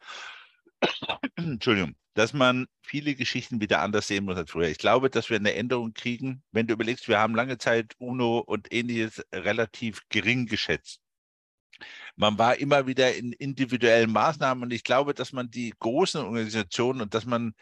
Entschuldigung, 1.37 1.97
dass 2.19 2.33
man 2.33 2.67
viele 2.83 3.15
Geschichten 3.15 3.61
wieder 3.61 3.81
anders 3.81 4.09
sehen 4.09 4.25
muss 4.25 4.37
als 4.37 4.51
früher. 4.51 4.67
Ich 4.67 4.79
glaube, 4.79 5.09
dass 5.09 5.31
wir 5.31 5.37
eine 5.37 5.55
Änderung 5.55 5.95
kriegen. 5.95 6.43
Wenn 6.51 6.67
du 6.67 6.75
überlegst, 6.75 7.07
wir 7.07 7.21
haben 7.21 7.37
lange 7.37 7.59
Zeit 7.59 7.95
UNO 7.99 8.41
und 8.41 8.73
ähnliches 8.73 9.23
relativ 9.33 10.03
gering 10.09 10.47
geschätzt. 10.47 11.01
Man 12.17 12.37
war 12.37 12.57
immer 12.57 12.89
wieder 12.89 13.15
in 13.15 13.33
individuellen 13.33 14.11
Maßnahmen 14.11 14.65
und 14.65 14.73
ich 14.73 14.83
glaube, 14.83 15.15
dass 15.15 15.33
man 15.33 15.49
die 15.49 15.73
großen 15.79 16.21
Organisationen 16.21 17.03
und 17.03 17.15
dass 17.15 17.25
man 17.25 17.55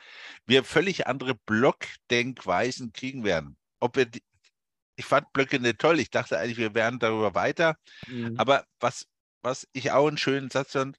wir 0.46 0.64
völlig 0.64 1.06
andere 1.06 1.34
Blockdenkweisen 1.34 2.94
kriegen 2.94 3.24
werden. 3.24 3.58
Ob 3.78 3.96
wir 3.96 4.06
die, 4.06 4.22
ich 4.96 5.04
fand 5.04 5.30
Blöcke 5.34 5.60
nicht 5.60 5.80
toll. 5.80 6.00
Ich 6.00 6.08
dachte 6.08 6.38
eigentlich, 6.38 6.56
wir 6.56 6.74
wären 6.74 6.98
darüber 6.98 7.34
weiter. 7.34 7.76
Mhm. 8.06 8.38
Aber 8.38 8.64
was, 8.80 9.06
was 9.42 9.68
ich 9.74 9.92
auch 9.92 10.08
einen 10.08 10.16
schönen 10.16 10.48
Satz 10.48 10.72
fand, 10.72 10.96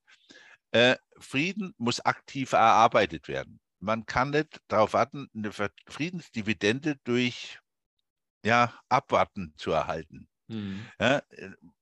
äh, 0.72 0.96
Frieden 1.20 1.74
muss 1.78 2.00
aktiv 2.02 2.54
erarbeitet 2.54 3.28
werden. 3.28 3.60
Man 3.80 4.06
kann 4.06 4.32
nicht 4.32 4.60
darauf 4.68 4.94
warten, 4.94 5.30
eine 5.36 5.52
Friedensdividende 5.88 6.98
durch 7.04 7.60
ja, 8.44 8.74
Abwarten 8.90 9.54
zu 9.58 9.72
erhalten. 9.72 10.30
Mhm. 10.48 10.86
Ja, 11.00 11.22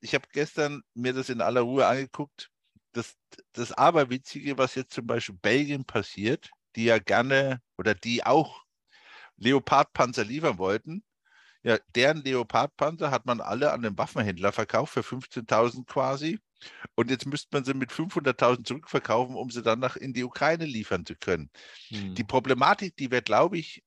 ich 0.02 0.16
habe 0.16 0.28
gestern 0.32 0.84
mir 0.94 1.14
das 1.14 1.30
in 1.30 1.42
aller 1.42 1.62
Ruhe 1.62 1.86
angeguckt. 1.88 2.50
Das, 2.94 3.16
das 3.54 3.72
Aberwitzige, 3.72 4.58
was 4.58 4.76
jetzt 4.76 4.94
zum 4.94 5.06
Beispiel 5.06 5.36
Belgien 5.36 5.86
passiert, 5.86 6.50
die 6.76 6.86
ja 6.86 6.98
gerne 6.98 7.62
oder 7.78 7.94
die 7.94 8.26
auch 8.26 8.64
Leopardpanzer 9.38 10.24
liefern 10.24 10.58
wollten, 10.58 11.04
ja, 11.64 11.80
deren 11.96 12.24
Leopardpanzer 12.24 13.12
hat 13.12 13.26
man 13.26 13.42
alle 13.42 13.72
an 13.74 13.82
den 13.82 13.98
Waffenhändler 13.98 14.52
verkauft 14.52 14.94
für 14.94 15.04
15.000 15.04 15.88
quasi. 15.88 16.40
Und 16.96 17.10
jetzt 17.10 17.26
müsste 17.26 17.50
man 17.52 17.64
sie 17.64 17.74
mit 17.74 17.92
500.000 17.92 18.66
zurückverkaufen, 18.66 19.36
um 19.36 19.50
sie 19.50 19.62
dann 19.62 19.80
nach 19.80 19.96
in 19.96 20.14
die 20.14 20.24
Ukraine 20.24 20.66
liefern 20.66 21.06
zu 21.06 21.16
können. 21.16 21.50
Hm. 21.90 22.16
Die 22.16 22.24
Problematik, 22.24 22.96
die 22.98 23.12
wir, 23.12 23.22
glaube 23.22 23.58
ich, 23.58 23.84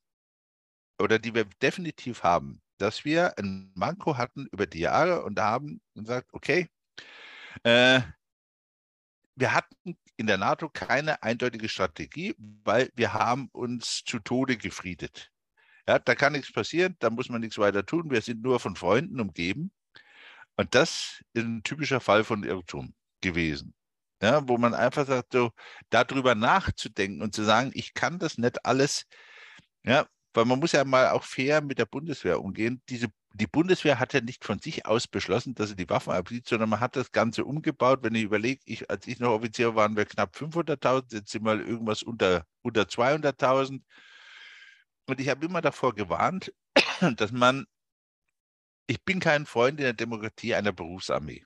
oder 1.01 1.19
die 1.19 1.35
wir 1.35 1.45
definitiv 1.63 2.23
haben, 2.23 2.61
dass 2.79 3.05
wir 3.05 3.39
ein 3.39 3.73
Manko 3.75 4.17
hatten 4.17 4.47
über 4.53 4.67
die 4.67 4.81
Jahre 4.81 5.25
und 5.25 5.39
haben 5.39 5.81
gesagt, 5.95 6.29
okay, 6.33 6.69
äh, 7.63 8.01
wir 9.37 9.55
hatten 9.55 9.97
in 10.17 10.27
der 10.27 10.39
NATO 10.39 10.69
keine 10.69 11.23
eindeutige 11.23 11.69
Strategie, 11.69 12.35
weil 12.39 12.91
wir 12.97 13.13
haben 13.13 13.49
uns 13.53 14.03
zu 14.05 14.19
Tode 14.19 14.57
gefriedet. 14.57 15.31
Ja, 15.87 15.99
da 15.99 16.15
kann 16.15 16.33
nichts 16.33 16.53
passieren, 16.53 16.97
da 16.99 17.09
muss 17.09 17.29
man 17.29 17.41
nichts 17.41 17.57
weiter 17.57 17.87
tun. 17.87 18.11
Wir 18.11 18.21
sind 18.21 18.43
nur 18.43 18.61
von 18.61 18.77
Freunden 18.77 19.21
umgeben. 19.21 19.71
Und 20.59 20.75
das 20.75 21.23
ist 21.35 21.45
ein 21.45 21.63
typischer 21.63 22.01
Fall 22.01 22.25
von 22.25 22.43
Irrtum 22.43 22.95
gewesen. 23.23 23.75
Ja, 24.21 24.49
wo 24.49 24.59
man 24.59 24.75
einfach 24.75 25.07
sagt, 25.07 25.33
so 25.33 25.53
darüber 25.91 26.35
nachzudenken 26.35 27.23
und 27.23 27.35
zu 27.35 27.45
sagen, 27.45 27.71
ich 27.75 27.95
kann 27.95 28.19
das 28.19 28.39
nicht 28.39 28.67
alles, 28.67 29.07
ja, 29.85 30.09
weil 30.35 30.45
man 30.47 30.59
muss 30.59 30.73
ja 30.73 30.85
mal 30.85 31.11
auch 31.11 31.23
fair 31.23 31.61
mit 31.63 31.79
der 31.79 31.87
Bundeswehr 31.87 32.41
umgehen. 32.41 32.83
Diese, 32.89 33.09
die 33.35 33.47
Bundeswehr 33.47 34.01
hat 34.01 34.15
ja 34.15 34.21
nicht 34.21 34.45
von 34.45 34.59
sich 34.59 34.87
aus 34.87 35.07
beschlossen, 35.07 35.55
dass 35.55 35.71
sie 35.71 35.77
die 35.77 35.89
Waffen 35.89 36.13
abzieht, 36.13 36.49
sondern 36.49 36.71
man 36.71 36.81
hat 36.81 36.97
das 36.97 37.13
Ganze 37.13 37.45
umgebaut. 37.45 38.01
Wenn 38.03 38.17
ich 38.17 38.25
überlege, 38.25 38.61
ich, 38.65 38.91
als 38.91 39.07
ich 39.07 39.21
noch 39.21 39.31
Offizier 39.31 39.69
war, 39.69 39.85
waren 39.85 39.97
wir 39.97 40.07
knapp 40.07 40.35
500.000, 40.37 41.15
jetzt 41.15 41.31
sind 41.31 41.45
wir 41.45 41.55
irgendwas 41.61 42.03
unter, 42.03 42.45
unter 42.63 42.83
200.000. 42.83 43.83
Und 45.07 45.21
ich 45.21 45.29
habe 45.29 45.47
immer 45.47 45.61
davor 45.61 45.95
gewarnt, 45.95 46.53
dass 47.17 47.31
man 47.33 47.67
ich 48.89 49.05
bin 49.05 49.21
kein 49.21 49.45
Freund 49.45 49.79
in 49.79 49.85
der 49.85 49.93
Demokratie 49.93 50.55
einer 50.55 50.73
Berufsarmee, 50.73 51.45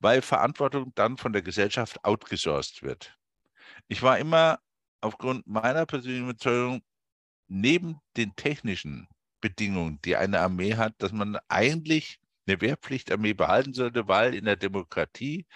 weil 0.00 0.22
Verantwortung 0.22 0.92
dann 0.96 1.16
von 1.16 1.32
der 1.32 1.40
Gesellschaft 1.40 2.04
outgesourced 2.04 2.82
wird. 2.82 3.16
Ich 3.86 4.02
war 4.02 4.18
immer 4.18 4.58
aufgrund 5.00 5.46
meiner 5.46 5.86
persönlichen 5.86 6.24
Überzeugung 6.24 6.82
neben 7.46 8.00
den 8.16 8.34
technischen 8.34 9.06
Bedingungen, 9.40 10.00
die 10.04 10.16
eine 10.16 10.40
Armee 10.40 10.74
hat, 10.74 10.94
dass 10.98 11.12
man 11.12 11.38
eigentlich 11.48 12.18
eine 12.46 12.60
Wehrpflichtarmee 12.60 13.34
behalten 13.34 13.72
sollte, 13.72 14.08
weil 14.08 14.34
in 14.34 14.44
der 14.44 14.56
Demokratie 14.56 15.46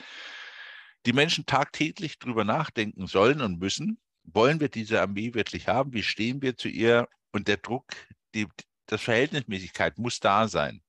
die 1.05 1.12
Menschen 1.12 1.47
tagtäglich 1.47 2.19
darüber 2.21 2.45
nachdenken 2.45 3.09
sollen 3.09 3.41
und 3.41 3.59
müssen, 3.59 3.99
wollen 4.23 4.61
wir 4.61 4.69
diese 4.69 5.01
Armee 5.01 5.35
wirklich 5.35 5.66
haben, 5.66 5.93
wie 5.95 6.03
stehen 6.05 6.43
wir 6.43 6.57
zu 6.57 6.69
ihr 6.69 7.09
und 7.33 7.49
der 7.49 7.57
Druck, 7.57 7.87
die, 8.35 8.47
das 8.87 9.03
Verhältnismäßigkeit 9.03 9.99
muss 9.99 10.21
da 10.21 10.47
sein. 10.47 10.81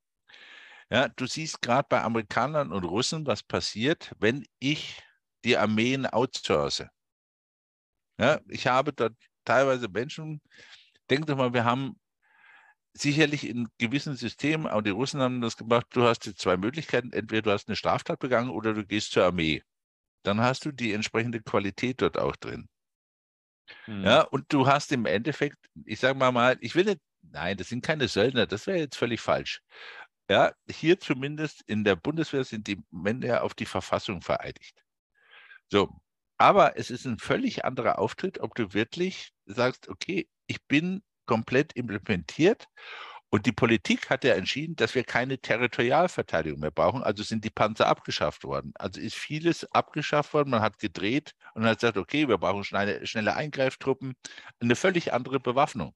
Ja, 0.90 1.08
du 1.08 1.26
siehst 1.26 1.62
gerade 1.62 1.86
bei 1.88 2.02
Amerikanern 2.02 2.72
und 2.72 2.84
Russen, 2.84 3.26
was 3.26 3.42
passiert, 3.42 4.12
wenn 4.18 4.44
ich 4.58 5.02
die 5.44 5.56
Armeen 5.56 6.06
outsource. 6.06 6.84
Ja, 8.18 8.40
ich 8.48 8.66
habe 8.66 8.92
dort 8.92 9.14
teilweise 9.44 9.88
Menschen, 9.88 10.40
denk 11.10 11.26
doch 11.26 11.36
mal, 11.36 11.54
wir 11.54 11.64
haben 11.64 11.96
sicherlich 12.94 13.46
in 13.48 13.68
gewissen 13.78 14.16
Systemen, 14.16 14.66
auch 14.66 14.82
die 14.82 14.90
Russen 14.90 15.20
haben 15.20 15.40
das 15.40 15.56
gemacht, 15.56 15.86
du 15.90 16.04
hast 16.04 16.26
jetzt 16.26 16.40
zwei 16.40 16.56
Möglichkeiten, 16.56 17.12
entweder 17.12 17.42
du 17.42 17.50
hast 17.52 17.68
eine 17.68 17.76
Straftat 17.76 18.18
begangen 18.18 18.50
oder 18.50 18.74
du 18.74 18.84
gehst 18.86 19.12
zur 19.12 19.24
Armee. 19.24 19.62
Dann 20.24 20.40
hast 20.40 20.64
du 20.66 20.72
die 20.72 20.92
entsprechende 20.92 21.42
Qualität 21.42 22.02
dort 22.02 22.18
auch 22.18 22.36
drin. 22.36 22.68
Hm. 23.86 24.04
Ja, 24.04 24.22
und 24.22 24.52
du 24.52 24.66
hast 24.66 24.92
im 24.92 25.06
Endeffekt, 25.06 25.56
ich 25.84 26.00
sage 26.00 26.18
mal 26.18 26.32
mal, 26.32 26.56
ich 26.60 26.74
will 26.74 26.84
nicht, 26.84 27.00
nein, 27.22 27.56
das 27.56 27.68
sind 27.68 27.84
keine 27.84 28.08
Söldner, 28.08 28.46
das 28.46 28.66
wäre 28.66 28.78
jetzt 28.78 28.96
völlig 28.96 29.20
falsch. 29.20 29.60
Ja, 30.30 30.52
hier 30.70 31.00
zumindest 31.00 31.62
in 31.66 31.82
der 31.82 31.96
Bundeswehr 31.96 32.44
sind 32.44 32.68
die 32.68 32.80
Männer 32.92 33.42
auf 33.42 33.52
die 33.54 33.66
Verfassung 33.66 34.22
vereidigt. 34.22 34.80
So, 35.68 36.00
aber 36.38 36.78
es 36.78 36.90
ist 36.90 37.04
ein 37.04 37.18
völlig 37.18 37.64
anderer 37.64 37.98
Auftritt, 37.98 38.38
ob 38.40 38.54
du 38.54 38.72
wirklich 38.72 39.32
sagst, 39.46 39.88
okay, 39.88 40.28
ich 40.46 40.62
bin 40.68 41.02
komplett 41.26 41.72
implementiert 41.74 42.66
und 43.30 43.46
die 43.46 43.52
Politik 43.52 44.08
hat 44.10 44.22
ja 44.24 44.34
entschieden, 44.34 44.76
dass 44.76 44.94
wir 44.94 45.04
keine 45.04 45.38
Territorialverteidigung 45.40 46.60
mehr 46.60 46.70
brauchen. 46.70 47.02
Also 47.02 47.24
sind 47.24 47.44
die 47.44 47.50
Panzer 47.50 47.88
abgeschafft 47.88 48.44
worden. 48.44 48.72
Also 48.76 49.00
ist 49.00 49.16
vieles 49.16 49.64
abgeschafft 49.72 50.32
worden. 50.34 50.50
Man 50.50 50.62
hat 50.62 50.78
gedreht 50.78 51.34
und 51.54 51.64
hat 51.64 51.80
gesagt, 51.80 51.98
okay, 51.98 52.28
wir 52.28 52.38
brauchen 52.38 52.64
schnelle, 52.64 53.04
schnelle 53.06 53.34
Eingreiftruppen, 53.36 54.14
eine 54.60 54.76
völlig 54.76 55.12
andere 55.12 55.40
Bewaffnung. 55.40 55.94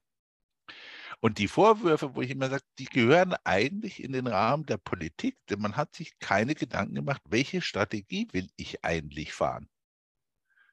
Und 1.21 1.37
die 1.37 1.47
Vorwürfe, 1.47 2.15
wo 2.15 2.21
ich 2.21 2.29
immer 2.29 2.49
sage, 2.49 2.63
die 2.77 2.85
gehören 2.85 3.35
eigentlich 3.43 4.03
in 4.03 4.11
den 4.11 4.27
Rahmen 4.27 4.65
der 4.65 4.77
Politik, 4.77 5.37
denn 5.49 5.59
man 5.59 5.75
hat 5.75 5.95
sich 5.95 6.17
keine 6.19 6.55
Gedanken 6.55 6.95
gemacht, 6.95 7.21
welche 7.29 7.61
Strategie 7.61 8.27
will 8.31 8.49
ich 8.57 8.83
eigentlich 8.83 9.33
fahren. 9.33 9.69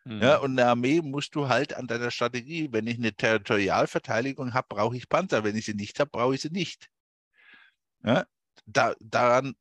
Mhm. 0.05 0.23
Ja, 0.23 0.39
und 0.39 0.59
eine 0.59 0.69
Armee 0.69 1.01
musst 1.01 1.35
du 1.35 1.49
halt 1.49 1.75
an 1.75 1.87
deiner 1.87 2.11
Strategie, 2.11 2.69
wenn 2.73 2.87
ich 2.87 2.99
eine 2.99 3.15
Territorialverteidigung 3.15 4.53
habe, 4.53 4.67
brauche 4.69 4.97
ich 4.97 5.09
Panzer. 5.09 5.45
Wenn 5.45 5.57
ich 5.57 5.65
sie 5.65 5.75
nicht 5.75 5.99
habe, 6.01 6.11
brauche 6.11 6.35
ich 6.35 6.41
sie 6.41 6.51
nicht. 6.51 6.89
Ja, 8.05 8.27
da, 8.67 8.95
daran 9.01 9.55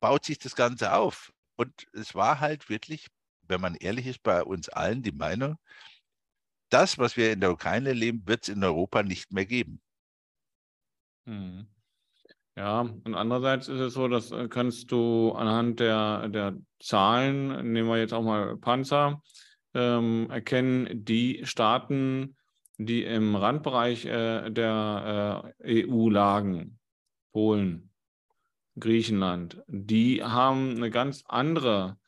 baut 0.00 0.24
sich 0.24 0.38
das 0.38 0.54
Ganze 0.54 0.92
auf. 0.92 1.32
Und 1.56 1.86
es 1.92 2.14
war 2.14 2.40
halt 2.40 2.68
wirklich, 2.68 3.08
wenn 3.42 3.60
man 3.60 3.74
ehrlich 3.74 4.06
ist, 4.06 4.22
bei 4.22 4.42
uns 4.42 4.68
allen 4.68 5.02
die 5.02 5.12
Meinung, 5.12 5.56
das, 6.70 6.98
was 6.98 7.16
wir 7.16 7.32
in 7.32 7.40
der 7.40 7.50
Ukraine 7.50 7.94
leben, 7.94 8.22
wird 8.26 8.42
es 8.42 8.54
in 8.54 8.62
Europa 8.62 9.02
nicht 9.02 9.32
mehr 9.32 9.46
geben. 9.46 9.80
Hm. 11.28 11.66
Ja, 12.56 12.80
und 12.80 13.14
andererseits 13.14 13.68
ist 13.68 13.78
es 13.78 13.94
so, 13.94 14.08
dass 14.08 14.32
äh, 14.32 14.48
kannst 14.48 14.90
du 14.90 15.32
anhand 15.32 15.78
der, 15.78 16.28
der 16.28 16.56
Zahlen, 16.80 17.72
nehmen 17.72 17.88
wir 17.88 17.98
jetzt 17.98 18.14
auch 18.14 18.22
mal 18.22 18.56
Panzer, 18.56 19.22
ähm, 19.74 20.28
erkennen, 20.30 21.04
die 21.04 21.42
Staaten, 21.44 22.36
die 22.78 23.04
im 23.04 23.36
Randbereich 23.36 24.06
äh, 24.06 24.50
der 24.50 25.52
äh, 25.62 25.84
EU 25.86 26.08
lagen, 26.08 26.78
Polen, 27.32 27.90
Griechenland, 28.80 29.62
die 29.68 30.24
haben 30.24 30.76
eine 30.76 30.90
ganz 30.90 31.24
andere 31.28 31.98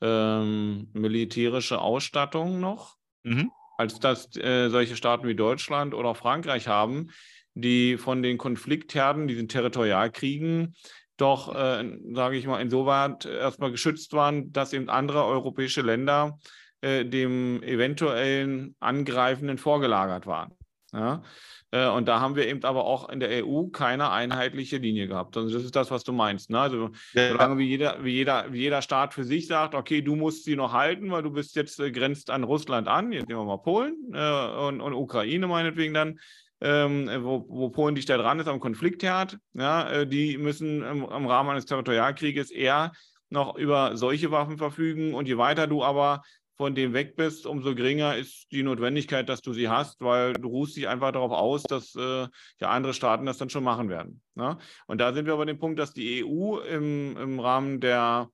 ähm, 0.00 0.88
militärische 0.94 1.80
Ausstattung 1.80 2.58
noch, 2.58 2.96
mhm. 3.22 3.52
als 3.76 4.00
das 4.00 4.34
äh, 4.36 4.68
solche 4.70 4.96
Staaten 4.96 5.28
wie 5.28 5.36
Deutschland 5.36 5.94
oder 5.94 6.14
Frankreich 6.14 6.66
haben, 6.66 7.10
die 7.54 7.96
von 7.96 8.22
den 8.22 8.38
Konfliktherden, 8.38 9.28
diesen 9.28 9.48
Territorialkriegen, 9.48 10.74
doch, 11.16 11.54
äh, 11.54 11.98
sage 12.12 12.36
ich 12.36 12.46
mal, 12.46 12.60
insoweit 12.60 13.26
erstmal 13.26 13.70
geschützt 13.70 14.12
waren, 14.12 14.52
dass 14.52 14.72
eben 14.72 14.88
andere 14.88 15.24
europäische 15.24 15.82
Länder 15.82 16.38
äh, 16.80 17.04
dem 17.04 17.62
eventuellen 17.62 18.74
Angreifenden 18.80 19.58
vorgelagert 19.58 20.26
waren. 20.26 20.52
Ja? 20.92 21.22
Äh, 21.70 21.88
und 21.88 22.06
da 22.06 22.20
haben 22.20 22.36
wir 22.36 22.46
eben 22.46 22.62
aber 22.64 22.84
auch 22.84 23.08
in 23.08 23.20
der 23.20 23.46
EU 23.46 23.68
keine 23.68 24.10
einheitliche 24.10 24.78
Linie 24.78 25.08
gehabt. 25.08 25.36
Also 25.36 25.54
das 25.54 25.64
ist 25.64 25.76
das, 25.76 25.90
was 25.90 26.04
du 26.04 26.12
meinst. 26.12 26.50
Ne? 26.50 26.60
Also 26.60 26.90
ja. 27.14 27.30
solange 27.30 27.58
wie 27.58 27.66
jeder, 27.66 28.04
wie, 28.04 28.12
jeder, 28.12 28.52
wie 28.52 28.60
jeder 28.60 28.82
Staat 28.82 29.14
für 29.14 29.24
sich 29.24 29.46
sagt, 29.46 29.74
okay, 29.74 30.02
du 30.02 30.16
musst 30.16 30.44
sie 30.44 30.54
noch 30.54 30.72
halten, 30.72 31.10
weil 31.10 31.22
du 31.22 31.30
bist 31.30 31.56
jetzt 31.56 31.80
äh, 31.80 31.90
grenzt 31.90 32.30
an 32.30 32.44
Russland 32.44 32.88
an, 32.88 33.12
jetzt 33.12 33.28
nehmen 33.28 33.40
wir 33.40 33.46
mal 33.46 33.58
Polen 33.58 33.96
äh, 34.12 34.66
und, 34.66 34.80
und 34.80 34.92
Ukraine 34.92 35.46
meinetwegen 35.46 35.94
dann, 35.94 36.18
ähm, 36.62 37.10
wo, 37.24 37.44
wo, 37.48 37.70
Polen 37.70 37.96
dicht 37.96 38.08
da 38.08 38.16
dran 38.16 38.38
ist 38.38 38.46
am 38.46 38.60
Konfliktherd, 38.60 39.36
ja, 39.52 39.90
äh, 39.90 40.06
die 40.06 40.38
müssen 40.38 40.82
im, 40.82 41.02
im, 41.02 41.26
Rahmen 41.26 41.50
eines 41.50 41.66
Territorialkrieges 41.66 42.52
eher 42.52 42.92
noch 43.30 43.56
über 43.56 43.96
solche 43.96 44.30
Waffen 44.30 44.58
verfügen. 44.58 45.12
Und 45.14 45.26
je 45.26 45.38
weiter 45.38 45.66
du 45.66 45.82
aber 45.82 46.22
von 46.56 46.76
dem 46.76 46.92
weg 46.92 47.16
bist, 47.16 47.46
umso 47.46 47.74
geringer 47.74 48.16
ist 48.16 48.46
die 48.52 48.62
Notwendigkeit, 48.62 49.28
dass 49.28 49.40
du 49.40 49.52
sie 49.52 49.68
hast, 49.68 50.00
weil 50.00 50.34
du 50.34 50.48
ruhst 50.48 50.76
dich 50.76 50.86
einfach 50.86 51.10
darauf 51.10 51.32
aus, 51.32 51.64
dass 51.64 51.96
äh, 51.96 52.28
ja 52.60 52.68
andere 52.68 52.94
Staaten 52.94 53.26
das 53.26 53.38
dann 53.38 53.50
schon 53.50 53.64
machen 53.64 53.88
werden. 53.88 54.22
Ne? 54.36 54.56
Und 54.86 55.00
da 55.00 55.12
sind 55.12 55.26
wir 55.26 55.32
aber 55.32 55.46
dem 55.46 55.58
Punkt, 55.58 55.80
dass 55.80 55.92
die 55.92 56.24
EU 56.24 56.58
im, 56.58 57.16
im 57.16 57.40
Rahmen 57.40 57.80
der 57.80 58.30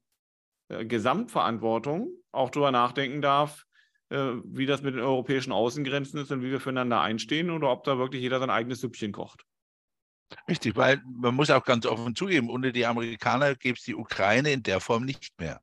äh, 0.68 0.84
Gesamtverantwortung 0.84 2.10
auch 2.30 2.50
darüber 2.50 2.72
nachdenken 2.72 3.22
darf, 3.22 3.64
äh, 4.10 4.34
wie 4.44 4.66
das 4.66 4.82
mit 4.82 4.94
den 4.94 5.02
europäischen 5.02 5.52
Außengrenzen 5.52 6.20
ist 6.20 6.30
und 6.30 6.42
wie 6.42 6.50
wir 6.50 6.60
füreinander 6.60 7.00
einstehen 7.00 7.50
oder 7.50 7.70
ob 7.70 7.84
da 7.84 7.98
wirklich 7.98 8.22
jeder 8.22 8.40
sein 8.40 8.50
eigenes 8.50 8.80
Süppchen 8.80 9.12
kocht. 9.12 9.44
Richtig, 10.48 10.76
weil 10.76 11.02
man 11.06 11.34
muss 11.34 11.50
auch 11.50 11.64
ganz 11.64 11.86
offen 11.86 12.14
zugeben, 12.14 12.50
ohne 12.50 12.72
die 12.72 12.84
Amerikaner 12.86 13.54
gäbe 13.54 13.78
es 13.78 13.84
die 13.84 13.94
Ukraine 13.94 14.52
in 14.52 14.62
der 14.62 14.80
Form 14.80 15.04
nicht 15.04 15.38
mehr. 15.38 15.60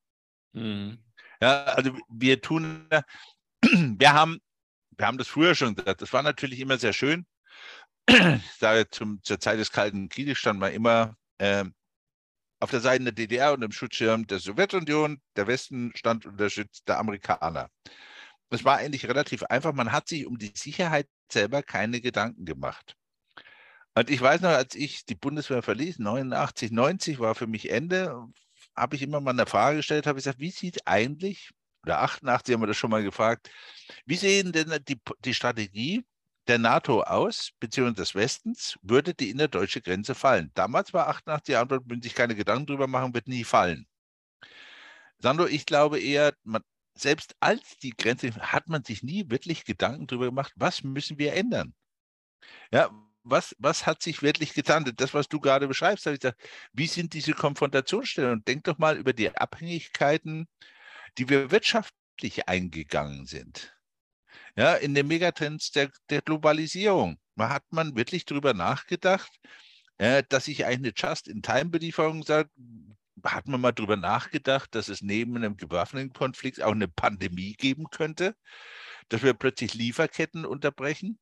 Mhm. 0.54 0.98
Ja, 1.42 1.66
also 1.66 1.92
wir 2.10 2.42
tun, 2.42 2.88
wir 3.62 4.14
haben, 4.14 4.40
wir 4.98 5.06
haben 5.06 5.18
das 5.18 5.28
früher 5.28 5.54
schon 5.54 5.76
gesagt, 5.76 6.02
das 6.02 6.14
war 6.14 6.24
natürlich 6.24 6.60
immer 6.60 6.78
sehr 6.78 6.94
schön. 6.94 7.26
Ich 8.08 8.52
sage, 8.60 8.88
zum, 8.90 9.22
zur 9.24 9.40
Zeit 9.40 9.60
des 9.60 9.72
Kalten 9.72 10.10
Krieges 10.10 10.38
stand 10.38 10.60
man 10.60 10.72
immer 10.72 11.18
äh, 11.40 11.66
auf 12.60 12.72
der 12.72 12.80
Seite 12.80 13.04
der 13.04 13.14
DDR 13.14 13.54
und 13.54 13.64
im 13.64 13.72
Schutzschirm 13.72 14.28
der 14.28 14.40
Sowjetunion. 14.40 15.22
Der 15.36 15.48
Westen 15.48 15.92
stand 15.96 16.26
unter 16.26 16.50
Schutz 16.50 16.84
der 16.84 17.00
Amerikaner. 17.00 17.70
Das 18.50 18.64
war 18.64 18.78
eigentlich 18.78 19.08
relativ 19.08 19.44
einfach. 19.44 19.74
Man 19.74 19.92
hat 19.92 20.08
sich 20.08 20.26
um 20.26 20.38
die 20.38 20.52
Sicherheit 20.56 21.08
selber 21.32 21.64
keine 21.64 22.02
Gedanken 22.02 22.46
gemacht. 22.46 22.96
Und 23.96 24.10
ich 24.10 24.22
weiß 24.22 24.42
noch, 24.42 24.50
als 24.50 24.76
ich 24.76 25.06
die 25.06 25.16
Bundeswehr 25.16 25.64
verließ, 25.64 26.00
89, 26.00 26.72
90 26.72 27.20
war 27.20 27.34
für 27.36 27.48
mich 27.48 27.72
Ende 27.72 28.28
habe 28.76 28.96
ich 28.96 29.02
immer 29.02 29.22
mal 29.22 29.32
eine 29.32 29.46
Frage 29.46 29.78
gestellt, 29.78 30.06
habe 30.06 30.20
ich 30.20 30.26
gesagt, 30.26 30.40
wie 30.40 30.52
sieht 30.52 30.86
eigentlich, 30.88 31.52
oder 31.84 32.02
88 32.02 32.54
haben 32.54 32.62
wir 32.62 32.68
das 32.68 32.78
schon 32.78 32.92
mal 32.92 33.04
gefragt, 33.04 33.50
wie 34.06 34.16
sehen 34.18 34.52
denn 34.52 34.78
die, 34.88 35.00
die 35.24 35.34
Strategie 35.34 36.06
der 36.48 36.60
NATO 36.60 37.02
aus, 37.02 37.52
beziehungsweise 37.60 38.02
des 38.02 38.16
Westens, 38.16 38.78
würde 38.82 39.14
die 39.14 39.30
innerdeutsche 39.30 39.82
Grenze 39.82 40.16
fallen? 40.16 40.52
Damals 40.56 40.94
war 40.94 41.08
88 41.08 41.54
die 41.54 41.56
Antwort, 41.56 41.84
wenn 41.86 42.02
sich 42.02 42.16
keine 42.16 42.36
Gedanken 42.36 42.68
drüber 42.68 42.88
machen, 42.88 43.14
wird 43.14 43.28
nie 43.28 43.44
fallen. 43.44 43.88
Sandro, 45.20 45.46
ich 45.48 45.66
glaube 45.66 46.00
eher, 46.00 46.34
man, 46.44 46.62
selbst 46.96 47.36
als 47.40 47.78
die 47.78 47.92
Grenze 47.92 48.34
hat 48.36 48.70
man 48.70 48.84
sich 48.84 49.04
nie 49.04 49.30
wirklich 49.30 49.66
Gedanken 49.66 50.08
darüber 50.08 50.28
gemacht, 50.28 50.54
was 50.56 50.84
müssen 50.84 51.20
wir 51.20 51.34
ändern? 51.34 51.74
Ja, 52.72 52.90
was, 53.24 53.56
was 53.60 53.86
hat 53.86 54.02
sich 54.02 54.22
wirklich 54.22 54.54
getan? 54.54 54.92
Das, 54.96 55.14
was 55.14 55.28
du 55.28 55.40
gerade 55.40 55.68
beschreibst, 55.68 56.06
habe 56.06 56.16
ich 56.16 56.22
gesagt, 56.22 56.42
wie 56.74 56.88
sind 56.88 57.14
diese 57.14 57.34
Konfrontationsstellen? 57.34 58.32
Und 58.32 58.48
denk 58.48 58.64
doch 58.66 58.78
mal 58.78 58.98
über 58.98 59.14
die 59.14 59.36
Abhängigkeiten, 59.36 60.48
die 61.18 61.30
wir 61.30 61.52
wirtschaftlich 61.52 62.48
eingegangen 62.48 63.26
sind. 63.26 63.76
Ja, 64.56 64.76
in 64.76 64.94
den 64.94 65.08
Megatrends 65.08 65.72
der, 65.72 65.92
der 66.10 66.22
Globalisierung. 66.22 67.18
Man 67.36 67.50
hat 67.50 67.64
man 67.72 67.96
wirklich 67.96 68.26
darüber 68.26 68.54
nachgedacht, 68.54 69.32
äh, 69.98 70.24
dass 70.30 70.48
ich 70.48 70.66
eine 70.66 70.94
Just-in-Time-Belieferung 70.96 72.24
sage, 72.24 72.50
hat 73.26 73.48
man 73.48 73.62
mal 73.62 73.72
darüber 73.72 73.96
nachgedacht, 73.96 74.76
dass 74.76 74.88
es 74.88 75.02
neben 75.02 75.36
einem 75.36 75.58
gewaffneten 75.58 76.14
Konflikt 76.14 76.62
auch 76.62 76.72
eine 76.72 76.88
Pandemie 76.88 77.54
geben 77.54 77.90
könnte, 77.90 78.36
dass 79.10 79.24
wir 79.24 79.34
plötzlich 79.34 79.74
Lieferketten 79.74 80.46
unterbrechen? 80.46 81.20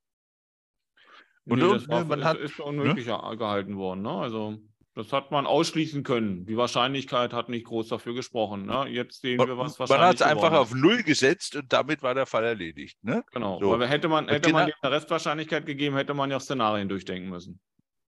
Und 1.45 1.59
nee, 1.59 1.73
das 1.73 1.87
war, 1.87 2.05
man 2.05 2.19
ist, 2.19 2.25
hat, 2.25 2.37
ist 2.37 2.53
für 2.53 2.63
unmöglich 2.63 3.07
ne? 3.07 3.37
gehalten 3.37 3.75
worden. 3.75 4.01
Ne? 4.01 4.11
Also 4.11 4.57
das 4.95 5.11
hat 5.11 5.31
man 5.31 5.47
ausschließen 5.47 6.03
können. 6.03 6.45
Die 6.45 6.55
Wahrscheinlichkeit 6.55 7.33
hat 7.33 7.49
nicht 7.49 7.65
groß 7.65 7.87
dafür 7.89 8.13
gesprochen. 8.13 8.67
Ne? 8.67 8.87
Jetzt 8.89 9.21
sehen 9.21 9.39
wir, 9.39 9.57
was 9.57 9.79
wahrscheinlich 9.79 9.99
Man 9.99 10.07
hat 10.07 10.15
es 10.15 10.21
einfach 10.21 10.53
auf 10.53 10.73
Null 10.73 11.03
gesetzt 11.03 11.55
und 11.55 11.73
damit 11.73 12.03
war 12.03 12.13
der 12.13 12.27
Fall 12.27 12.45
erledigt. 12.45 13.03
Ne? 13.03 13.23
Genau, 13.31 13.59
so. 13.59 13.81
hätte 13.81 14.07
man, 14.07 14.27
hätte 14.29 14.51
man 14.51 14.71
eine 14.81 14.91
Restwahrscheinlichkeit 14.95 15.65
gegeben, 15.65 15.95
hätte 15.95 16.13
man 16.13 16.29
ja 16.29 16.37
auch 16.37 16.41
Szenarien 16.41 16.87
durchdenken 16.87 17.29
müssen. 17.29 17.59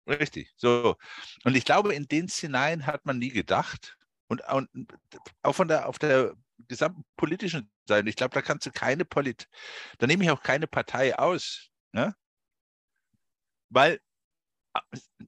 Richtig. 0.06 0.52
So. 0.56 0.96
Und 1.44 1.56
ich 1.56 1.64
glaube, 1.64 1.94
in 1.94 2.06
den 2.06 2.28
Szenarien 2.28 2.86
hat 2.86 3.06
man 3.06 3.18
nie 3.18 3.30
gedacht. 3.30 3.96
Und, 4.28 4.42
und 4.48 4.68
auch 5.42 5.52
von 5.52 5.68
der, 5.68 5.88
auf 5.88 5.98
der 5.98 6.34
gesamten 6.68 7.04
politischen 7.16 7.70
Seite, 7.86 8.08
ich 8.08 8.16
glaube, 8.16 8.34
da 8.34 8.42
kannst 8.42 8.66
du 8.66 8.72
keine 8.72 9.04
Polit, 9.04 9.48
da 9.98 10.06
nehme 10.06 10.24
ich 10.24 10.30
auch 10.30 10.42
keine 10.42 10.66
Partei 10.66 11.16
aus. 11.18 11.70
Ne? 11.92 12.14
weil 13.70 14.00
ah, 14.74 14.82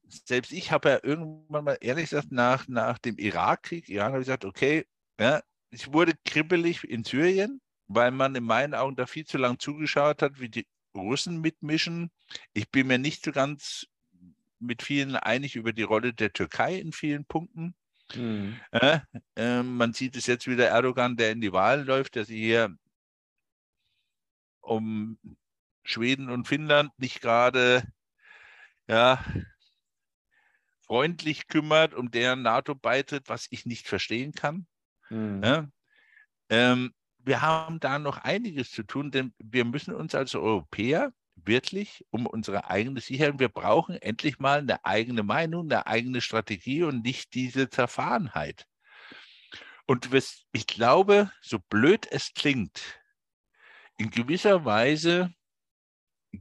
selbst 0.08 0.52
ich 0.52 0.72
habe 0.72 0.88
ja 0.90 1.00
irgendwann 1.02 1.64
mal 1.64 1.78
ehrlich 1.80 2.10
gesagt 2.10 2.32
nach, 2.32 2.68
nach 2.68 2.98
dem 2.98 3.18
Irakkrieg, 3.18 3.88
Iran 3.88 4.12
habe 4.12 4.20
ich 4.20 4.26
gesagt, 4.26 4.44
okay, 4.44 4.86
ja, 5.20 5.42
ich 5.70 5.92
wurde 5.92 6.14
kribbelig 6.24 6.84
in 6.84 7.04
Syrien, 7.04 7.60
weil 7.88 8.10
man 8.10 8.34
in 8.34 8.44
meinen 8.44 8.74
Augen 8.74 8.96
da 8.96 9.06
viel 9.06 9.26
zu 9.26 9.38
lange 9.38 9.58
zugeschaut 9.58 10.22
hat, 10.22 10.40
wie 10.40 10.48
die 10.48 10.66
Russen 10.96 11.40
mitmischen. 11.40 12.10
Ich 12.52 12.70
bin 12.70 12.86
mir 12.86 12.98
nicht 12.98 13.24
so 13.24 13.32
ganz 13.32 13.86
mit 14.60 14.82
vielen 14.82 15.16
einig 15.16 15.56
über 15.56 15.72
die 15.72 15.82
Rolle 15.82 16.12
der 16.12 16.32
Türkei 16.32 16.76
in 16.76 16.92
vielen 16.92 17.24
Punkten. 17.24 17.74
Mhm. 18.14 18.58
Äh, 18.72 19.00
äh, 19.36 19.62
man 19.62 19.92
sieht 19.92 20.16
es 20.16 20.26
jetzt 20.26 20.46
wieder 20.46 20.68
Erdogan, 20.68 21.16
der 21.16 21.32
in 21.32 21.40
die 21.40 21.52
Wahl 21.52 21.84
läuft, 21.84 22.14
der 22.14 22.24
sich 22.24 22.38
hier 22.38 22.74
um 24.60 25.18
Schweden 25.82 26.30
und 26.30 26.46
Finnland 26.46 26.90
nicht 26.98 27.20
gerade 27.20 27.82
ja, 28.86 29.24
freundlich 30.86 31.48
kümmert, 31.48 31.94
um 31.94 32.10
deren 32.10 32.42
NATO-Beitritt, 32.42 33.28
was 33.28 33.46
ich 33.50 33.66
nicht 33.66 33.86
verstehen 33.86 34.32
kann. 34.32 34.66
Mhm. 35.10 35.42
Ja, 35.42 35.68
ähm, 36.50 36.92
wir 37.18 37.42
haben 37.42 37.78
da 37.78 37.98
noch 37.98 38.18
einiges 38.18 38.70
zu 38.70 38.82
tun, 38.82 39.10
denn 39.10 39.34
wir 39.38 39.64
müssen 39.64 39.94
uns 39.94 40.14
als 40.14 40.34
Europäer 40.34 41.12
wirklich 41.44 42.04
um 42.10 42.26
unsere 42.26 42.70
eigene 42.70 43.00
Sicherheit, 43.00 43.38
wir 43.38 43.48
brauchen 43.48 43.96
endlich 43.96 44.38
mal 44.38 44.58
eine 44.60 44.84
eigene 44.84 45.22
Meinung, 45.22 45.64
eine 45.64 45.86
eigene 45.86 46.20
Strategie 46.20 46.82
und 46.82 47.02
nicht 47.04 47.34
diese 47.34 47.68
Zerfahrenheit. 47.68 48.66
Und 49.86 50.10
ich 50.52 50.66
glaube, 50.66 51.30
so 51.40 51.58
blöd 51.58 52.06
es 52.10 52.32
klingt, 52.34 53.00
in 53.96 54.10
gewisser 54.10 54.64
Weise 54.64 55.32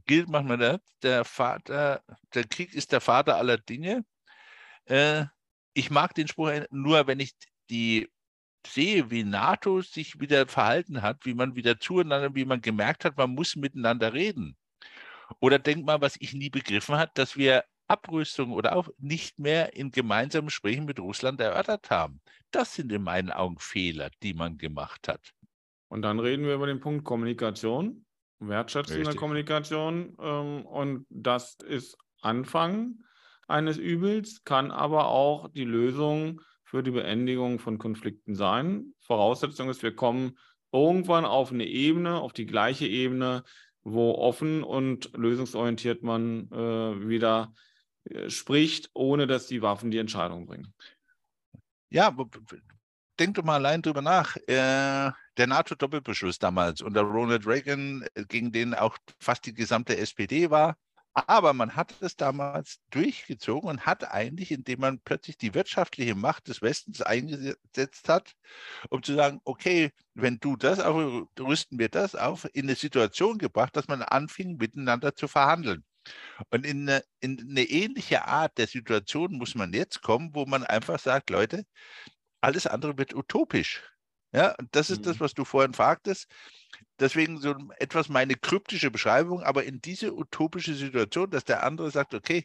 gilt 0.06 0.28
manchmal 0.28 0.58
das, 0.58 0.80
der 1.02 1.24
Vater, 1.24 2.02
der 2.34 2.44
Krieg 2.44 2.74
ist 2.74 2.92
der 2.92 3.00
Vater 3.00 3.36
aller 3.36 3.58
Dinge. 3.58 4.04
Äh, 4.84 5.24
ich 5.72 5.90
mag 5.90 6.14
den 6.14 6.28
Spruch 6.28 6.52
nur, 6.70 7.06
wenn 7.06 7.20
ich 7.20 7.34
die 7.70 8.08
sehe, 8.66 9.10
wie 9.10 9.24
NATO 9.24 9.80
sich 9.80 10.20
wieder 10.20 10.46
verhalten 10.46 11.02
hat, 11.02 11.24
wie 11.24 11.34
man 11.34 11.56
wieder 11.56 11.78
zueinander, 11.78 12.34
wie 12.34 12.44
man 12.44 12.60
gemerkt 12.60 13.04
hat, 13.04 13.16
man 13.16 13.30
muss 13.30 13.56
miteinander 13.56 14.12
reden. 14.12 14.56
Oder 15.40 15.58
denk 15.58 15.84
mal, 15.84 16.00
was 16.00 16.16
ich 16.18 16.34
nie 16.34 16.50
begriffen 16.50 16.96
habe, 16.96 17.10
dass 17.14 17.36
wir 17.36 17.64
Abrüstung 17.86 18.52
oder 18.52 18.76
auch 18.76 18.88
nicht 18.98 19.38
mehr 19.38 19.74
in 19.74 19.90
gemeinsamen 19.90 20.48
Gesprächen 20.48 20.84
mit 20.84 21.00
Russland 21.00 21.40
erörtert 21.40 21.90
haben. 21.90 22.20
Das 22.50 22.74
sind 22.74 22.92
in 22.92 23.02
meinen 23.02 23.30
Augen 23.30 23.58
Fehler, 23.58 24.10
die 24.22 24.34
man 24.34 24.58
gemacht 24.58 25.08
hat. 25.08 25.32
Und 25.88 26.02
dann 26.02 26.20
reden 26.20 26.44
wir 26.44 26.54
über 26.54 26.66
den 26.66 26.80
Punkt 26.80 27.04
Kommunikation 27.04 28.04
wertschätzende 28.40 29.00
Richtig. 29.00 29.16
Kommunikation. 29.16 30.16
Ähm, 30.20 30.66
und 30.66 31.06
das 31.10 31.56
ist 31.66 31.96
Anfang 32.20 33.00
eines 33.46 33.78
Übels, 33.78 34.44
kann 34.44 34.70
aber 34.70 35.08
auch 35.08 35.48
die 35.48 35.64
Lösung 35.64 36.40
für 36.64 36.82
die 36.82 36.90
Beendigung 36.90 37.58
von 37.58 37.78
Konflikten 37.78 38.34
sein. 38.34 38.94
Voraussetzung 39.00 39.70
ist, 39.70 39.82
wir 39.82 39.94
kommen 39.94 40.38
irgendwann 40.70 41.24
auf 41.24 41.50
eine 41.50 41.64
Ebene, 41.64 42.20
auf 42.20 42.34
die 42.34 42.44
gleiche 42.44 42.86
Ebene, 42.86 43.42
wo 43.92 44.12
offen 44.14 44.62
und 44.62 45.10
lösungsorientiert 45.16 46.02
man 46.02 46.50
äh, 46.50 47.08
wieder 47.08 47.52
äh, 48.04 48.30
spricht, 48.30 48.90
ohne 48.94 49.26
dass 49.26 49.46
die 49.46 49.62
Waffen 49.62 49.90
die 49.90 49.98
Entscheidung 49.98 50.46
bringen. 50.46 50.72
Ja, 51.90 52.14
denk 53.18 53.34
doch 53.34 53.44
mal 53.44 53.54
allein 53.54 53.82
drüber 53.82 54.02
nach. 54.02 54.36
Äh, 54.36 55.10
der 55.36 55.46
NATO-Doppelbeschluss 55.46 56.38
damals 56.38 56.82
unter 56.82 57.02
Ronald 57.02 57.46
Reagan, 57.46 58.06
äh, 58.14 58.24
gegen 58.24 58.52
den 58.52 58.74
auch 58.74 58.96
fast 59.18 59.46
die 59.46 59.54
gesamte 59.54 59.96
SPD 59.96 60.50
war. 60.50 60.76
Aber 61.26 61.52
man 61.54 61.74
hat 61.76 61.94
es 62.00 62.16
damals 62.16 62.80
durchgezogen 62.90 63.68
und 63.68 63.86
hat 63.86 64.10
eigentlich, 64.12 64.50
indem 64.50 64.80
man 64.80 65.00
plötzlich 65.00 65.36
die 65.38 65.54
wirtschaftliche 65.54 66.14
Macht 66.14 66.48
des 66.48 66.62
Westens 66.62 67.02
eingesetzt 67.02 68.08
hat, 68.08 68.34
um 68.90 69.02
zu 69.02 69.14
sagen, 69.14 69.40
okay, 69.44 69.92
wenn 70.14 70.38
du 70.38 70.56
das 70.56 70.80
auf, 70.80 71.26
rüsten 71.38 71.78
wir 71.78 71.88
das 71.88 72.14
auf, 72.14 72.46
in 72.52 72.64
eine 72.66 72.74
Situation 72.74 73.38
gebracht, 73.38 73.76
dass 73.76 73.88
man 73.88 74.02
anfing, 74.02 74.56
miteinander 74.56 75.14
zu 75.14 75.28
verhandeln. 75.28 75.84
Und 76.50 76.66
in 76.66 76.88
eine, 76.88 77.04
in 77.20 77.38
eine 77.50 77.64
ähnliche 77.64 78.26
Art 78.26 78.58
der 78.58 78.66
Situation 78.66 79.32
muss 79.34 79.54
man 79.54 79.72
jetzt 79.72 80.02
kommen, 80.02 80.34
wo 80.34 80.46
man 80.46 80.64
einfach 80.64 80.98
sagt, 80.98 81.30
Leute, 81.30 81.64
alles 82.40 82.66
andere 82.66 82.98
wird 82.98 83.14
utopisch. 83.14 83.82
Ja, 84.32 84.54
und 84.58 84.68
das 84.72 84.90
ist 84.90 85.00
mhm. 85.00 85.04
das, 85.04 85.20
was 85.20 85.34
du 85.34 85.44
vorhin 85.44 85.72
fragtest. 85.72 86.26
Deswegen 87.00 87.38
so 87.38 87.54
etwas 87.78 88.08
meine 88.08 88.34
kryptische 88.34 88.90
Beschreibung, 88.90 89.42
aber 89.42 89.64
in 89.64 89.80
diese 89.80 90.14
utopische 90.14 90.74
Situation, 90.74 91.30
dass 91.30 91.44
der 91.44 91.62
andere 91.62 91.90
sagt, 91.90 92.14
okay, 92.14 92.44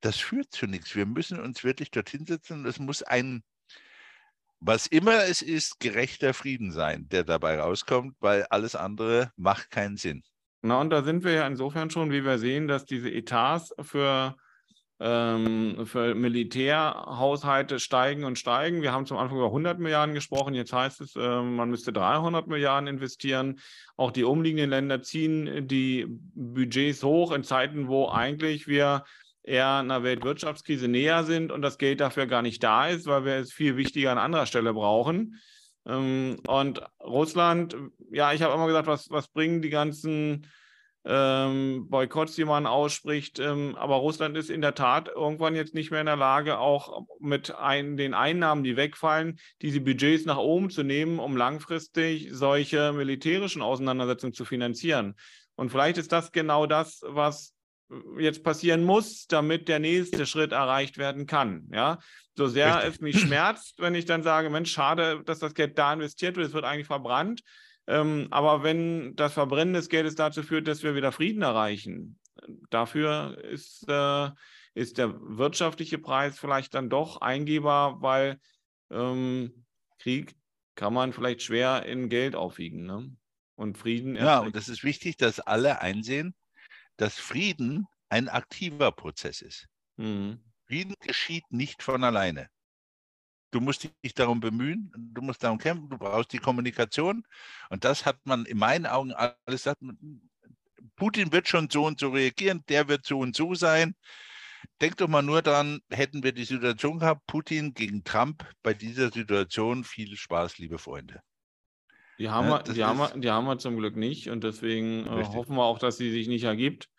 das 0.00 0.16
führt 0.16 0.50
zu 0.52 0.66
nichts. 0.66 0.94
Wir 0.94 1.06
müssen 1.06 1.38
uns 1.40 1.62
wirklich 1.62 1.90
dorthin 1.90 2.24
setzen 2.24 2.60
und 2.60 2.66
es 2.66 2.78
muss 2.78 3.02
ein, 3.02 3.42
was 4.60 4.86
immer 4.86 5.24
es 5.24 5.42
ist, 5.42 5.78
gerechter 5.80 6.32
Frieden 6.32 6.72
sein, 6.72 7.08
der 7.08 7.24
dabei 7.24 7.58
rauskommt, 7.58 8.16
weil 8.20 8.44
alles 8.44 8.74
andere 8.74 9.32
macht 9.36 9.70
keinen 9.70 9.96
Sinn. 9.96 10.22
Na, 10.62 10.80
und 10.80 10.90
da 10.90 11.02
sind 11.02 11.24
wir 11.24 11.32
ja 11.32 11.46
insofern 11.46 11.90
schon, 11.90 12.10
wie 12.10 12.24
wir 12.24 12.38
sehen, 12.38 12.68
dass 12.68 12.84
diese 12.84 13.10
Etats 13.10 13.74
für 13.80 14.36
ähm, 15.00 15.86
für 15.86 16.14
Militärhaushalte 16.14 17.80
steigen 17.80 18.24
und 18.24 18.38
steigen. 18.38 18.82
Wir 18.82 18.92
haben 18.92 19.06
zum 19.06 19.16
Anfang 19.16 19.38
über 19.38 19.46
100 19.46 19.78
Milliarden 19.78 20.14
gesprochen. 20.14 20.54
Jetzt 20.54 20.74
heißt 20.74 21.00
es, 21.00 21.16
äh, 21.16 21.42
man 21.42 21.70
müsste 21.70 21.92
300 21.92 22.46
Milliarden 22.46 22.86
investieren. 22.86 23.60
Auch 23.96 24.10
die 24.10 24.24
umliegenden 24.24 24.68
Länder 24.68 25.02
ziehen 25.02 25.66
die 25.66 26.06
Budgets 26.08 27.02
hoch 27.02 27.32
in 27.32 27.44
Zeiten, 27.44 27.88
wo 27.88 28.08
eigentlich 28.08 28.68
wir 28.68 29.04
eher 29.42 29.76
einer 29.76 30.02
Weltwirtschaftskrise 30.02 30.86
näher 30.86 31.24
sind 31.24 31.50
und 31.50 31.62
das 31.62 31.78
Geld 31.78 32.00
dafür 32.00 32.26
gar 32.26 32.42
nicht 32.42 32.62
da 32.62 32.86
ist, 32.88 33.06
weil 33.06 33.24
wir 33.24 33.34
es 33.36 33.52
viel 33.52 33.78
wichtiger 33.78 34.12
an 34.12 34.18
anderer 34.18 34.44
Stelle 34.44 34.74
brauchen. 34.74 35.40
Ähm, 35.86 36.36
und 36.46 36.82
Russland, 37.02 37.74
ja, 38.12 38.34
ich 38.34 38.42
habe 38.42 38.52
immer 38.52 38.66
gesagt, 38.66 38.86
was, 38.86 39.10
was 39.10 39.28
bringen 39.28 39.62
die 39.62 39.70
ganzen 39.70 40.46
ähm, 41.04 41.86
Boykotts, 41.88 42.34
die 42.34 42.44
man 42.44 42.66
ausspricht. 42.66 43.38
Ähm, 43.38 43.74
aber 43.76 43.96
Russland 43.96 44.36
ist 44.36 44.50
in 44.50 44.60
der 44.60 44.74
Tat 44.74 45.08
irgendwann 45.08 45.54
jetzt 45.54 45.74
nicht 45.74 45.90
mehr 45.90 46.00
in 46.00 46.06
der 46.06 46.16
Lage, 46.16 46.58
auch 46.58 47.06
mit 47.18 47.54
ein, 47.54 47.96
den 47.96 48.14
Einnahmen, 48.14 48.64
die 48.64 48.76
wegfallen, 48.76 49.38
diese 49.62 49.80
Budgets 49.80 50.26
nach 50.26 50.36
oben 50.36 50.70
zu 50.70 50.82
nehmen, 50.82 51.18
um 51.18 51.36
langfristig 51.36 52.28
solche 52.32 52.92
militärischen 52.92 53.62
Auseinandersetzungen 53.62 54.34
zu 54.34 54.44
finanzieren. 54.44 55.14
Und 55.54 55.70
vielleicht 55.70 55.98
ist 55.98 56.12
das 56.12 56.32
genau 56.32 56.66
das, 56.66 57.02
was 57.06 57.54
jetzt 58.18 58.44
passieren 58.44 58.84
muss, 58.84 59.26
damit 59.26 59.68
der 59.68 59.78
nächste 59.78 60.26
Schritt 60.26 60.52
erreicht 60.52 60.96
werden 60.96 61.26
kann. 61.26 61.68
Ja, 61.72 61.98
so 62.36 62.46
sehr 62.46 62.76
Richtig. 62.76 62.94
es 62.94 63.00
mich 63.00 63.20
schmerzt, 63.20 63.74
wenn 63.78 63.94
ich 63.94 64.04
dann 64.04 64.22
sage, 64.22 64.50
Mensch, 64.50 64.70
schade, 64.70 65.22
dass 65.24 65.40
das 65.40 65.54
Geld 65.54 65.76
da 65.76 65.92
investiert 65.92 66.36
wird, 66.36 66.46
es 66.46 66.52
wird 66.52 66.64
eigentlich 66.64 66.86
verbrannt. 66.86 67.42
Ähm, 67.86 68.28
aber 68.30 68.62
wenn 68.62 69.16
das 69.16 69.32
Verbrennen 69.32 69.74
des 69.74 69.88
Geldes 69.88 70.14
dazu 70.14 70.42
führt, 70.42 70.68
dass 70.68 70.82
wir 70.82 70.94
wieder 70.94 71.12
Frieden 71.12 71.42
erreichen, 71.42 72.18
dafür 72.70 73.38
ist, 73.42 73.88
äh, 73.88 74.30
ist 74.74 74.98
der 74.98 75.14
wirtschaftliche 75.20 75.98
Preis 75.98 76.38
vielleicht 76.38 76.74
dann 76.74 76.90
doch 76.90 77.20
eingehbar, 77.20 78.00
weil 78.02 78.38
ähm, 78.90 79.64
Krieg 79.98 80.34
kann 80.74 80.94
man 80.94 81.12
vielleicht 81.12 81.42
schwer 81.42 81.84
in 81.86 82.08
Geld 82.08 82.34
aufwiegen. 82.34 82.86
Ne? 82.86 83.16
Und 83.54 83.76
Frieden. 83.76 84.16
Ja, 84.16 84.38
und 84.38 84.56
es 84.56 84.68
ist 84.68 84.84
wichtig, 84.84 85.16
dass 85.16 85.40
alle 85.40 85.82
einsehen, 85.82 86.34
dass 86.96 87.18
Frieden 87.18 87.86
ein 88.08 88.28
aktiver 88.28 88.92
Prozess 88.92 89.42
ist. 89.42 89.66
Mhm. 89.96 90.40
Frieden 90.66 90.94
geschieht 91.00 91.44
nicht 91.50 91.82
von 91.82 92.04
alleine. 92.04 92.48
Du 93.50 93.60
musst 93.60 93.88
dich 94.04 94.14
darum 94.14 94.40
bemühen, 94.40 94.92
du 94.96 95.22
musst 95.22 95.42
darum 95.42 95.58
kämpfen, 95.58 95.88
du 95.88 95.98
brauchst 95.98 96.32
die 96.32 96.38
Kommunikation. 96.38 97.24
Und 97.68 97.84
das 97.84 98.06
hat 98.06 98.18
man 98.24 98.44
in 98.46 98.58
meinen 98.58 98.86
Augen 98.86 99.12
alles 99.12 99.34
gesagt. 99.46 99.80
Putin 100.96 101.32
wird 101.32 101.48
schon 101.48 101.68
so 101.70 101.86
und 101.86 101.98
so 101.98 102.10
reagieren, 102.10 102.62
der 102.68 102.88
wird 102.88 103.04
so 103.04 103.18
und 103.18 103.34
so 103.34 103.54
sein. 103.54 103.94
Denk 104.80 104.96
doch 104.98 105.08
mal 105.08 105.22
nur 105.22 105.42
daran, 105.42 105.80
hätten 105.90 106.22
wir 106.22 106.32
die 106.32 106.44
Situation 106.44 106.98
gehabt, 106.98 107.26
Putin 107.26 107.74
gegen 107.74 108.04
Trump 108.04 108.46
bei 108.62 108.74
dieser 108.74 109.10
Situation 109.10 109.84
viel 109.84 110.16
Spaß, 110.16 110.58
liebe 110.58 110.78
Freunde. 110.78 111.20
Die 112.18 112.28
haben, 112.28 112.48
ja, 112.48 112.66
wir, 112.66 112.74
die, 112.74 112.84
haben 112.84 112.98
wir, 112.98 113.08
die 113.18 113.30
haben 113.30 113.46
wir 113.46 113.58
zum 113.58 113.78
Glück 113.78 113.96
nicht 113.96 114.28
und 114.28 114.44
deswegen 114.44 115.06
äh, 115.06 115.24
hoffen 115.24 115.56
wir 115.56 115.64
auch, 115.64 115.78
dass 115.78 115.96
sie 115.96 116.10
sich 116.10 116.28
nicht 116.28 116.44
ergibt. 116.44 116.90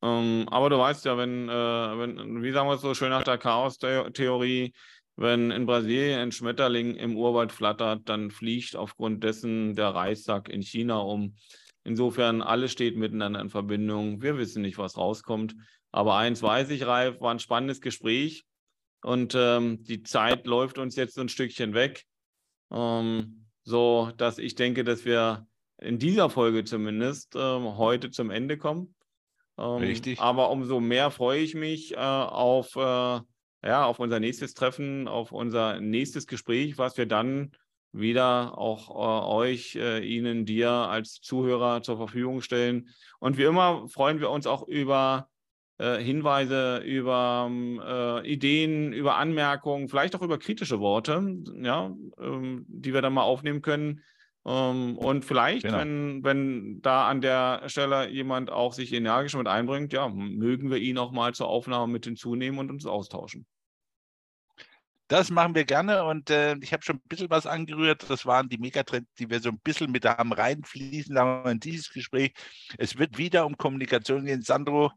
Ähm, 0.00 0.46
aber 0.50 0.70
du 0.70 0.78
weißt 0.78 1.04
ja, 1.04 1.18
wenn, 1.18 1.48
äh, 1.48 1.52
wenn, 1.52 2.42
wie 2.42 2.52
sagen 2.52 2.68
wir 2.68 2.74
es 2.74 2.80
so 2.80 2.94
schön 2.94 3.10
nach 3.10 3.24
der 3.24 3.38
Chaos-Theorie, 3.38 4.72
wenn 5.18 5.50
in 5.50 5.66
Brasilien 5.66 6.20
ein 6.20 6.32
Schmetterling 6.32 6.94
im 6.94 7.16
Urwald 7.16 7.50
flattert, 7.50 8.08
dann 8.08 8.30
fliegt 8.30 8.76
aufgrund 8.76 9.24
dessen 9.24 9.74
der 9.74 9.88
Reissack 9.88 10.48
in 10.48 10.62
China 10.62 10.98
um. 10.98 11.34
Insofern, 11.82 12.40
alles 12.40 12.70
steht 12.70 12.96
miteinander 12.96 13.40
in 13.40 13.50
Verbindung. 13.50 14.22
Wir 14.22 14.38
wissen 14.38 14.62
nicht, 14.62 14.78
was 14.78 14.96
rauskommt. 14.96 15.56
Aber 15.90 16.16
eins 16.16 16.40
weiß 16.40 16.70
ich, 16.70 16.86
Ralf, 16.86 17.20
war 17.20 17.32
ein 17.32 17.40
spannendes 17.40 17.80
Gespräch. 17.80 18.44
Und 19.02 19.34
ähm, 19.36 19.82
die 19.82 20.04
Zeit 20.04 20.46
läuft 20.46 20.78
uns 20.78 20.94
jetzt 20.94 21.14
so 21.14 21.20
ein 21.20 21.28
Stückchen 21.28 21.74
weg. 21.74 22.04
Ähm, 22.70 23.46
so 23.64 24.12
dass 24.16 24.38
ich 24.38 24.54
denke, 24.54 24.84
dass 24.84 25.04
wir 25.04 25.48
in 25.78 25.98
dieser 25.98 26.30
Folge 26.30 26.62
zumindest 26.62 27.34
ähm, 27.34 27.76
heute 27.76 28.12
zum 28.12 28.30
Ende 28.30 28.56
kommen. 28.56 28.94
Ähm, 29.58 29.78
Richtig. 29.78 30.20
Aber 30.20 30.50
umso 30.50 30.78
mehr 30.78 31.10
freue 31.10 31.40
ich 31.40 31.56
mich 31.56 31.94
äh, 31.94 31.96
auf 31.96 32.76
äh, 32.76 33.20
ja, 33.64 33.84
auf 33.84 33.98
unser 33.98 34.20
nächstes 34.20 34.54
Treffen, 34.54 35.08
auf 35.08 35.32
unser 35.32 35.80
nächstes 35.80 36.26
Gespräch, 36.26 36.78
was 36.78 36.96
wir 36.96 37.06
dann 37.06 37.52
wieder 37.92 38.56
auch 38.58 38.90
äh, 38.90 39.26
euch, 39.28 39.76
äh, 39.76 40.00
Ihnen, 40.00 40.44
dir 40.44 40.70
als 40.70 41.20
Zuhörer 41.20 41.82
zur 41.82 41.96
Verfügung 41.96 42.42
stellen. 42.42 42.88
Und 43.18 43.38
wie 43.38 43.44
immer 43.44 43.88
freuen 43.88 44.20
wir 44.20 44.30
uns 44.30 44.46
auch 44.46 44.66
über 44.68 45.28
äh, 45.78 45.98
Hinweise, 45.98 46.78
über 46.78 47.46
ähm, 47.48 47.80
äh, 47.84 48.28
Ideen, 48.28 48.92
über 48.92 49.16
Anmerkungen, 49.16 49.88
vielleicht 49.88 50.14
auch 50.16 50.22
über 50.22 50.38
kritische 50.38 50.80
Worte, 50.80 51.36
ja, 51.62 51.94
ähm, 52.18 52.66
die 52.68 52.92
wir 52.92 53.02
dann 53.02 53.14
mal 53.14 53.22
aufnehmen 53.22 53.62
können. 53.62 54.02
Ähm, 54.46 54.96
und 54.98 55.24
vielleicht, 55.24 55.64
genau. 55.64 55.78
wenn, 55.78 56.24
wenn 56.24 56.80
da 56.82 57.08
an 57.08 57.20
der 57.20 57.62
Stelle 57.68 58.08
jemand 58.08 58.50
auch 58.50 58.72
sich 58.72 58.92
energisch 58.92 59.34
mit 59.34 59.46
einbringt, 59.46 59.92
ja, 59.92 60.08
mögen 60.08 60.70
wir 60.70 60.78
ihn 60.78 60.98
auch 60.98 61.12
mal 61.12 61.34
zur 61.34 61.48
Aufnahme 61.48 61.92
mit 61.92 62.04
hinzunehmen 62.04 62.58
und 62.58 62.70
uns 62.70 62.86
austauschen. 62.86 63.46
Das 65.08 65.30
machen 65.30 65.54
wir 65.54 65.64
gerne 65.64 66.04
und 66.04 66.28
äh, 66.28 66.56
ich 66.60 66.74
habe 66.74 66.82
schon 66.82 66.96
ein 66.96 67.08
bisschen 67.08 67.30
was 67.30 67.46
angerührt. 67.46 68.10
Das 68.10 68.26
waren 68.26 68.50
die 68.50 68.58
Megatrends, 68.58 69.10
die 69.18 69.30
wir 69.30 69.40
so 69.40 69.48
ein 69.48 69.58
bisschen 69.58 69.90
mit 69.90 70.04
haben 70.04 70.34
reinfließen 70.34 71.14
lassen 71.14 71.50
in 71.50 71.60
dieses 71.60 71.90
Gespräch. 71.90 72.32
Es 72.76 72.98
wird 72.98 73.16
wieder 73.16 73.46
um 73.46 73.56
Kommunikation 73.56 74.26
gehen. 74.26 74.42
Sandro, 74.42 74.92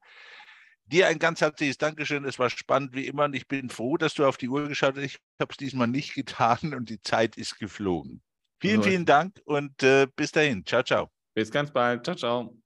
dir 0.86 1.08
ein 1.08 1.18
ganz 1.18 1.40
herzliches 1.40 1.78
Dankeschön. 1.78 2.26
Es 2.26 2.40
war 2.40 2.50
spannend 2.50 2.94
wie 2.94 3.08
immer 3.08 3.24
und 3.24 3.36
ich 3.36 3.48
bin 3.48 3.70
froh, 3.70 3.96
dass 3.96 4.14
du 4.14 4.26
auf 4.26 4.36
die 4.36 4.50
Uhr 4.50 4.68
geschaut 4.68 4.98
hast. 4.98 5.04
Ich 5.04 5.20
habe 5.40 5.52
es 5.52 5.58
diesmal 5.58 5.88
nicht 5.88 6.14
getan 6.14 6.74
und 6.74 6.90
die 6.90 7.02
Zeit 7.02 7.38
ist 7.38 7.58
geflogen. 7.58 8.22
Vielen, 8.62 8.84
vielen 8.84 9.06
Dank 9.06 9.42
und 9.46 9.82
äh, 9.84 10.08
bis 10.16 10.32
dahin. 10.32 10.64
Ciao, 10.66 10.84
ciao. 10.84 11.10
Bis 11.34 11.52
ganz 11.52 11.72
bald. 11.72 12.06
Ciao, 12.06 12.16
ciao. 12.16 12.62